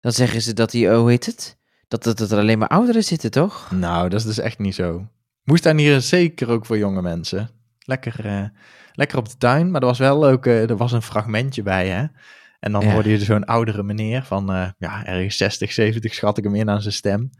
dan 0.00 0.12
zeggen 0.12 0.42
ze 0.42 0.52
dat 0.52 0.70
die, 0.70 0.90
oh, 0.90 0.98
hoe 0.98 1.10
heet 1.10 1.26
het? 1.26 1.56
Dat, 1.88 2.02
dat, 2.02 2.18
dat 2.18 2.30
er 2.30 2.38
alleen 2.38 2.58
maar 2.58 2.68
ouderen 2.68 3.04
zitten, 3.04 3.30
toch? 3.30 3.70
Nou, 3.70 4.08
dat 4.08 4.20
is 4.20 4.26
dus 4.26 4.38
echt 4.38 4.58
niet 4.58 4.74
zo. 4.74 5.06
Moestuinieren 5.44 5.96
is 5.96 6.08
zeker 6.08 6.48
ook 6.50 6.66
voor 6.66 6.78
jonge 6.78 7.02
mensen. 7.02 7.50
Lekker, 7.78 8.26
eh, 8.26 8.44
lekker 8.92 9.18
op 9.18 9.28
de 9.28 9.36
tuin, 9.36 9.70
maar 9.70 9.80
er 9.80 9.86
was 9.86 9.98
wel 9.98 10.26
ook 10.26 10.46
eh, 10.46 10.70
er 10.70 10.76
was 10.76 10.92
een 10.92 11.02
fragmentje 11.02 11.62
bij, 11.62 11.88
hè. 11.88 12.04
En 12.60 12.72
dan 12.72 12.84
Ja. 12.84 12.92
hoorde 12.92 13.10
je 13.10 13.18
zo'n 13.18 13.44
oudere 13.44 13.82
meneer 13.82 14.22
van, 14.22 14.74
ja, 14.78 15.04
ergens 15.06 15.36
60, 15.36 15.72
70 15.72 16.14
schat 16.14 16.38
ik 16.38 16.44
hem 16.44 16.54
in 16.54 16.70
aan 16.70 16.82
zijn 16.82 16.94
stem. 16.94 17.30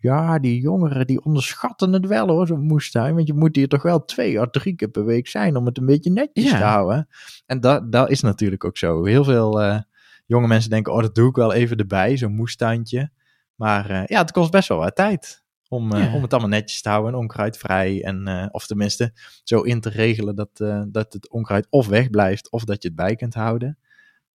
Ja, 0.00 0.38
die 0.38 0.60
jongeren 0.60 1.06
die 1.06 1.24
onderschatten 1.24 1.92
het 1.92 2.06
wel 2.06 2.28
hoor, 2.28 2.46
zo'n 2.46 2.66
moestuin. 2.66 3.14
Want 3.14 3.26
je 3.26 3.34
moet 3.34 3.56
hier 3.56 3.68
toch 3.68 3.82
wel 3.82 4.04
twee 4.04 4.40
à 4.40 4.46
drie 4.46 4.74
keer 4.74 4.88
per 4.88 5.04
week 5.04 5.28
zijn 5.28 5.56
om 5.56 5.66
het 5.66 5.78
een 5.78 5.86
beetje 5.86 6.10
netjes 6.10 6.50
Ja. 6.50 6.56
te 6.58 6.64
houden. 6.64 7.08
En 7.46 7.60
dat, 7.60 7.92
dat 7.92 8.10
is 8.10 8.20
natuurlijk 8.20 8.64
ook 8.64 8.76
zo. 8.78 9.04
Heel 9.04 9.24
veel 9.24 9.60
eh, 9.62 9.78
jonge 10.26 10.46
mensen 10.46 10.70
denken, 10.70 10.92
oh 10.92 11.00
dat 11.00 11.14
doe 11.14 11.28
ik 11.28 11.36
wel 11.36 11.52
even 11.52 11.76
erbij, 11.76 12.16
zo'n 12.16 12.34
moestuintje. 12.34 13.10
Maar 13.54 13.90
eh, 13.90 14.02
ja, 14.06 14.18
het 14.20 14.32
kost 14.32 14.50
best 14.50 14.68
wel 14.68 14.78
wat 14.78 14.94
tijd 14.96 15.42
om, 15.68 15.92
eh, 15.92 16.04
Ja. 16.04 16.14
om 16.14 16.22
het 16.22 16.32
allemaal 16.32 16.50
netjes 16.50 16.82
te 16.82 16.88
houden 16.88 17.12
en 17.12 17.18
onkruidvrij. 17.18 18.04
En, 18.04 18.48
of 18.52 18.66
tenminste 18.66 19.12
zo 19.44 19.60
in 19.60 19.80
te 19.80 19.88
regelen 19.88 20.34
dat, 20.36 20.50
dat 20.88 21.12
het 21.12 21.30
onkruid 21.30 21.66
of 21.70 21.86
wegblijft 21.86 22.50
of 22.50 22.64
dat 22.64 22.82
je 22.82 22.88
het 22.88 22.96
bij 22.96 23.16
kunt 23.16 23.34
houden. 23.34 23.78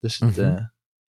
Dus 0.00 0.18
het, 0.18 0.36
Mhm. 0.36 0.62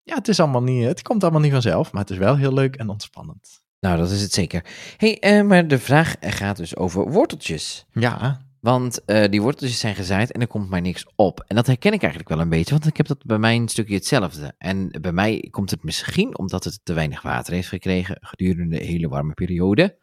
ja, 0.03 0.15
het, 0.15 0.29
is 0.29 0.41
allemaal 0.41 0.63
niet, 0.63 0.85
het 0.85 1.03
komt 1.03 1.23
allemaal 1.23 1.41
niet 1.41 1.53
vanzelf, 1.53 1.93
maar 1.93 2.01
het 2.03 2.11
is 2.11 2.19
wel 2.19 2.37
heel 2.37 2.53
leuk 2.55 2.77
en 2.77 2.89
ontspannend. 2.89 3.67
Nou, 3.81 3.99
dat 3.99 4.11
is 4.11 4.23
het 4.23 4.33
zeker. 4.33 4.65
hey, 4.97 5.19
eh, 5.19 5.43
maar 5.43 5.69
de 5.69 5.79
vraag 5.79 6.15
gaat 6.21 6.57
dus 6.57 6.77
over 6.77 7.11
worteltjes. 7.11 7.87
Ja, 7.93 8.41
Want 8.61 9.05
eh, 9.05 9.31
die 9.31 9.43
worteltjes 9.43 9.79
zijn 9.79 9.95
gezaaid 9.95 10.33
en 10.33 10.41
er 10.41 10.47
komt 10.47 10.71
maar 10.71 10.81
niks 10.81 11.07
op. 11.15 11.45
En 11.47 11.57
dat 11.57 11.67
herken 11.67 11.93
ik 11.93 12.01
eigenlijk 12.01 12.33
wel 12.33 12.41
een 12.41 12.49
beetje, 12.49 12.75
want 12.75 12.87
ik 12.87 12.97
heb 12.97 13.07
dat 13.07 13.25
bij 13.25 13.39
mij 13.39 13.57
een 13.57 13.69
stukje 13.69 13.95
hetzelfde. 13.95 14.55
En 14.59 14.89
bij 15.01 15.13
mij 15.13 15.49
komt 15.51 15.71
het 15.71 15.83
misschien 15.83 16.39
omdat 16.39 16.65
het 16.65 16.81
te 16.83 16.93
weinig 16.93 17.23
water 17.23 17.53
heeft 17.53 17.69
gekregen 17.69 18.17
gedurende 18.21 18.79
de 18.79 18.85
hele 18.85 19.09
warme 19.09 19.35
periode. 19.35 19.99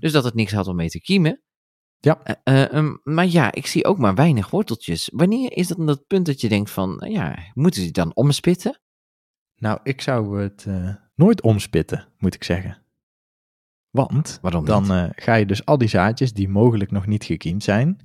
Dus 0.00 0.12
dat 0.12 0.24
het 0.24 0.34
niks 0.34 0.52
had 0.52 0.66
om 0.66 0.76
mee 0.76 0.88
te 0.88 1.00
kiemen. 1.00 1.42
Ja. 1.98 2.22
Eh, 2.22 2.34
eh, 2.44 2.72
ehm, 2.72 2.96
maar 3.02 3.26
ja, 3.26 3.52
ik 3.52 3.66
zie 3.66 3.84
ook 3.84 3.98
maar 3.98 4.14
weinig 4.14 4.50
worteltjes. 4.50 5.10
Wanneer 5.12 5.52
is 5.56 5.68
dat 5.68 5.76
dan 5.76 5.86
dat 5.86 6.06
punt 6.06 6.26
dat 6.26 6.40
je 6.40 6.48
denkt 6.48 6.70
van, 6.70 6.96
nou 6.96 7.12
ja, 7.12 7.38
moeten 7.54 7.82
die 7.82 7.92
dan 7.92 8.14
omspitten? 8.14 8.80
Nou, 9.56 9.80
ik 9.82 10.00
zou 10.00 10.42
het 10.42 10.66
nooit 11.14 11.42
omspitten, 11.42 12.08
moet 12.18 12.34
ik 12.34 12.44
zeggen. 12.44 12.79
Want 13.90 14.38
Waarom 14.42 14.64
dan 14.64 14.92
eh, 14.92 15.04
ga 15.14 15.34
je 15.34 15.46
dus 15.46 15.64
al 15.64 15.78
die 15.78 15.88
zaadjes 15.88 16.32
die 16.32 16.48
mogelijk 16.48 16.90
nog 16.90 17.06
niet 17.06 17.24
gekiemd 17.24 17.62
zijn, 17.62 17.98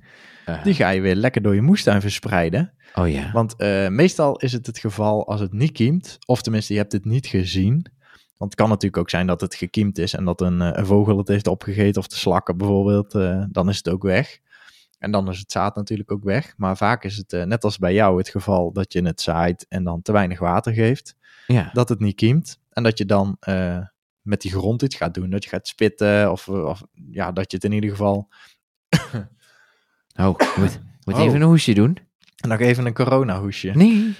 die 0.62 0.74
ga 0.74 0.88
je 0.88 1.00
weer 1.00 1.14
lekker 1.14 1.42
door 1.42 1.54
je 1.54 1.62
moestuin 1.62 2.00
verspreiden. 2.00 2.72
oh 2.94 3.08
ja. 3.08 3.32
Want 3.32 3.56
eh, 3.56 3.88
meestal 3.88 4.36
is 4.36 4.52
het 4.52 4.66
het 4.66 4.78
geval 4.78 5.26
als 5.26 5.40
het 5.40 5.52
niet 5.52 5.72
kiemt, 5.72 6.18
of 6.26 6.42
tenminste 6.42 6.72
je 6.72 6.78
hebt 6.78 6.92
het 6.92 7.04
niet 7.04 7.26
gezien. 7.26 7.86
Want 8.36 8.50
het 8.50 8.60
kan 8.60 8.68
natuurlijk 8.68 8.96
ook 8.96 9.10
zijn 9.10 9.26
dat 9.26 9.40
het 9.40 9.54
gekiemd 9.54 9.98
is 9.98 10.14
en 10.14 10.24
dat 10.24 10.40
een, 10.40 10.60
eh, 10.60 10.70
een 10.72 10.86
vogel 10.86 11.18
het 11.18 11.28
heeft 11.28 11.46
opgegeten 11.46 12.00
of 12.00 12.06
de 12.06 12.16
slakken 12.16 12.56
bijvoorbeeld, 12.56 13.14
eh, 13.14 13.44
dan 13.48 13.68
is 13.68 13.76
het 13.76 13.88
ook 13.88 14.02
weg. 14.02 14.40
En 14.98 15.10
dan 15.10 15.28
is 15.28 15.38
het 15.38 15.52
zaad 15.52 15.76
natuurlijk 15.76 16.12
ook 16.12 16.24
weg. 16.24 16.54
Maar 16.56 16.76
vaak 16.76 17.04
is 17.04 17.16
het, 17.16 17.32
eh, 17.32 17.42
net 17.42 17.64
als 17.64 17.78
bij 17.78 17.94
jou, 17.94 18.18
het 18.18 18.28
geval 18.28 18.72
dat 18.72 18.92
je 18.92 19.02
het 19.02 19.20
zaait 19.20 19.66
en 19.68 19.84
dan 19.84 20.02
te 20.02 20.12
weinig 20.12 20.38
water 20.38 20.72
geeft, 20.72 21.16
ja. 21.46 21.70
dat 21.72 21.88
het 21.88 22.00
niet 22.00 22.14
kiemt. 22.14 22.58
En 22.70 22.82
dat 22.82 22.98
je 22.98 23.06
dan 23.06 23.36
eh, 23.40 23.78
met 24.26 24.40
die 24.40 24.50
grond 24.50 24.82
iets 24.82 24.96
gaat 24.96 25.14
doen, 25.14 25.30
dat 25.30 25.44
je 25.44 25.50
gaat 25.50 25.68
spitten 25.68 26.32
of, 26.32 26.48
of 26.48 26.82
ja, 27.10 27.32
dat 27.32 27.50
je 27.50 27.56
het 27.56 27.66
in 27.66 27.72
ieder 27.72 27.90
geval... 27.90 28.28
Oh, 30.20 30.38
moet, 30.56 30.80
moet 31.04 31.14
Oh. 31.14 31.20
even 31.20 31.34
een 31.34 31.46
hoesje 31.46 31.74
doen. 31.74 31.98
En 32.36 32.48
nog 32.48 32.58
even 32.60 32.86
een 32.86 32.94
corona 32.94 33.40
hoesje. 33.40 33.70
Nee. 33.74 34.16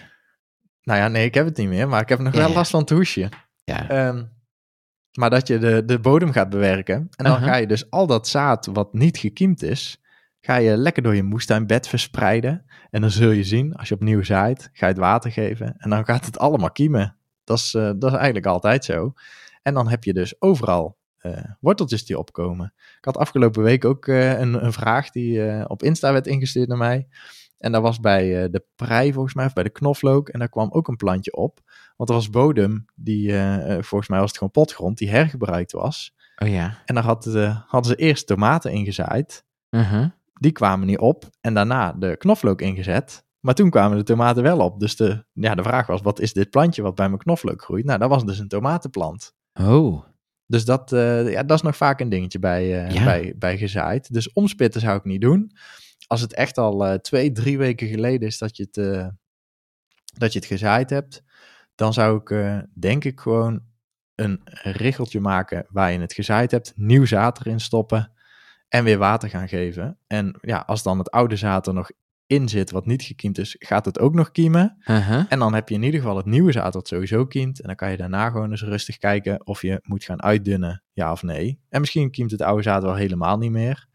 Nou 0.83 1.01
ja, 1.01 1.09
nee, 1.09 1.25
ik 1.25 1.35
heb 1.35 1.45
het 1.45 1.57
niet 1.57 1.69
meer, 1.69 1.88
maar 1.88 2.01
ik 2.01 2.09
heb 2.09 2.19
nog 2.19 2.33
Ja, 2.35 2.38
wel 2.38 2.53
last 2.53 2.71
van 2.71 2.81
het 2.81 2.90
hoesje. 2.90 3.29
Ja. 3.64 3.88
Ehm, 3.88 4.25
maar 5.19 5.31
dat 5.31 5.47
je 5.47 5.59
de, 5.59 5.85
de 5.85 5.99
bodem 5.99 6.33
gaat 6.33 6.51
bewerken. 6.51 6.95
En 6.95 7.25
dan 7.25 7.33
Aha. 7.35 7.47
ga 7.47 7.57
je 7.57 7.66
dus 7.66 7.90
al 7.90 8.07
dat 8.07 8.29
zaad 8.29 8.66
wat 8.66 8.92
niet 8.92 9.19
gekiemd 9.19 9.62
is, 9.62 10.01
ga 10.40 10.57
je 10.57 10.77
lekker 10.77 11.03
door 11.03 11.14
je 11.14 11.23
moestuinbed 11.23 11.88
verspreiden. 11.88 12.64
En 12.90 13.01
dan 13.01 13.11
zul 13.11 13.31
je 13.31 13.45
zien, 13.45 13.75
als 13.75 13.88
je 13.88 13.95
opnieuw 13.95 14.23
zaait, 14.23 14.71
ga 14.73 14.87
je 14.87 14.92
het 14.92 15.01
water 15.03 15.33
geven. 15.33 15.75
En 15.79 15.90
dan 15.90 16.05
gaat 16.05 16.27
het 16.27 16.38
allemaal 16.38 16.71
kiemen. 16.73 17.16
Dat 17.45 17.59
is, 17.59 17.75
eh, 17.75 17.83
dat 17.83 18.11
is 18.11 18.16
eigenlijk 18.16 18.47
altijd 18.47 18.85
zo. 18.85 19.12
En 19.66 19.74
dan 19.74 19.88
heb 19.88 20.05
je 20.05 20.12
dus 20.12 20.40
overal 20.42 20.96
eh, 21.18 21.44
worteltjes 21.61 22.07
die 22.07 22.18
opkomen. 22.18 22.72
Ik 22.98 23.05
had 23.05 23.16
afgelopen 23.16 23.62
week 23.62 23.85
ook 23.85 24.07
eh, 24.07 24.38
een, 24.38 24.64
een 24.64 24.72
vraag 24.72 25.11
die 25.11 25.46
eh, 25.48 25.64
op 25.68 25.83
Insta 25.83 26.12
werd 26.12 26.26
ingestuurd 26.26 26.68
naar 26.68 26.79
mij. 26.79 27.09
En 27.59 27.72
dat 27.72 27.83
was 27.83 28.00
bij 28.00 28.50
de 28.50 28.64
prei 28.76 29.12
volgens 29.12 29.35
mij, 29.35 29.46
of 29.46 29.52
bij 29.52 29.62
de 29.62 29.70
knoflook. 29.70 30.29
En 30.29 30.38
daar 30.38 30.48
kwam 30.48 30.70
ook 30.70 30.88
een 30.88 30.96
plantje 30.96 31.33
op. 31.37 31.61
Want 31.96 32.09
er 32.09 32.14
was 32.14 32.31
bodem, 32.31 32.85
die 32.94 33.33
volgens 33.81 34.09
mij 34.09 34.18
was 34.18 34.29
het 34.29 34.37
gewoon 34.38 34.52
potgrond, 34.52 34.98
die 34.98 35.11
hergebruikt 35.11 35.72
was. 35.72 36.14
Oh 36.42 36.48
ja. 36.48 36.83
En 36.85 36.94
daar 36.94 37.05
hadden, 37.05 37.33
ze- 37.33 37.62
hadden 37.66 37.90
ze 37.90 37.96
eerst 37.96 38.26
tomaten 38.26 38.72
ingezaaid. 38.72 39.44
Uh-huh. 39.70 40.07
Die 40.33 40.52
kwamen 40.52 40.87
niet 40.87 40.98
op. 40.98 41.24
En 41.40 41.55
daarna 41.55 41.92
de 41.92 42.16
knoflook 42.16 42.61
ingezet. 42.61 43.24
Maar 43.40 43.55
toen 43.55 43.70
kwamen 43.70 43.96
de 43.98 44.02
tomaten 44.05 44.42
wel 44.42 44.59
op. 44.59 44.81
Dus 44.81 44.96
de, 44.96 45.24
ja, 45.33 45.55
de 45.55 45.62
vraag 45.62 45.87
was, 45.87 46.00
wat 46.02 46.20
is 46.20 46.33
dit 46.33 46.50
plantje 46.50 46.83
wat 46.83 46.94
bij 46.94 47.07
mijn 47.09 47.20
knoflook 47.20 47.62
groeit? 47.62 47.85
Nou, 47.85 47.98
dat 47.98 48.09
was 48.09 48.24
dus 48.24 48.38
een 48.38 48.48
tomatenplant. 48.48 49.35
Oh. 49.61 50.05
Dus 50.47 50.64
dat, 50.64 50.92
eh, 50.92 51.31
ja, 51.31 51.42
dat 51.42 51.57
is 51.57 51.62
nog 51.62 51.77
vaak 51.77 52.01
een 52.01 52.09
dingetje 52.09 52.38
bij, 52.38 52.85
eh, 52.85 52.95
Ja. 52.95 53.05
bij, 53.05 53.35
bij 53.37 53.59
gezaaid. 53.59 54.12
Dus 54.12 54.33
omspitten 54.33 54.81
zou 54.81 54.97
ik 54.97 55.05
niet 55.05 55.21
doen. 55.21 55.53
Als 56.07 56.21
het 56.21 56.35
echt 56.35 56.59
al 56.59 56.87
eh, 56.87 56.95
twee, 56.95 57.33
drie 57.33 57.59
weken 57.59 57.88
geleden 57.88 58.29
is 58.29 58.38
dat 58.38 58.57
je 58.57 58.69
het, 58.71 59.12
dat 60.19 60.33
je 60.33 60.38
het 60.38 60.49
gezaaid 60.49 60.90
hebt, 60.90 61.23
dan 61.75 61.92
zou 61.92 62.21
ik 62.25 62.62
denk 62.75 63.05
ik 63.05 63.21
gewoon 63.21 63.62
een 64.14 64.40
richeltje 64.62 65.21
maken 65.21 65.66
waar 65.69 65.92
je 65.92 65.99
het 65.99 66.12
gezaaid 66.12 66.51
hebt, 66.51 66.73
nieuw 66.77 67.05
zaad 67.05 67.40
erin 67.40 67.61
stoppen 67.61 68.12
en 68.69 68.85
weer 68.85 68.99
water 68.99 69.29
gaan 69.29 69.49
geven. 69.49 69.99
En 70.07 70.38
ja, 70.40 70.59
als 70.66 70.83
dan 70.83 70.99
het 70.99 71.11
oude 71.11 71.37
zaad 71.37 71.66
er 71.66 71.75
nog 71.75 71.90
in 72.26 72.48
zit 72.48 72.70
wat 72.70 72.86
niet 72.86 73.02
gekiemd 73.02 73.38
is, 73.38 73.56
gaat 73.58 73.84
het 73.84 73.98
ook 73.98 74.14
nog 74.14 74.30
kiemen. 74.30 74.76
En 75.28 75.38
dan 75.38 75.54
heb 75.54 75.68
je 75.68 75.74
in 75.74 75.82
ieder 75.82 76.00
geval 76.00 76.16
het 76.16 76.26
nieuwe 76.26 76.52
zaad 76.52 76.72
dat 76.72 76.88
sowieso 76.88 77.26
kiemt. 77.26 77.60
En 77.60 77.66
dan 77.66 77.76
kan 77.76 77.90
je 77.90 77.96
daarna 77.96 78.30
gewoon 78.30 78.50
eens 78.50 78.62
rustig 78.62 78.98
kijken 78.98 79.46
of 79.46 79.62
je 79.62 79.80
moet 79.82 80.04
gaan 80.04 80.22
uitdunnen, 80.22 80.82
ja 80.92 81.12
of 81.12 81.22
nee. 81.22 81.60
En 81.68 81.80
misschien 81.80 82.10
kiemt 82.10 82.30
het 82.30 82.42
oude 82.42 82.62
zaad 82.62 82.82
wel 82.82 82.94
helemaal 82.94 83.38
niet 83.38 83.50
meer. 83.50 83.88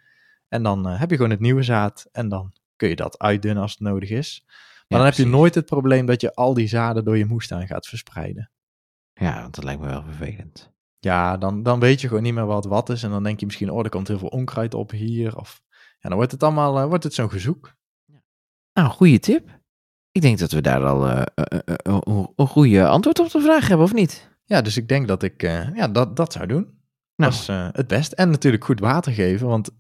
En 0.48 0.64
dan 0.64 0.88
eh, 0.88 1.00
heb 1.00 1.10
je 1.10 1.16
gewoon 1.16 1.32
het 1.32 1.40
nieuwe 1.40 1.64
zaad 1.64 2.08
en 2.12 2.30
dan 2.30 2.54
kun 2.76 2.90
je 2.90 2.96
dat 2.96 3.20
uitdunnen 3.20 3.64
als 3.64 3.72
het 3.72 3.82
nodig 3.82 4.10
is. 4.10 4.44
Maar 4.46 4.56
Ja, 4.88 4.98
dan 4.98 5.06
heb 5.06 5.14
je 5.14 5.26
nooit 5.26 5.56
het 5.56 5.66
probleem 5.66 6.06
dat 6.06 6.22
je 6.22 6.36
al 6.36 6.54
die 6.54 6.68
zaden 6.68 7.04
door 7.04 7.18
je 7.18 7.26
moestuin 7.26 7.68
gaat 7.68 7.88
verspreiden. 7.88 8.52
Ja, 9.14 9.42
want 9.42 9.56
dat 9.56 9.64
lijkt 9.64 9.82
me 9.82 9.88
wel 9.88 10.04
vervelend. 10.04 10.74
Ja, 11.00 11.38
dan, 11.38 11.64
dan 11.64 11.80
weet 11.80 12.02
je 12.02 12.08
gewoon 12.08 12.24
niet 12.24 12.34
meer 12.34 12.46
wat 12.46 12.66
wat 12.66 12.90
is. 12.90 13.04
En 13.04 13.10
dan 13.10 13.24
denk 13.24 13.40
je 13.40 13.46
misschien, 13.46 13.70
oh, 13.70 13.84
er 13.84 13.90
komt 13.90 14.08
heel 14.08 14.20
veel 14.20 14.28
onkruid 14.28 14.74
op 14.74 14.92
hier. 14.92 15.38
Of 15.38 15.62
ja, 16.00 16.10
dan 16.10 16.18
wordt 16.18 16.32
het 16.32 16.44
allemaal 16.44 16.80
eh, 16.80 16.86
wordt 16.86 17.04
het 17.04 17.14
zo'n 17.14 17.30
gezoek. 17.30 17.76
Nou, 18.82 18.94
goede 18.94 19.20
tip. 19.20 19.60
Ik 20.12 20.22
denk 20.22 20.40
dat 20.40 20.52
we 20.52 20.62
daar 20.62 20.86
al 20.86 21.08
eh, 21.08 21.22
eh, 21.34 21.60
eh, 21.66 22.00
een 22.36 22.48
goede 22.48 22.88
antwoord 22.88 23.20
op 23.20 23.32
de 23.32 23.42
vraag 23.42 23.68
hebben, 23.68 23.86
of 23.86 23.94
niet? 23.94 24.30
Ja, 24.46 24.62
dus 24.62 24.78
ik 24.78 24.88
denk 24.88 25.08
dat 25.08 25.24
ik 25.24 25.42
ja, 25.76 25.88
dat, 25.88 26.16
dat 26.16 26.34
zou 26.34 26.48
doen. 26.48 26.80
Nou. 27.16 27.32
Dat 27.32 27.34
is 27.34 27.48
het 27.72 27.88
best. 27.88 28.12
En 28.12 28.30
natuurlijk 28.30 28.64
goed 28.64 28.80
water 28.80 29.14
geven, 29.14 29.48
want 29.48 29.72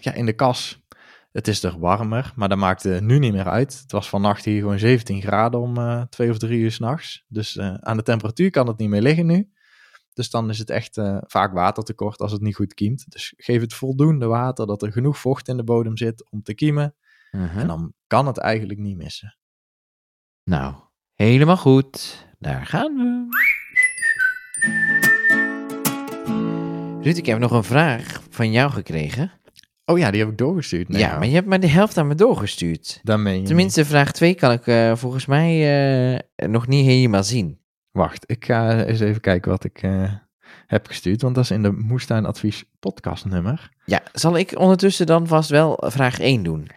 ja, 0.00 0.12
in 0.12 0.26
de 0.26 0.32
kas, 0.32 0.86
het 1.32 1.48
is 1.48 1.62
er 1.62 1.78
warmer, 1.78 2.32
maar 2.36 2.48
dat 2.48 2.58
maakt 2.58 3.00
nu 3.00 3.18
niet 3.18 3.32
meer 3.32 3.48
uit. 3.48 3.78
Het 3.82 3.92
was 3.92 4.08
vannacht 4.08 4.44
hier 4.44 4.60
gewoon 4.60 4.78
17 4.78 5.22
graden 5.22 5.60
om 5.60 6.06
twee 6.08 6.30
of 6.30 6.38
drie 6.38 6.60
uur 6.60 6.72
s'nachts. 6.72 7.24
Dus 7.28 7.58
aan 7.58 7.96
de 7.96 8.02
temperatuur 8.02 8.50
kan 8.50 8.66
het 8.66 8.78
niet 8.78 8.88
meer 8.88 9.02
liggen 9.02 9.26
nu. 9.26 9.50
Dus 10.14 10.30
dan 10.30 10.50
is 10.50 10.58
het 10.58 10.70
echt 10.70 11.00
vaak 11.26 11.52
watertekort 11.52 12.20
als 12.20 12.32
het 12.32 12.40
niet 12.40 12.56
goed 12.56 12.74
kiemt. 12.74 13.04
Dus 13.08 13.34
geef 13.36 13.60
het 13.60 13.74
voldoende 13.74 14.26
water, 14.26 14.66
dat 14.66 14.82
er 14.82 14.92
genoeg 14.92 15.18
vocht 15.18 15.48
in 15.48 15.56
de 15.56 15.64
bodem 15.64 15.96
zit 15.96 16.30
om 16.30 16.42
te 16.42 16.54
kiemen. 16.54 16.94
En 17.30 17.66
dan 17.66 17.92
kan 18.06 18.26
het 18.26 18.38
eigenlijk 18.38 18.78
niet 18.78 18.96
missen. 18.96 19.36
Nou, 20.44 20.74
helemaal 21.14 21.56
goed. 21.56 22.26
Daar 22.38 22.66
gaan 22.66 22.94
we. 22.94 23.28
Ruud, 27.02 27.16
ik 27.16 27.26
heb 27.26 27.38
nog 27.38 27.50
een 27.50 27.64
vraag 27.64 28.22
van 28.30 28.50
jou 28.52 28.70
gekregen. 28.70 29.32
Oh 29.84 29.98
ja, 29.98 30.10
die 30.10 30.20
heb 30.20 30.30
ik 30.30 30.38
doorgestuurd. 30.38 30.88
Nee, 30.88 31.00
ja, 31.00 31.18
maar 31.18 31.26
je 31.26 31.34
hebt 31.34 31.46
maar 31.46 31.60
de 31.60 31.66
helft 31.66 31.96
aan 31.96 32.06
me 32.06 32.14
doorgestuurd. 32.14 33.00
Dan 33.02 33.22
meen 33.22 33.32
je 33.32 33.38
niet. 33.38 33.46
Tenminste, 33.46 33.84
vraag 33.84 34.12
2 34.12 34.34
kan 34.34 34.52
ik 34.52 34.66
eh, 34.66 34.96
volgens 34.96 35.26
mij 35.26 35.52
eh, 36.34 36.48
nog 36.48 36.66
niet 36.66 36.86
helemaal 36.86 37.24
zien. 37.24 37.60
Wacht, 37.90 38.30
ik 38.30 38.44
ga 38.44 38.84
eens 38.84 39.00
even 39.00 39.20
kijken 39.20 39.50
wat 39.50 39.64
ik 39.64 39.82
eh, 39.82 40.12
heb 40.66 40.86
gestuurd. 40.86 41.22
Want 41.22 41.34
dat 41.34 41.44
is 41.44 41.50
in 41.50 41.62
de 41.62 41.72
Moestuinadvies 41.72 42.64
podcastnummer. 42.78 43.70
Ja, 43.84 44.02
zal 44.12 44.36
ik 44.36 44.58
ondertussen 44.58 45.06
dan 45.06 45.26
vast 45.26 45.50
wel 45.50 45.84
vraag 45.86 46.20
1 46.20 46.42
doen? 46.42 46.68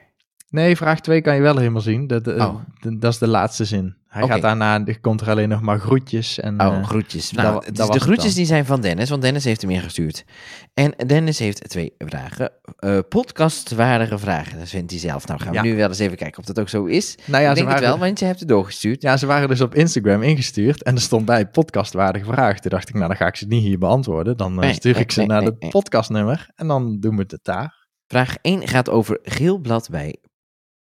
Nee, 0.53 0.75
vraag 0.75 0.99
2 0.99 1.21
kan 1.21 1.35
je 1.35 1.41
wel 1.41 1.57
helemaal 1.57 1.81
zien. 1.81 2.07
Dat, 2.07 2.27
eh, 2.27 2.35
Oh. 2.47 2.55
dat 2.99 3.11
is 3.13 3.17
de 3.19 3.27
laatste 3.27 3.65
zin. 3.65 3.95
Hij 4.07 4.27
gaat 4.27 4.41
daarna, 4.41 4.85
er 4.85 4.99
komt 4.99 5.21
er 5.21 5.29
alleen 5.29 5.49
nog 5.49 5.61
maar 5.61 5.79
groetjes. 5.79 6.39
En, 6.39 6.61
Oh, 6.61 6.67
eh, 6.77 6.83
groetjes. 6.83 7.31
Nou, 7.31 7.65
dus 7.65 7.77
dat 7.77 7.93
de 7.93 7.99
groetjes 7.99 8.33
die 8.33 8.45
zijn 8.45 8.65
van 8.65 8.81
Dennis, 8.81 9.09
want 9.09 9.21
Dennis 9.21 9.43
heeft 9.43 9.61
hem 9.61 9.69
ingestuurd. 9.71 10.25
En 10.73 10.93
Dennis 11.07 11.39
heeft 11.39 11.69
twee 11.69 11.93
vragen. 11.97 12.51
Eh 12.77 12.99
podcastwaardige 13.09 14.17
vragen, 14.17 14.59
dat 14.59 14.69
vindt 14.69 14.91
hij 14.91 14.99
zelf. 14.99 15.27
Nou, 15.27 15.39
gaan 15.39 15.49
we 15.51 15.55
Ja. 15.55 15.61
nu 15.63 15.75
wel 15.75 15.87
eens 15.87 15.99
even 15.99 16.17
kijken 16.17 16.39
of 16.39 16.45
dat 16.45 16.59
ook 16.59 16.69
zo 16.69 16.85
is. 16.85 17.17
nou 17.25 17.43
ja, 17.43 17.49
ik 17.49 17.55
ze 17.57 17.61
het 17.63 17.71
waren, 17.71 17.87
wel, 17.89 17.97
want 17.99 18.19
je 18.19 18.25
hebt 18.25 18.39
het 18.39 18.49
doorgestuurd. 18.49 19.01
ja, 19.01 19.17
ze 19.17 19.25
waren 19.25 19.47
dus 19.47 19.61
op 19.61 19.75
Instagram 19.75 20.21
ingestuurd. 20.21 20.83
En 20.83 20.95
er 20.95 21.01
stond 21.01 21.25
bij 21.25 21.47
podcastwaardige 21.47 22.25
vraag. 22.25 22.59
Toen 22.59 22.71
dacht 22.71 22.89
ik, 22.89 22.95
nou 22.95 23.07
dan 23.07 23.17
ga 23.17 23.27
ik 23.27 23.35
ze 23.35 23.45
niet 23.47 23.63
hier 23.63 23.77
beantwoorden. 23.79 24.37
Dan 24.37 24.55
Nee, 24.55 24.73
stuur 24.73 24.97
ik 24.99 25.11
ze 25.11 25.19
nee, 25.19 25.27
naar 25.27 25.43
het 25.43 25.59
nee. 25.59 25.69
podcastnummer. 25.69 26.49
En 26.55 26.67
dan 26.67 26.99
doen 26.99 27.15
we 27.15 27.23
het 27.27 27.39
daar. 27.43 27.81
Vraag 28.07 28.35
1 28.41 28.67
gaat 28.67 28.89
over 28.89 29.19
geel 29.23 29.57
blad 29.57 29.89
bij 29.89 30.15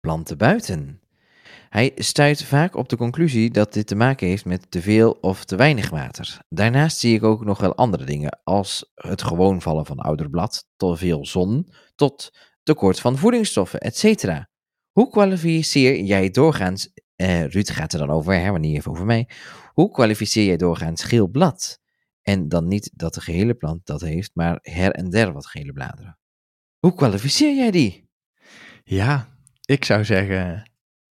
planten 0.00 0.38
buiten. 0.38 1.00
Hij 1.68 1.92
stuit 1.94 2.44
vaak 2.44 2.76
op 2.76 2.88
de 2.88 2.96
conclusie 2.96 3.50
dat 3.50 3.72
dit 3.72 3.86
te 3.86 3.94
maken 3.94 4.26
heeft 4.26 4.44
met 4.44 4.70
te 4.70 4.82
veel 4.82 5.10
of 5.10 5.44
te 5.44 5.56
weinig 5.56 5.90
water. 5.90 6.38
Daarnaast 6.48 6.98
zie 6.98 7.14
ik 7.14 7.22
ook 7.22 7.44
nog 7.44 7.60
wel 7.60 7.74
andere 7.74 8.04
dingen, 8.04 8.40
als 8.44 8.90
het 8.94 9.22
gewoon 9.22 9.62
vallen 9.62 9.86
van 9.86 9.98
ouder 9.98 10.30
blad, 10.30 10.68
te 10.76 10.96
veel 10.96 11.26
zon, 11.26 11.68
tot 11.94 12.30
tekort 12.62 13.00
van 13.00 13.18
voedingsstoffen, 13.18 13.80
etc. 13.80 14.44
Hoe 14.90 15.10
kwalificeer 15.10 16.00
jij 16.00 16.30
doorgaans, 16.30 16.92
eh, 17.16 17.44
Ruud 17.44 17.70
gaat 17.70 17.92
er 17.92 17.98
dan 17.98 18.10
over, 18.10 18.34
hè, 18.34 18.50
maar 18.50 18.60
niet 18.60 18.76
even 18.76 18.90
over 18.90 19.06
mij. 19.06 19.28
Hoe 19.72 19.90
kwalificeer 19.90 20.44
jij 20.44 20.56
doorgaans 20.56 21.02
geel 21.02 21.28
blad? 21.28 21.78
En 22.22 22.48
dan 22.48 22.68
niet 22.68 22.90
dat 22.94 23.14
de 23.14 23.20
gehele 23.20 23.54
plant 23.54 23.86
dat 23.86 24.00
heeft, 24.00 24.30
maar 24.34 24.58
her 24.62 24.92
en 24.92 25.10
der 25.10 25.32
wat 25.32 25.46
gele 25.46 25.72
bladeren. 25.72 26.18
Hoe 26.78 26.94
kwalificeer 26.94 27.54
jij 27.54 27.70
die? 27.70 28.08
Ja, 28.82 29.38
ik 29.70 29.84
zou 29.84 30.04
zeggen, 30.04 30.70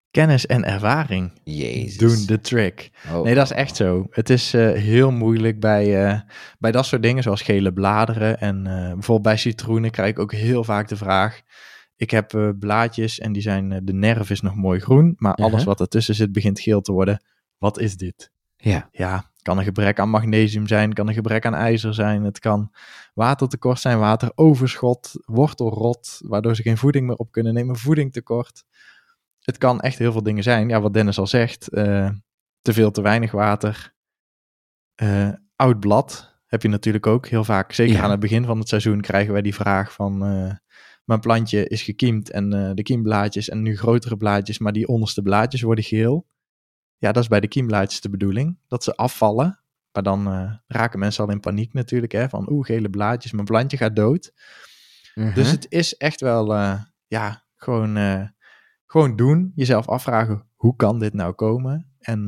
kennis 0.09 0.45
en 0.45 0.63
ervaring 0.65 1.31
Jezus. 1.43 1.97
doen 1.97 2.25
de 2.25 2.39
trick. 2.39 2.91
Oh. 3.13 3.23
Nee, 3.23 3.35
dat 3.35 3.45
is 3.45 3.51
echt 3.51 3.75
zo. 3.75 4.07
Het 4.09 4.29
is 4.29 4.53
eh, 4.53 4.71
heel 4.71 5.11
moeilijk 5.11 5.59
bij, 5.59 6.05
eh, 6.05 6.19
bij 6.59 6.71
dat 6.71 6.85
soort 6.85 7.01
dingen, 7.01 7.23
zoals 7.23 7.41
gele 7.41 7.73
bladeren. 7.73 8.39
En 8.39 8.67
eh, 8.67 8.73
bijvoorbeeld 8.73 9.21
bij 9.21 9.37
citroenen 9.37 9.91
krijg 9.91 10.09
ik 10.09 10.19
ook 10.19 10.31
heel 10.31 10.63
vaak 10.63 10.87
de 10.87 10.95
vraag. 10.95 11.41
Ik 11.95 12.11
heb 12.11 12.53
blaadjes 12.59 13.19
en 13.19 13.31
die 13.31 13.41
zijn, 13.41 13.81
de 13.83 13.93
nerf 13.93 14.29
is 14.29 14.41
nog 14.41 14.55
mooi 14.55 14.79
groen, 14.79 15.13
maar 15.17 15.33
alles 15.33 15.63
wat 15.63 15.79
ertussen 15.79 16.15
zit 16.15 16.31
begint 16.31 16.59
geel 16.59 16.81
te 16.81 16.91
worden. 16.91 17.23
Wat 17.57 17.79
is 17.79 17.97
dit? 17.97 18.31
Ja. 18.55 18.89
Ja, 18.91 19.30
kan 19.41 19.57
een 19.57 19.63
gebrek 19.63 19.99
aan 19.99 20.09
magnesium 20.09 20.67
zijn, 20.67 20.93
kan 20.93 21.07
een 21.07 21.13
gebrek 21.13 21.45
aan 21.45 21.53
ijzer 21.55 21.93
zijn. 21.93 22.23
Het 22.23 22.39
kan 22.39 22.71
watertekort 23.13 23.79
zijn, 23.79 23.99
wateroverschot, 23.99 25.11
wortelrot, 25.25 26.19
waardoor 26.23 26.55
ze 26.55 26.61
geen 26.61 26.77
voeding 26.77 27.07
meer 27.07 27.15
op 27.15 27.31
kunnen 27.31 27.53
nemen, 27.53 27.75
voedingtekort. 27.77 28.63
Het 29.39 29.57
kan 29.57 29.79
echt 29.79 29.97
heel 29.97 30.11
veel 30.11 30.23
dingen 30.23 30.43
zijn. 30.43 30.69
Ja, 30.69 30.81
wat 30.81 30.93
Dennis 30.93 31.17
al 31.19 31.27
zegt, 31.27 31.69
eh, 31.69 32.09
te 32.61 32.73
veel, 32.73 32.91
te 32.91 33.01
weinig 33.01 33.31
water, 33.31 33.93
eh, 34.95 35.29
oud 35.55 35.79
blad. 35.79 36.29
Heb 36.47 36.61
je 36.61 36.67
natuurlijk 36.67 37.07
ook 37.07 37.27
heel 37.27 37.43
vaak. 37.43 37.71
Zeker 37.71 37.95
Ja. 37.95 38.01
aan 38.03 38.11
het 38.11 38.19
begin 38.19 38.45
van 38.45 38.59
het 38.59 38.67
seizoen 38.67 39.01
krijgen 39.01 39.33
wij 39.33 39.41
die 39.41 39.55
vraag 39.55 39.93
van... 39.93 40.25
eh, 40.25 40.53
mijn 41.05 41.19
plantje 41.19 41.67
is 41.67 41.81
gekiemd 41.81 42.29
en 42.31 42.49
de 42.75 42.83
kiemblaadjes 42.83 43.49
en 43.49 43.61
nu 43.61 43.77
grotere 43.77 44.17
blaadjes, 44.17 44.59
maar 44.59 44.73
die 44.73 44.87
onderste 44.87 45.21
blaadjes 45.21 45.61
worden 45.61 45.83
geel. 45.83 46.27
Ja, 47.01 47.11
dat 47.11 47.23
is 47.23 47.29
bij 47.29 47.39
de 47.39 47.47
kiemblaadjes 47.47 48.01
de 48.01 48.09
bedoeling, 48.09 48.57
dat 48.67 48.83
ze 48.83 48.95
afvallen. 48.95 49.59
Maar 49.91 50.03
dan 50.03 50.27
eh, 50.27 50.53
raken 50.67 50.99
mensen 50.99 51.23
al 51.23 51.31
in 51.31 51.39
paniek 51.39 51.73
natuurlijk, 51.73 52.11
hè, 52.11 52.29
van 52.29 52.51
oeh, 52.51 52.65
gele 52.65 52.89
blaadjes, 52.89 53.31
mijn 53.31 53.45
plantje 53.45 53.77
gaat 53.77 53.95
dood. 53.95 54.33
Mhm. 55.15 55.33
Dus 55.33 55.51
het 55.51 55.65
is 55.69 55.97
echt 55.97 56.21
wel, 56.21 56.53
eh, 56.53 56.81
ja, 57.07 57.45
gewoon, 57.55 57.97
eh, 57.97 58.27
gewoon 58.85 59.15
doen. 59.15 59.51
Jezelf 59.55 59.87
afvragen, 59.87 60.47
hoe 60.55 60.75
kan 60.75 60.99
dit 60.99 61.13
nou 61.13 61.33
komen? 61.33 61.91
En 61.99 62.27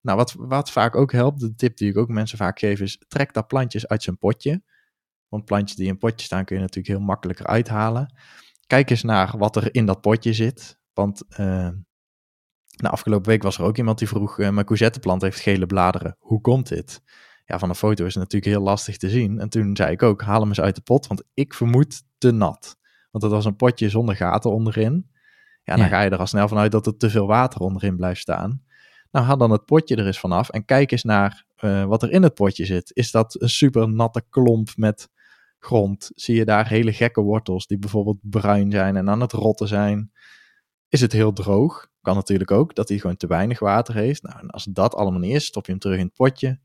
nou, 0.00 0.16
wat, 0.16 0.34
wat 0.38 0.70
vaak 0.70 0.96
ook 0.96 1.12
helpt, 1.12 1.40
de 1.40 1.54
tip 1.54 1.76
die 1.76 1.90
ik 1.90 1.96
ook 1.96 2.08
mensen 2.08 2.38
vaak 2.38 2.58
geef, 2.58 2.80
is 2.80 3.04
trek 3.08 3.32
dat 3.32 3.46
plantjes 3.46 3.88
uit 3.88 4.02
zijn 4.02 4.18
potje. 4.18 4.62
Want 5.28 5.44
plantjes 5.44 5.76
die 5.76 5.86
in 5.86 5.92
een 5.92 5.98
potje 5.98 6.26
staan 6.26 6.44
kun 6.44 6.56
je 6.56 6.62
natuurlijk 6.62 6.94
heel 6.94 7.04
makkelijker 7.04 7.46
uithalen. 7.46 8.14
Kijk 8.66 8.90
eens 8.90 9.02
naar 9.02 9.38
wat 9.38 9.56
er 9.56 9.74
in 9.74 9.86
dat 9.86 10.00
potje 10.00 10.32
zit. 10.32 10.78
Want 10.92 11.22
nou, 12.82 12.94
afgelopen 12.94 13.30
week 13.30 13.42
was 13.42 13.58
er 13.58 13.64
ook 13.64 13.76
iemand 13.76 13.98
die 13.98 14.08
vroeg, 14.08 14.38
eh, 14.38 14.50
mijn 14.50 14.66
courgetteplant 14.66 15.22
heeft 15.22 15.40
gele 15.40 15.66
bladeren. 15.66 16.16
Hoe 16.18 16.40
komt 16.40 16.68
dit? 16.68 17.02
Ja, 17.44 17.58
van 17.58 17.68
een 17.68 17.74
foto 17.74 18.04
is 18.04 18.14
het 18.14 18.22
natuurlijk 18.22 18.52
heel 18.52 18.62
lastig 18.62 18.96
te 18.96 19.08
zien. 19.10 19.38
En 19.40 19.48
toen 19.48 19.76
zei 19.76 19.90
ik 19.92 20.02
ook, 20.02 20.22
haal 20.22 20.40
hem 20.40 20.48
eens 20.48 20.60
uit 20.60 20.74
de 20.74 20.80
pot, 20.80 21.06
want 21.06 21.22
ik 21.34 21.54
vermoed 21.54 22.02
te 22.18 22.30
nat. 22.30 22.76
Want 23.10 23.24
het 23.24 23.32
was 23.32 23.44
een 23.44 23.56
potje 23.56 23.88
zonder 23.88 24.16
gaten 24.16 24.50
onderin. 24.52 25.10
Ja, 25.62 25.74
dan 25.74 25.84
Ja. 25.84 25.90
ga 25.90 26.00
je 26.00 26.10
er 26.10 26.18
al 26.18 26.26
snel 26.26 26.48
vanuit 26.48 26.72
dat 26.72 26.86
er 26.86 26.96
te 26.96 27.10
veel 27.10 27.26
water 27.26 27.60
onderin 27.60 27.96
blijft 27.96 28.20
staan. 28.20 28.62
Nou, 29.10 29.26
haal 29.26 29.36
dan 29.36 29.50
het 29.50 29.64
potje 29.64 29.96
er 29.96 30.06
eens 30.06 30.18
vanaf 30.18 30.48
en 30.48 30.64
kijk 30.64 30.90
eens 30.92 31.02
naar 31.02 31.44
eh, 31.56 31.84
wat 31.84 32.02
er 32.02 32.10
in 32.10 32.22
het 32.22 32.34
potje 32.34 32.64
zit. 32.64 32.90
Is 32.94 33.10
dat 33.10 33.40
een 33.40 33.48
super 33.50 33.88
natte 33.88 34.22
klomp 34.30 34.68
met 34.76 35.08
grond? 35.58 36.10
Zie 36.14 36.36
je 36.36 36.44
daar 36.44 36.68
hele 36.68 36.92
gekke 36.92 37.20
wortels 37.20 37.66
die 37.66 37.78
bijvoorbeeld 37.78 38.18
bruin 38.20 38.70
zijn 38.70 38.96
en 38.96 39.10
aan 39.10 39.20
het 39.20 39.32
rotten 39.32 39.68
zijn? 39.68 40.12
Is 40.88 41.00
het 41.00 41.12
heel 41.12 41.32
droog? 41.32 41.88
Kan 42.08 42.16
natuurlijk 42.16 42.50
ook, 42.50 42.74
dat 42.74 42.88
hij 42.88 42.98
gewoon 42.98 43.16
te 43.16 43.26
weinig 43.26 43.58
water 43.58 43.94
heeft. 43.94 44.22
Nou, 44.22 44.38
en 44.40 44.50
als 44.50 44.64
dat 44.64 44.94
allemaal 44.94 45.20
niet 45.20 45.34
is, 45.34 45.44
stop 45.44 45.66
je 45.66 45.70
hem 45.70 45.80
terug 45.80 45.98
in 45.98 46.04
het 46.04 46.14
potje. 46.14 46.58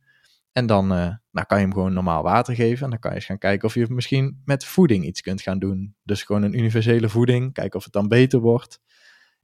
En 0.52 0.66
dan 0.66 0.92
eh, 0.92 1.14
nou 1.32 1.48
kan 1.48 1.58
je 1.58 1.64
hem 1.64 1.74
gewoon 1.74 1.94
normaal 1.94 2.24
water 2.24 2.56
geven. 2.56 2.84
En 2.84 2.90
dan 2.90 3.00
kan 3.00 3.12
je 3.12 3.18
eens 3.18 3.26
gaan 3.26 3.38
kijken 3.38 3.68
of 3.68 3.74
je 3.74 3.86
misschien 3.90 4.42
met 4.46 4.66
voeding 4.66 5.06
iets 5.06 5.22
kunt 5.22 5.42
gaan 5.42 5.60
doen. 5.60 5.96
Dus 6.04 6.24
gewoon 6.24 6.44
een 6.44 6.58
universele 6.58 7.10
voeding. 7.10 7.54
Kijken 7.54 7.78
of 7.78 7.84
het 7.84 7.94
dan 7.94 8.08
beter 8.08 8.40
wordt. 8.40 8.80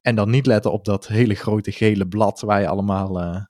En 0.02 0.16
dan 0.16 0.30
niet 0.30 0.46
letten 0.46 0.72
op 0.72 0.86
dat 0.86 1.08
hele 1.08 1.36
grote 1.36 1.72
gele 1.72 2.08
blad 2.08 2.42
waar 2.42 2.62
je 2.62 2.68
allemaal 2.68 3.22
eh, 3.22 3.44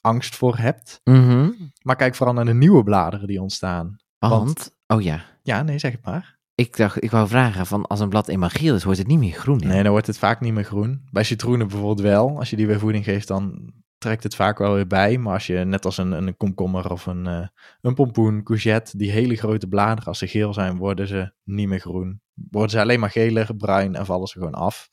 angst 0.00 0.36
voor 0.36 0.56
hebt. 0.56 1.00
Mhm. 1.04 1.50
Maar 1.82 1.96
kijk 1.96 2.14
vooral 2.14 2.34
naar 2.34 2.44
de 2.44 2.54
nieuwe 2.54 2.82
bladeren 2.82 3.26
die 3.26 3.40
ontstaan. 3.40 3.96
Want, 4.18 4.76
oh 4.86 5.02
ja, 5.02 5.24
Ja, 5.42 5.62
nee, 5.62 5.78
zeg 5.78 5.92
het 5.92 6.04
maar. 6.04 6.38
Ik 6.54 6.76
dacht, 6.76 7.02
ik 7.02 7.10
wou 7.10 7.28
vragen 7.28 7.66
van 7.66 7.86
als 7.86 8.00
een 8.00 8.08
blad 8.08 8.28
eenmaal 8.28 8.48
geel 8.48 8.74
is, 8.74 8.84
wordt 8.84 8.98
het 8.98 9.08
niet 9.08 9.18
meer 9.18 9.32
groen. 9.32 9.60
Nee, 9.64 9.82
dan 9.82 9.92
wordt 9.92 10.06
het 10.06 10.18
vaak 10.18 10.40
niet 10.40 10.52
meer 10.52 10.64
groen. 10.64 11.08
Bij 11.10 11.22
citroenen 11.22 11.68
bijvoorbeeld 11.68 12.00
wel. 12.00 12.38
Als 12.38 12.50
je 12.50 12.56
die 12.56 12.66
weer 12.66 12.78
voeding 12.78 13.04
geeft, 13.04 13.28
dan 13.28 13.72
trekt 13.98 14.22
het 14.22 14.34
vaak 14.34 14.58
wel 14.58 14.74
weer 14.74 14.86
bij. 14.86 15.18
Maar 15.18 15.34
als 15.34 15.46
je 15.46 15.58
net 15.58 15.84
als 15.84 15.98
een, 15.98 16.12
een 16.12 16.36
komkommer 16.36 16.90
of 16.90 17.06
een, 17.06 17.26
eh, 17.26 17.46
een 17.80 17.94
pompoen, 17.94 18.42
courgette, 18.42 18.96
die 18.96 19.10
hele 19.10 19.36
grote 19.36 19.68
bladeren, 19.68 20.04
als 20.04 20.18
ze 20.18 20.26
geel 20.26 20.52
zijn, 20.52 20.76
worden 20.76 21.06
ze 21.06 21.32
niet 21.44 21.68
meer 21.68 21.80
groen. 21.80 22.20
Worden 22.34 22.70
ze 22.70 22.80
alleen 22.80 23.00
maar 23.00 23.10
geler, 23.10 23.56
bruin 23.56 23.94
en 23.94 24.06
vallen 24.06 24.26
ze 24.26 24.38
gewoon 24.38 24.54
af. 24.54 24.90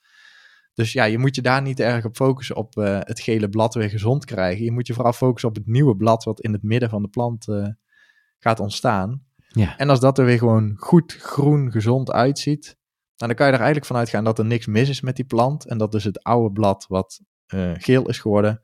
Dus 0.74 0.94
ja, 0.94 1.04
je 1.04 1.18
moet 1.18 1.36
je 1.36 1.42
daar 1.42 1.62
niet 1.62 1.80
erg 1.80 2.06
op 2.06 2.16
focussen 2.16 2.56
op 2.56 2.78
eh, 2.78 3.00
het 3.00 3.20
gele 3.20 3.50
blad 3.50 3.74
weer 3.74 3.90
gezond 3.90 4.26
krijgen. 4.26 4.64
Je 4.64 4.72
moet 4.72 4.88
je 4.88 4.94
vooral 4.94 5.14
focussen 5.14 5.50
op 5.50 5.56
het 5.56 5.68
nieuwe 5.68 5.96
blad 5.96 6.24
wat 6.24 6.40
in 6.40 6.54
het 6.54 6.64
midden 6.64 6.90
van 6.90 7.02
de 7.02 7.08
plant 7.08 7.48
eh, 7.48 7.68
gaat 8.40 8.60
ontstaan. 8.60 9.24
Ja. 9.50 9.78
En 9.78 9.90
als 9.90 10.00
dat 10.00 10.18
er 10.18 10.26
weer 10.26 10.38
gewoon 10.38 10.74
goed 10.78 11.14
groen, 11.14 11.72
gezond 11.72 12.12
uitziet, 12.12 12.78
nou, 13.16 13.32
dan 13.32 13.36
kan 13.36 13.46
je 13.46 13.52
er 13.52 13.60
eigenlijk 13.60 13.86
van 13.86 13.96
uitgaan 13.96 14.24
dat 14.24 14.40
er 14.40 14.46
niks 14.46 14.66
mis 14.66 14.90
is 14.90 15.02
met 15.02 15.16
die 15.16 15.26
plant. 15.26 15.66
En 15.66 15.78
dat 15.78 15.92
dus 15.92 16.04
het 16.04 16.24
oude 16.24 16.52
blad 16.52 16.86
wat 16.88 17.22
eh, 17.46 17.72
geel 17.74 18.10
is 18.10 18.20
geworden, 18.20 18.62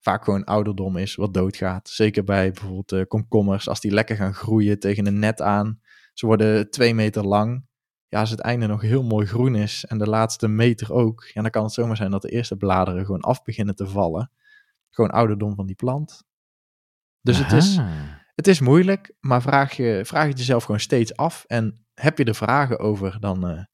vaak 0.00 0.24
gewoon 0.24 0.44
ouderdom 0.44 0.96
is, 0.96 1.14
wat 1.14 1.34
doodgaat. 1.34 1.88
Zeker 1.88 2.24
bij 2.24 2.52
bijvoorbeeld 2.52 2.92
eh, 2.92 3.02
komkommers, 3.08 3.68
als 3.68 3.80
die 3.80 3.90
lekker 3.90 4.16
gaan 4.16 4.34
groeien 4.34 4.78
tegen 4.78 5.06
een 5.06 5.18
net 5.18 5.40
aan. 5.40 5.80
Ze 6.12 6.26
worden 6.26 6.70
twee 6.70 6.94
meter 6.94 7.26
lang. 7.26 7.66
Ja, 8.08 8.20
als 8.20 8.30
het 8.30 8.40
einde 8.40 8.66
nog 8.66 8.80
heel 8.80 9.02
mooi 9.02 9.26
groen 9.26 9.54
is 9.54 9.84
en 9.84 9.98
de 9.98 10.08
laatste 10.08 10.48
meter 10.48 10.92
ook, 10.92 11.24
ja, 11.32 11.42
dan 11.42 11.50
kan 11.50 11.62
het 11.62 11.72
zomaar 11.72 11.96
zijn 11.96 12.10
dat 12.10 12.22
de 12.22 12.30
eerste 12.30 12.56
bladeren 12.56 13.04
gewoon 13.04 13.20
af 13.20 13.42
beginnen 13.42 13.74
te 13.74 13.86
vallen. 13.86 14.30
Gewoon 14.90 15.10
ouderdom 15.10 15.54
van 15.54 15.66
die 15.66 15.76
plant. 15.76 16.24
Dus 17.20 17.38
het 17.38 17.52
is. 17.52 17.80
Het 18.34 18.46
is 18.46 18.60
moeilijk, 18.60 19.14
maar 19.20 19.42
vraag, 19.42 19.72
je, 19.72 20.00
vraag 20.04 20.26
het 20.26 20.38
jezelf 20.38 20.64
gewoon 20.64 20.80
steeds 20.80 21.16
af. 21.16 21.44
En 21.46 21.84
heb 21.94 22.18
je 22.18 22.24
er 22.24 22.34
vragen 22.34 22.78
over, 22.78 23.20
dan... 23.20 23.48
eh, 23.48 23.64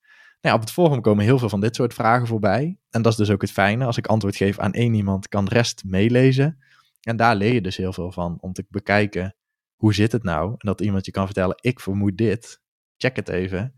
nou 0.41 0.55
ja, 0.55 0.55
op 0.55 0.61
het 0.61 0.71
forum 0.71 1.01
komen 1.01 1.25
heel 1.25 1.39
veel 1.39 1.49
van 1.49 1.61
dit 1.61 1.75
soort 1.75 1.95
vragen 1.95 2.27
voorbij. 2.27 2.79
En 2.91 3.03
dat 3.03 3.13
is 3.13 3.19
dus 3.19 3.31
ook 3.31 3.41
het 3.41 3.53
fijne. 3.53 3.85
Als 3.85 3.97
ik 3.97 4.07
antwoord 4.07 4.37
geef 4.37 4.59
aan 4.59 4.73
één 4.73 4.95
iemand, 4.95 5.29
kan 5.29 5.45
de 5.45 5.51
rest 5.51 5.85
meelezen. 5.85 6.59
En 7.01 7.17
daar 7.17 7.37
leer 7.37 7.53
je 7.53 7.61
dus 7.61 7.77
heel 7.77 7.93
veel 7.93 8.13
van, 8.13 8.39
om 8.41 8.53
te 8.53 8.67
bekijken, 8.69 9.37
hoe 9.77 9.95
zit 9.95 10.13
het 10.13 10.23
nou? 10.23 10.51
En 10.51 10.57
dat 10.59 10.81
iemand 10.81 11.07
je 11.07 11.11
kan 11.13 11.25
vertellen, 11.25 11.59
ik 11.61 11.81
vermoed 11.81 12.17
dit. 12.17 12.61
Check 12.97 13.17
het 13.17 13.29
even. 13.29 13.75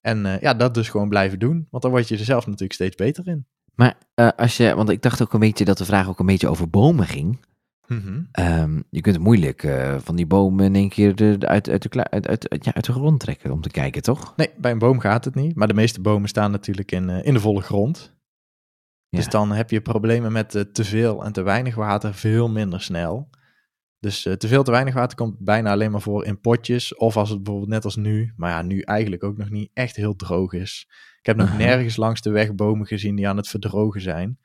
En 0.00 0.26
eh, 0.26 0.40
ja, 0.40 0.54
dat 0.54 0.74
dus 0.74 0.88
gewoon 0.88 1.08
blijven 1.08 1.38
doen. 1.38 1.66
Want 1.70 1.82
dan 1.82 1.92
word 1.92 2.08
je 2.08 2.18
er 2.18 2.24
zelf 2.24 2.44
natuurlijk 2.44 2.72
steeds 2.72 2.96
beter 2.96 3.26
in. 3.26 3.46
Maar 3.74 3.98
eh, 4.14 4.28
als 4.36 4.56
je, 4.56 4.74
want 4.74 4.88
ik 4.88 5.02
dacht 5.02 5.22
ook 5.22 5.32
een 5.32 5.40
beetje 5.40 5.64
dat 5.64 5.78
de 5.78 5.84
vraag 5.84 6.08
ook 6.08 6.18
een 6.18 6.26
beetje 6.26 6.48
over 6.48 6.70
bomen 6.70 7.06
ging. 7.06 7.44
Mhm. 7.86 8.22
Ehm, 8.32 8.80
je 8.90 9.00
kunt 9.00 9.18
moeilijk 9.18 9.62
eh, 9.62 9.96
van 9.98 10.16
die 10.16 10.26
bomen 10.26 10.64
in 10.64 10.74
één 10.74 10.88
keer 10.88 11.14
de, 11.14 11.38
de- 11.38 11.46
uit, 11.46 11.68
uit, 11.68 11.92
de, 11.92 12.10
uit, 12.10 12.46
ja, 12.64 12.74
uit 12.74 12.84
de 12.84 12.92
grond 12.92 13.20
trekken 13.20 13.50
om 13.50 13.60
te 13.60 13.70
kijken, 13.70 14.02
toch? 14.02 14.36
Nee, 14.36 14.50
bij 14.56 14.70
een 14.70 14.78
boom 14.78 14.98
gaat 14.98 15.24
het 15.24 15.34
niet. 15.34 15.54
Maar 15.56 15.68
de 15.68 15.74
meeste 15.74 16.00
bomen 16.00 16.28
staan 16.28 16.50
natuurlijk 16.50 16.92
in, 16.92 17.10
eh, 17.10 17.24
in 17.24 17.34
de 17.34 17.40
volle 17.40 17.60
grond. 17.60 18.12
Ja. 19.08 19.18
Dus 19.18 19.28
dan 19.28 19.52
heb 19.52 19.70
je 19.70 19.80
problemen 19.80 20.32
met 20.32 20.54
eh, 20.54 20.62
te 20.62 20.84
veel 20.84 21.24
en 21.24 21.32
te 21.32 21.42
weinig 21.42 21.74
water 21.74 22.14
veel 22.14 22.48
minder 22.48 22.80
snel. 22.80 23.28
Dus 23.98 24.22
te 24.22 24.48
veel, 24.48 24.62
te 24.62 24.70
weinig 24.70 24.94
water 24.94 25.16
komt 25.16 25.38
bijna 25.38 25.70
alleen 25.70 25.90
maar 25.90 26.00
voor 26.00 26.24
in 26.24 26.40
potjes. 26.40 26.96
Of 26.96 27.16
als 27.16 27.28
het 27.30 27.42
bijvoorbeeld 27.42 27.72
net 27.72 27.84
als 27.84 27.96
nu, 27.96 28.32
maar 28.36 28.50
ja, 28.50 28.62
nu 28.62 28.80
eigenlijk 28.80 29.24
ook 29.24 29.36
nog 29.36 29.50
niet 29.50 29.70
echt 29.74 29.96
heel 29.96 30.16
droog 30.16 30.52
is. 30.52 30.86
Ik 31.18 31.26
heb 31.26 31.36
nog 31.36 31.48
Aha. 31.48 31.56
nergens 31.56 31.96
langs 31.96 32.20
de 32.20 32.30
weg 32.30 32.54
bomen 32.54 32.86
gezien 32.86 33.16
die 33.16 33.28
aan 33.28 33.36
het 33.36 33.48
verdrogen 33.48 34.00
zijn. 34.00 34.38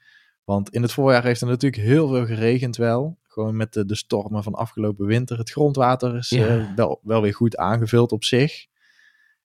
Want 0.44 0.70
in 0.70 0.82
het 0.82 0.92
voorjaar 0.92 1.24
heeft 1.24 1.42
er 1.42 1.48
natuurlijk 1.48 1.84
heel 1.84 2.08
veel 2.08 2.26
geregend 2.26 2.78
wel. 2.78 3.20
Gewoon 3.32 3.56
met 3.56 3.74
de, 3.74 3.86
de 3.86 3.96
stormen 3.96 4.44
van 4.44 4.54
afgelopen 4.54 5.06
winter. 5.06 5.38
Het 5.38 5.52
grondwater 5.52 6.16
is 6.16 6.30
Ja. 6.30 6.48
eh, 6.48 6.74
wel, 6.76 7.00
wel 7.04 7.22
weer 7.22 7.34
goed 7.34 7.58
aangevuld 7.58 8.12
op 8.12 8.24
zich. 8.24 8.66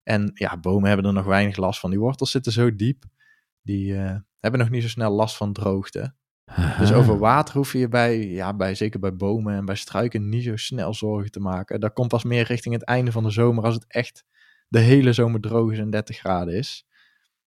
En 0.03 0.30
ja, 0.35 0.57
bomen 0.59 0.89
hebben 0.89 1.07
er 1.07 1.12
nog 1.12 1.24
weinig 1.24 1.57
last 1.57 1.80
van. 1.80 1.91
Die 1.91 1.99
wortels 1.99 2.30
zitten 2.30 2.53
zo 2.53 2.76
diep. 2.76 3.05
Die 3.62 3.97
eh, 3.97 4.16
hebben 4.41 4.61
nog 4.61 4.70
niet 4.70 4.82
zo 4.82 4.89
snel 4.89 5.11
last 5.12 5.37
van 5.37 5.53
droogte. 5.53 6.14
Dus 6.78 6.93
over 6.93 7.18
water 7.18 7.55
hoef 7.57 7.72
je 7.72 7.89
bij, 7.89 8.26
ja, 8.28 8.55
bij, 8.55 8.74
zeker 8.74 9.01
bij 9.01 9.16
bomen 9.16 9.55
en 9.55 9.64
bij 9.64 9.74
struiken 9.74 10.28
niet 10.28 10.45
zo 10.45 10.57
snel 10.57 10.95
zorgen 10.95 11.30
te 11.30 11.41
maken. 11.41 11.80
Dat 11.80 11.93
komt 11.93 12.09
pas 12.09 12.24
meer 12.24 12.45
richting 12.45 12.74
het 12.74 12.85
einde 12.85 13.12
van 13.12 13.22
de 13.22 13.30
zomer 13.30 13.64
als 13.64 13.74
het 13.74 13.85
echt 13.89 14.24
de 14.68 14.78
hele 14.78 15.12
zomer 15.12 15.41
droog 15.41 15.72
is 15.72 15.78
en 15.78 15.91
30 15.91 16.16
graden 16.18 16.55
is. 16.55 16.87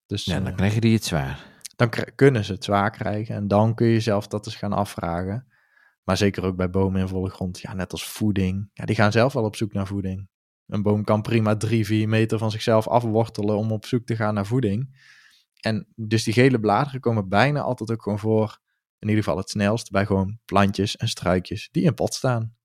Dus 0.07 0.25
Ja, 0.25 0.39
eh, 0.39 0.45
dan 0.45 0.55
krijgen 0.55 0.81
die 0.81 0.95
het 0.95 1.05
zwaar. 1.05 1.45
dan 1.77 1.91
kunnen 2.15 2.45
ze 2.45 2.53
het 2.53 2.65
zwaar 2.65 2.91
krijgen 2.91 3.35
en 3.35 3.49
dan 3.49 3.75
kun 3.75 3.87
je 3.87 3.93
jezelf 3.93 4.27
dat 4.27 4.47
eens 4.47 4.57
gaan 4.57 4.73
afvragen. 4.73 5.47
Maar 6.07 6.17
zeker 6.17 6.45
ook 6.45 6.57
bij 6.57 6.71
bomen 6.71 7.01
in 7.01 7.09
volle 7.09 7.31
grond, 7.31 7.61
ja, 7.61 7.75
net 7.75 7.93
als 7.93 8.09
voeding. 8.09 8.71
Ja, 8.73 8.85
die 8.85 8.97
gaan 8.97 9.13
zelf 9.13 9.33
wel 9.33 9.45
op 9.45 9.57
zoek 9.57 9.73
naar 9.73 9.87
voeding. 9.87 10.29
Een 10.67 10.83
boom 10.83 11.05
kan 11.05 11.23
prima 11.23 11.57
drie, 11.57 11.87
vier 11.87 12.09
meter 12.09 12.39
van 12.39 12.51
zichzelf 12.51 12.89
afwortelen 12.89 13.57
om 13.57 13.73
op 13.73 13.87
zoek 13.87 14.07
te 14.07 14.17
gaan 14.17 14.35
naar 14.35 14.47
voeding. 14.47 14.99
En 15.61 15.87
dus 15.95 16.25
die 16.25 16.33
gele 16.33 16.61
bladeren 16.61 17.01
komen 17.01 17.29
bijna 17.29 17.61
altijd 17.61 17.91
ook 17.91 18.03
gewoon 18.03 18.19
voor, 18.19 18.59
in 18.99 19.09
ieder 19.09 19.25
geval 19.25 19.39
het 19.39 19.51
snelst, 19.51 19.91
bij 19.91 20.07
gewoon 20.07 20.39
plantjes 20.45 20.97
en 20.97 21.09
struikjes 21.09 21.69
die 21.71 21.83
in 21.83 21.95
pot 21.95 22.15
staan. 22.15 22.57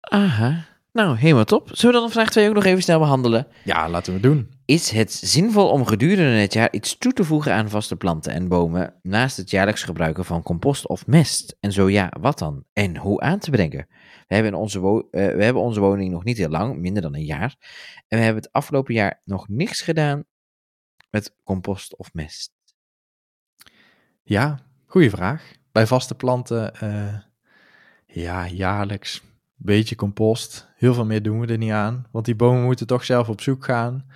Aha. 0.00 0.73
Nou, 0.94 1.16
helemaal 1.16 1.44
top. 1.44 1.68
Zullen 1.72 1.94
we 1.94 2.00
dan 2.00 2.10
vraag 2.10 2.30
2 2.30 2.48
ook 2.48 2.54
nog 2.54 2.64
even 2.64 2.82
snel 2.82 2.98
behandelen? 2.98 3.46
Ja, 3.64 3.88
laten 3.88 4.14
we 4.14 4.20
doen. 4.20 4.50
Is 4.64 4.90
het 4.90 5.12
zinvol 5.12 5.70
om 5.70 5.86
gedurende 5.86 6.40
het 6.40 6.52
jaar 6.52 6.72
iets 6.72 6.98
toe 6.98 7.12
te 7.12 7.24
voegen 7.24 7.52
aan 7.52 7.68
vaste 7.68 7.96
planten 7.96 8.32
en 8.32 8.48
bomen 8.48 8.94
naast 9.02 9.36
het 9.36 9.50
jaarlijks 9.50 9.82
gebruiken 9.82 10.24
van 10.24 10.42
compost 10.42 10.88
of 10.88 11.06
mest? 11.06 11.56
En 11.60 11.72
zo 11.72 11.88
ja, 11.88 12.12
wat 12.20 12.38
dan? 12.38 12.64
En 12.72 12.96
hoe 12.96 13.20
aan 13.20 13.38
te 13.38 13.50
brengen? 13.50 13.86
We 14.26 14.34
hebben, 14.34 14.54
onze 14.54 14.78
eh, 14.78 15.34
we 15.34 15.44
hebben 15.44 15.62
onze 15.62 15.80
woning 15.80 16.12
nog 16.12 16.24
niet 16.24 16.38
heel 16.38 16.48
lang, 16.48 16.78
minder 16.78 17.02
dan 17.02 17.14
een 17.14 17.24
jaar. 17.24 17.56
En 18.08 18.18
we 18.18 18.24
hebben 18.24 18.42
het 18.42 18.52
afgelopen 18.52 18.94
jaar 18.94 19.20
nog 19.24 19.48
niks 19.48 19.80
gedaan 19.80 20.24
met 21.10 21.36
compost 21.44 21.96
of 21.96 22.12
mest. 22.12 22.52
Ja, 24.22 24.60
goede 24.86 25.10
vraag. 25.10 25.52
Bij 25.72 25.86
vaste 25.86 26.14
planten, 26.14 26.74
eh, 26.74 27.18
ja, 28.06 28.48
jaarlijks. 28.48 29.22
Beetje 29.64 29.94
compost. 29.94 30.68
Heel 30.76 30.94
veel 30.94 31.04
meer 31.04 31.22
doen 31.22 31.40
we 31.40 31.46
er 31.46 31.58
niet 31.58 31.70
aan. 31.70 32.06
Want 32.12 32.24
die 32.24 32.36
bomen 32.36 32.62
moeten 32.62 32.86
toch 32.86 33.04
zelf 33.04 33.28
op 33.28 33.40
zoek 33.40 33.64
gaan. 33.64 34.06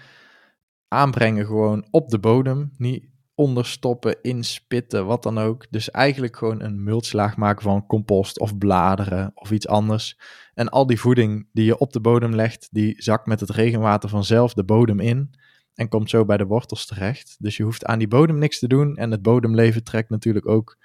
Aanbrengen 0.89 1.47
gewoon 1.47 1.87
op 1.91 2.09
de 2.09 2.19
bodem. 2.19 2.71
Niet 2.77 3.09
onderstoppen, 3.35 4.23
inspitten, 4.23 5.07
wat 5.07 5.23
dan 5.23 5.39
ook. 5.39 5.67
Dus 5.71 5.91
eigenlijk 5.91 6.37
gewoon 6.37 6.63
een 6.63 6.83
multslaag 6.83 7.37
maken 7.37 7.63
van 7.63 7.87
compost 7.87 8.41
of 8.41 8.59
bladeren 8.59 9.31
of 9.35 9.51
iets 9.51 9.69
anders. 9.69 10.19
En 10.55 10.69
al 10.69 10.87
die 10.87 11.01
voeding 11.01 11.49
die 11.53 11.65
je 11.65 11.79
op 11.79 11.93
de 11.93 12.01
bodem 12.01 12.35
legt, 12.35 12.69
die 12.71 13.03
zakt 13.03 13.27
met 13.27 13.41
het 13.41 13.51
regenwater 13.51 14.09
vanzelf 14.09 14.55
de 14.55 14.65
bodem 14.65 15.01
in 15.01 15.35
en 15.75 15.89
komt 15.89 16.11
zo 16.11 16.25
bij 16.25 16.37
de 16.37 16.47
wortels 16.47 16.87
terecht. 16.87 17.37
Dus 17.39 17.57
je 17.57 17.63
hoeft 17.63 17.85
aan 17.85 17.99
die 17.99 18.09
bodem 18.09 18.39
niks 18.39 18.59
te 18.59 18.69
doen 18.69 18.97
en 18.97 19.11
het 19.11 19.23
bodemleven 19.23 19.85
trekt 19.85 20.11
natuurlijk 20.11 20.49
ook, 20.49 20.77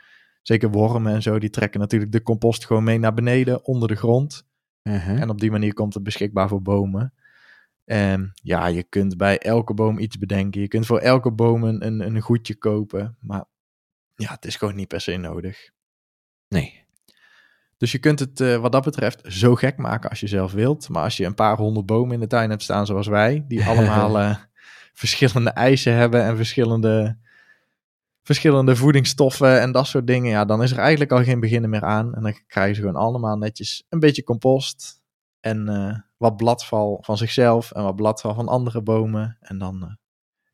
zeker 0.42 0.72
wormen 0.72 1.14
en 1.14 1.22
zo, 1.22 1.40
die 1.40 1.50
trekken 1.50 1.80
natuurlijk 1.80 2.12
de 2.12 2.24
compost 2.24 2.66
gewoon 2.66 2.84
mee 2.84 3.00
naar 3.00 3.14
beneden, 3.14 3.66
onder 3.66 3.88
de 3.88 3.96
grond. 3.96 4.52
Uh-huh. 4.84 5.22
En 5.22 5.30
op 5.30 5.40
die 5.40 5.52
manier 5.52 5.74
komt 5.74 5.94
het 5.94 6.04
beschikbaar 6.04 6.48
voor 6.48 6.62
bomen. 6.62 7.14
En 7.86 8.32
ja, 8.34 8.68
je 8.68 8.84
kunt 8.84 9.18
bij 9.18 9.40
elke 9.40 9.74
boom 9.74 10.00
iets 10.00 10.18
bedenken. 10.18 10.62
Je 10.62 10.68
kunt 10.68 10.86
voor 10.86 11.00
elke 11.00 11.32
boom 11.32 11.64
een, 11.64 11.86
een, 11.86 12.00
een 12.00 12.22
goedje 12.22 12.56
kopen. 12.56 13.18
Maar 13.20 13.46
ja, 14.16 14.32
het 14.32 14.46
is 14.46 14.56
gewoon 14.56 14.76
niet 14.76 14.88
per 14.88 15.02
se 15.02 15.18
nodig. 15.18 15.70
Nee. 16.48 16.86
Dus 17.78 17.92
je 17.92 18.00
kunt 18.00 18.20
het 18.20 18.40
eh, 18.40 18.58
wat 18.58 18.72
dat 18.72 18.84
betreft 18.84 19.22
zo 19.28 19.56
gek 19.56 19.78
maken 19.78 20.10
als 20.10 20.20
je 20.20 20.28
zelf 20.28 20.52
wilt. 20.52 20.90
Maar 20.90 21.04
als 21.04 21.18
je 21.18 21.26
een 21.26 21.36
paar 21.36 21.58
honderd 21.58 21.86
bomen 21.86 22.14
in 22.14 22.20
de 22.20 22.28
tuin 22.28 22.50
hebt 22.50 22.64
staan 22.64 22.86
zoals 22.86 23.08
wij, 23.08 23.46
die 23.48 23.66
allemaal 23.70 24.20
eh, 24.20 24.36
verschillende 24.94 25.50
eisen 25.50 25.94
hebben 25.94 26.24
en 26.24 26.36
verschillende, 26.36 27.18
verschillende 28.24 28.76
voedingsstoffen 28.76 29.62
en 29.62 29.72
dat 29.72 29.88
soort 29.88 30.08
dingen, 30.08 30.32
ja, 30.32 30.46
dan 30.46 30.64
is 30.64 30.72
er 30.72 30.78
eigenlijk 30.78 31.12
al 31.12 31.24
geen 31.24 31.40
beginnen 31.40 31.70
meer 31.70 31.84
aan. 31.84 32.16
En 32.16 32.22
dan 32.22 32.34
krijgen 32.48 32.76
ze 32.76 32.82
gewoon 32.82 32.96
allemaal 32.96 33.38
netjes 33.38 33.86
een 33.90 34.00
beetje 34.00 34.24
compost 34.24 35.02
en 35.40 35.70
eh, 35.70 35.98
wat 36.18 36.38
bladval 36.38 36.98
van 37.02 37.18
zichzelf 37.18 37.72
en 37.72 37.84
wat 37.84 37.96
bladval 37.96 38.34
van 38.34 38.48
andere 38.48 38.82
bomen. 38.82 39.38
En 39.40 39.58
dan, 39.58 39.84
eh, 39.84 39.90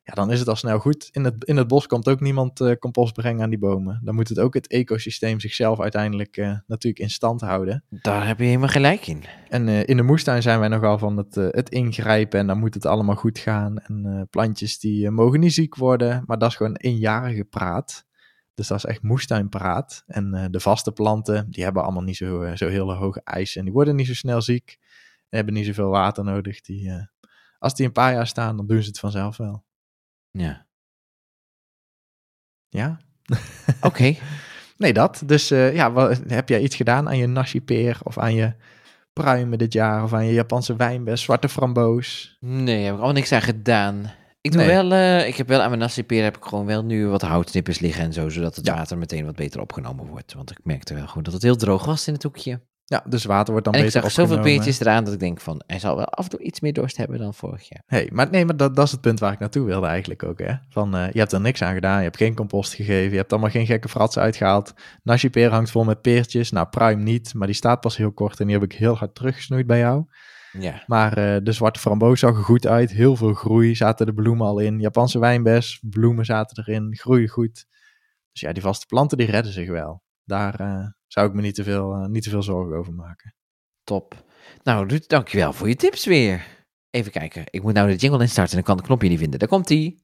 ja, 0.10 0.16
dan 0.16 0.32
is 0.32 0.39
het 0.39 0.47
al 0.47 0.55
snel 0.55 0.80
goed. 0.80 1.10
In 1.12 1.24
het, 1.24 1.43
in 1.43 1.57
het 1.57 1.68
bos 1.68 1.88
komt 1.88 2.10
ook 2.10 2.20
niemand 2.20 2.60
eh, 2.60 2.76
compost 2.76 3.14
brengen 3.14 3.43
aan 3.43 3.49
die 3.49 3.60
bomen. 3.60 4.01
Dan 4.03 4.16
moet 4.16 4.30
het 4.30 4.39
ook 4.39 4.53
het 4.53 4.68
ecosysteem 4.68 5.39
zichzelf 5.39 5.80
uiteindelijk 5.80 6.38
eh, 6.38 6.57
natuurlijk 6.68 7.03
in 7.03 7.10
stand 7.10 7.41
houden. 7.41 7.84
Daar 7.89 8.28
heb 8.28 8.39
je 8.39 8.45
helemaal 8.45 8.68
gelijk 8.68 9.07
in. 9.07 9.24
En 9.49 9.68
eh, 9.68 9.88
in 9.88 9.97
de 9.97 10.03
moestuin 10.03 10.41
zijn 10.41 10.60
wij 10.60 10.68
nogal 10.68 10.97
van 10.97 11.18
het, 11.18 11.36
het 11.36 11.70
ingrijpen 11.70 12.39
en 12.39 12.47
dan 12.47 12.60
moet 12.60 12.74
het 12.74 12.86
allemaal 12.86 13.16
goed 13.16 13.39
gaan. 13.39 13.80
En 13.80 14.28
plantjes 14.30 14.80
die 14.80 15.10
mogen 15.10 15.39
niet 15.39 15.53
ziek 15.53 15.76
worden, 15.76 16.24
maar 16.26 16.38
dat 16.38 16.49
is 16.49 16.55
gewoon 16.55 16.76
eenjarige 16.76 17.43
praat. 17.43 18.05
Dus 18.53 18.68
dat 18.68 18.78
is 18.78 18.86
echt 18.86 19.01
moestuinpraat. 19.01 20.03
En 20.07 20.47
de 20.51 20.60
vaste 20.60 20.91
planten, 20.91 21.47
die 21.49 21.64
hebben 21.64 21.84
allemaal 21.84 22.03
niet 22.03 22.18
zo, 22.18 22.55
zo 22.55 22.68
hele 22.68 22.93
hoge 22.93 23.22
eisen. 23.24 23.60
En 23.60 23.66
die 23.66 23.74
worden 23.74 23.95
niet 23.95 24.07
zo 24.07 24.14
snel 24.14 24.41
ziek. 24.41 24.78
En 25.30 25.38
hebben 25.38 25.53
niet 25.53 25.66
zoveel 25.66 25.89
water 25.89 26.24
nodig. 26.24 26.62
Die, 26.62 26.91
als 27.60 27.76
die 27.76 27.86
een 27.86 27.91
paar 27.91 28.14
jaar 28.14 28.28
staan, 28.28 28.57
dan 28.57 28.68
doen 28.68 28.82
ze 28.82 28.88
het 28.88 28.99
vanzelf 28.99 29.38
wel. 29.38 29.64
Ja. 30.32 30.67
Ja? 32.69 32.99
Oké. 33.82 34.15
Nee, 34.77 34.93
dat. 34.93 35.21
Dus 35.25 35.51
eh, 35.51 35.73
ja, 35.75 35.91
wat, 35.91 36.21
heb 36.27 36.49
jij 36.49 36.61
iets 36.61 36.75
gedaan 36.75 37.07
aan 37.07 37.17
je 37.17 37.27
nasi-peer 37.27 37.99
of 38.03 38.17
aan 38.17 38.34
je 38.34 38.53
pruimen 39.13 39.57
dit 39.57 39.73
jaar? 39.73 40.03
Of 40.03 40.13
aan 40.13 40.25
je 40.25 40.34
Japanse 40.34 40.75
wijnbes, 40.75 41.21
zwarte 41.21 41.49
framboos? 41.49 42.38
Nee, 42.39 42.86
heb 42.86 42.95
ik 42.95 43.01
al 43.01 43.11
niks 43.11 43.32
aan 43.32 43.41
gedaan. 43.41 44.11
Ik 44.41 44.51
doe 44.51 44.61
Nee. 44.61 44.69
wel, 44.69 44.91
eh, 44.91 45.27
ik 45.27 45.36
heb 45.36 45.47
wel 45.47 45.61
aan 45.61 45.67
mijn 45.69 45.80
nasipeer 45.82 46.23
heb 46.23 46.38
ik 46.38 46.43
gewoon 46.43 46.65
wel 46.65 46.84
nu 46.86 47.07
wat 47.07 47.21
houtsnippers 47.21 47.80
liggen 47.80 48.03
en 48.03 48.13
zo, 48.13 48.30
zodat 48.30 48.55
het 48.55 48.65
Ja. 48.65 48.75
water 48.75 48.97
meteen 48.97 49.25
wat 49.25 49.36
beter 49.36 49.61
opgenomen 49.61 50.05
wordt. 50.05 50.34
Want 50.34 50.51
ik 50.51 50.59
merkte 50.63 50.93
wel 50.93 51.07
gewoon 51.07 51.23
dat 51.23 51.34
het 51.34 51.41
heel 51.41 51.55
droog 51.55 51.86
was 51.86 52.07
in 52.07 52.13
het 52.13 52.23
hoekje. 52.23 52.61
Ja, 52.90 53.04
dus 53.08 53.26
water 53.26 53.52
wordt 53.52 53.66
dan 53.66 53.74
en 53.74 53.80
ik 53.80 53.86
beter 53.86 54.02
zag 54.02 54.12
zoveel 54.12 54.40
peertjes 54.40 54.80
eraan 54.80 55.04
dat 55.04 55.14
ik 55.14 55.20
denk 55.20 55.40
van, 55.40 55.62
hij 55.68 55.80
zal 55.80 55.96
wel 55.96 56.06
af 56.06 56.24
en 56.24 56.30
toe 56.30 56.40
iets 56.40 56.60
meer 56.60 56.74
dorst 56.74 56.98
hebben 56.98 57.18
dan 57.20 57.34
vorig 57.34 57.70
jaar. 57.70 57.84
Hey, 57.86 58.10
maar 58.14 58.30
nee, 58.30 58.46
maar 58.46 58.58
dat, 58.58 58.76
dat 58.76 58.86
is 58.86 58.92
het 58.92 59.02
punt 59.02 59.20
waar 59.20 59.34
ik 59.34 59.40
naartoe 59.40 59.66
wilde 59.66 59.88
eigenlijk 59.88 60.24
ook. 60.24 60.40
Hè? 60.40 60.54
Van, 60.70 60.96
eh, 60.96 61.12
je 61.12 61.20
hebt 61.20 61.32
er 61.32 61.42
niks 61.42 61.62
aan 61.62 61.74
gedaan, 61.74 61.98
je 61.98 62.04
hebt 62.04 62.18
geen 62.18 62.36
compost 62.36 62.74
gegeven, 62.74 63.12
je 63.12 63.18
hebt 63.18 63.32
allemaal 63.32 63.50
geen 63.50 63.66
gekke 63.66 63.90
fratsen 63.90 64.22
uitgehaald. 64.22 64.74
Nasi-peer 65.04 65.52
hangt 65.52 65.72
vol 65.72 65.84
met 65.84 66.02
peertjes, 66.02 66.52
nou 66.52 66.68
pruim 66.68 67.04
niet, 67.04 67.34
maar 67.34 67.48
die 67.48 67.56
staat 67.56 67.82
pas 67.82 67.98
heel 67.98 68.12
kort 68.12 68.40
en 68.40 68.46
die 68.46 68.56
heb 68.56 68.72
ik 68.72 68.78
heel 68.78 68.98
hard 68.98 69.16
teruggesnoeid 69.16 69.68
bij 69.68 69.80
jou. 69.80 70.06
Ja. 70.52 70.84
Maar 70.86 71.18
eh, 71.18 71.38
de 71.44 71.52
zwarte 71.52 71.80
framboos 71.80 72.20
zag 72.20 72.38
er 72.38 72.44
goed 72.44 72.68
uit, 72.68 72.92
heel 72.92 73.16
veel 73.16 73.34
groei, 73.34 73.76
zaten 73.76 74.06
de 74.06 74.14
bloemen 74.14 74.48
al 74.48 74.60
in. 74.60 74.80
Japanse 74.80 75.20
wijnbes, 75.20 75.80
bloemen 75.90 76.26
zaten 76.26 76.64
erin, 76.66 76.96
groeien 76.96 77.30
goed. 77.30 77.66
Dus 78.32 78.42
ja, 78.42 78.54
die 78.54 78.62
vaste 78.62 78.86
planten 78.86 79.18
die 79.18 79.28
redden 79.32 79.54
zich 79.54 79.70
wel. 79.70 80.02
Daar 80.30 80.59
eh, 80.59 80.88
zou 81.07 81.27
ik 81.27 81.34
me 81.34 81.41
niet 81.41 81.55
te, 81.55 81.63
veel, 81.63 81.93
eh, 81.93 82.05
niet 82.05 82.23
te 82.23 82.30
veel 82.30 82.43
zorgen 82.43 82.77
over 82.77 82.93
maken. 82.93 83.36
Top. 83.84 84.23
Nou, 84.63 84.88
Ruud, 84.88 85.07
dankjewel 85.07 85.53
voor 85.53 85.67
je 85.67 85.75
tips 85.75 86.05
weer. 86.05 86.45
Even 86.89 87.11
kijken. 87.11 87.43
Ik 87.49 87.63
moet 87.63 87.73
nou 87.73 87.88
de 87.89 87.95
jingle 87.95 88.21
instarten 88.21 88.57
en 88.57 88.63
dan 88.63 88.65
kan 88.65 88.77
het 88.77 88.86
knopje 88.86 89.09
niet 89.09 89.19
vinden. 89.19 89.39
Daar 89.39 89.47
komt 89.47 89.69
ie. 89.69 90.03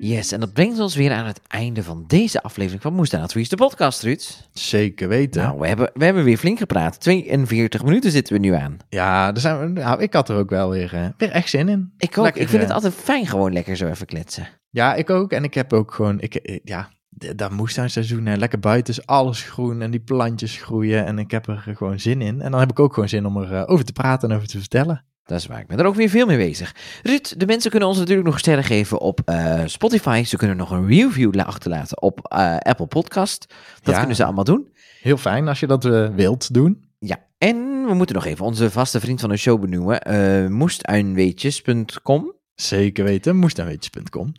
Yes, 0.00 0.32
en 0.32 0.40
dat 0.40 0.52
brengt 0.52 0.78
ons 0.78 0.94
weer 0.94 1.12
aan 1.12 1.26
het 1.26 1.40
einde 1.46 1.82
van 1.82 2.04
deze 2.06 2.42
aflevering 2.42 2.82
van 2.82 2.94
Moestuin 2.94 3.22
Advies, 3.22 3.48
de 3.48 3.56
podcast, 3.56 4.02
Ruud. 4.02 4.48
Zeker 4.52 5.08
weten. 5.08 5.42
Nou, 5.42 5.58
we 5.58 5.66
hebben, 5.66 5.90
we 5.94 6.04
hebben 6.04 6.24
weer 6.24 6.36
flink 6.36 6.58
gepraat. 6.58 7.00
42 7.00 7.84
minuten 7.84 8.10
zitten 8.10 8.34
we 8.34 8.40
nu 8.40 8.52
aan. 8.52 8.76
Ja, 8.88 9.32
daar 9.32 9.40
zijn 9.40 9.58
we, 9.60 9.80
nou, 9.80 10.02
ik 10.02 10.12
had 10.12 10.28
er 10.28 10.36
ook 10.36 10.50
wel 10.50 10.70
weer, 10.70 10.94
eh, 10.94 11.06
weer 11.16 11.30
echt 11.30 11.48
zin 11.48 11.68
in. 11.68 11.92
Ik 11.96 12.18
ook. 12.18 12.24
Lekker, 12.24 12.42
ik 12.42 12.48
vind 12.48 12.62
het 12.62 12.72
altijd 12.72 12.94
fijn 12.94 13.26
gewoon 13.26 13.52
lekker 13.52 13.76
zo 13.76 13.88
even 13.88 14.06
kletsen. 14.06 14.48
Ja, 14.70 14.94
ik 14.94 15.10
ook. 15.10 15.32
En 15.32 15.44
ik 15.44 15.54
heb 15.54 15.72
ook 15.72 15.94
gewoon, 15.94 16.20
ik, 16.20 16.60
ja, 16.64 16.88
dat 17.36 17.50
moestuinseizoen, 17.50 18.36
lekker 18.36 18.58
buiten 18.60 18.94
is 18.94 19.06
alles 19.06 19.42
groen 19.42 19.82
en 19.82 19.90
die 19.90 20.00
plantjes 20.00 20.56
groeien. 20.56 21.04
En 21.06 21.18
ik 21.18 21.30
heb 21.30 21.46
er 21.46 21.58
gewoon 21.76 22.00
zin 22.00 22.20
in. 22.22 22.40
En 22.40 22.50
dan 22.50 22.60
heb 22.60 22.70
ik 22.70 22.78
ook 22.78 22.94
gewoon 22.94 23.08
zin 23.08 23.26
om 23.26 23.36
erover 23.36 23.68
over 23.68 23.84
te 23.84 23.92
praten 23.92 24.30
en 24.30 24.36
over 24.36 24.48
te 24.48 24.58
vertellen. 24.58 25.04
Dat 25.24 25.38
is 25.38 25.46
waar. 25.46 25.60
Ik 25.60 25.66
ben 25.66 25.78
er 25.78 25.84
ook 25.86 25.94
weer 25.94 26.08
veel 26.08 26.26
mee 26.26 26.36
bezig. 26.36 26.74
Ruud, 27.02 27.34
de 27.38 27.46
mensen 27.46 27.70
kunnen 27.70 27.88
ons 27.88 27.98
natuurlijk 27.98 28.26
nog 28.26 28.38
sterren 28.38 28.64
geven 28.64 29.00
op 29.00 29.20
eh, 29.24 29.62
Spotify. 29.66 30.22
Ze 30.26 30.36
kunnen 30.36 30.56
nog 30.56 30.70
een 30.70 30.86
review 30.86 31.34
la- 31.34 31.42
achterlaten 31.44 32.02
op 32.02 32.26
eh, 32.28 32.56
Apple 32.56 32.86
Podcast. 32.86 33.54
Dat 33.82 33.92
Ja. 33.94 33.98
kunnen 33.98 34.16
ze 34.16 34.24
allemaal 34.24 34.44
doen. 34.44 34.68
Heel 35.00 35.16
fijn 35.16 35.48
als 35.48 35.60
je 35.60 35.66
dat 35.66 35.84
eh, 35.84 36.08
wilt 36.14 36.54
doen. 36.54 36.84
Ja, 36.98 37.18
en 37.38 37.56
we 37.86 37.94
moeten 37.94 38.14
nog 38.14 38.24
even 38.24 38.44
onze 38.44 38.70
vaste 38.70 39.00
vriend 39.00 39.20
van 39.20 39.28
de 39.30 39.36
show 39.36 39.60
benoemen. 39.60 40.00
eh 40.00 40.46
moestuinweetjes.com. 40.48 42.32
Zeker 42.54 43.04
weten, 43.04 43.36
moestuinweetjes.com. 43.36 44.32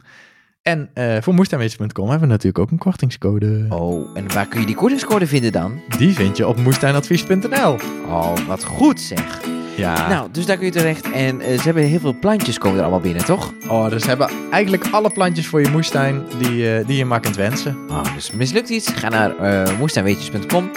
En 0.66 0.90
eh, 0.94 1.18
voor 1.22 1.34
moestuinweetjes.com 1.34 2.10
hebben 2.10 2.28
we 2.28 2.34
natuurlijk 2.34 2.60
ook 2.60 2.72
een 2.72 2.78
kortingscode. 2.78 3.66
Oh, 3.70 4.18
en 4.18 4.34
waar 4.34 4.48
kun 4.48 4.60
je 4.60 4.66
die 4.66 4.76
kortingscode 4.76 5.28
vinden 5.28 5.52
dan? 5.52 5.82
Die 5.98 6.14
vind 6.14 6.38
je 6.38 6.48
op 6.48 6.58
moestuinadvies.nl. 6.58 7.78
Oh, 8.08 8.34
wat 8.48 8.64
goed 8.64 9.02
zeg. 9.02 9.42
Ja, 9.78 10.08
Nou, 10.08 10.28
dus 10.32 10.46
daar 10.46 10.58
kun 10.58 10.66
je 10.66 10.72
terecht. 10.72 11.12
En 11.12 11.42
eh, 11.42 11.58
ze 11.58 11.62
hebben 11.64 11.84
heel 11.84 12.00
veel 12.00 12.16
plantjes 12.20 12.58
komen 12.58 12.78
er 12.78 12.82
allemaal 12.84 13.02
binnen, 13.02 13.26
toch? 13.26 13.54
oh, 13.68 13.90
dus 13.90 14.02
ze 14.02 14.08
hebben 14.08 14.30
eigenlijk 14.52 14.88
alle 14.92 15.10
plantjes 15.10 15.48
voor 15.48 15.62
je 15.62 15.70
moestuin 15.70 16.24
die, 16.40 16.76
eh, 16.78 16.88
die 16.88 16.98
je 16.98 17.06
maar 17.06 17.20
kunt 17.20 17.36
wensen. 17.36 17.78
Oh, 17.90 18.14
dus 18.16 18.32
mislukt 18.32 18.70
iets? 18.70 18.92
Ga 18.92 19.10
naar 19.10 19.34
moestuinweetjes.com. 19.80 20.70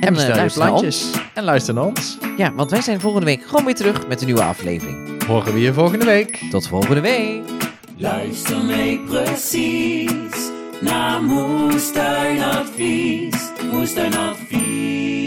eh, 0.00 0.10
bestel 0.10 0.30
je 0.30 0.36
luister 0.36 0.62
naar 0.62 0.72
ons. 0.72 0.80
plantjes. 0.80 1.10
En 1.34 1.44
luister 1.44 1.74
naar 1.74 1.84
ons. 1.84 2.18
Ja, 2.36 2.52
want 2.54 2.70
wij 2.70 2.80
zijn 2.82 3.00
volgende 3.00 3.26
week 3.26 3.42
gewoon 3.46 3.64
weer 3.64 3.74
terug 3.74 4.08
met 4.08 4.20
een 4.20 4.26
nieuwe 4.26 4.42
aflevering. 4.42 5.24
Horen 5.26 5.52
we 5.52 5.60
je 5.60 5.72
volgende 5.72 6.04
week. 6.04 6.40
Tot 6.50 6.68
volgende 6.68 7.00
week. 7.00 7.42
Luister 8.00 8.64
mee 8.64 8.98
precies 8.98 10.50
naar 10.80 11.22
Moestuinadvies. 11.22 13.50
Moestuinadvies. 13.72 15.17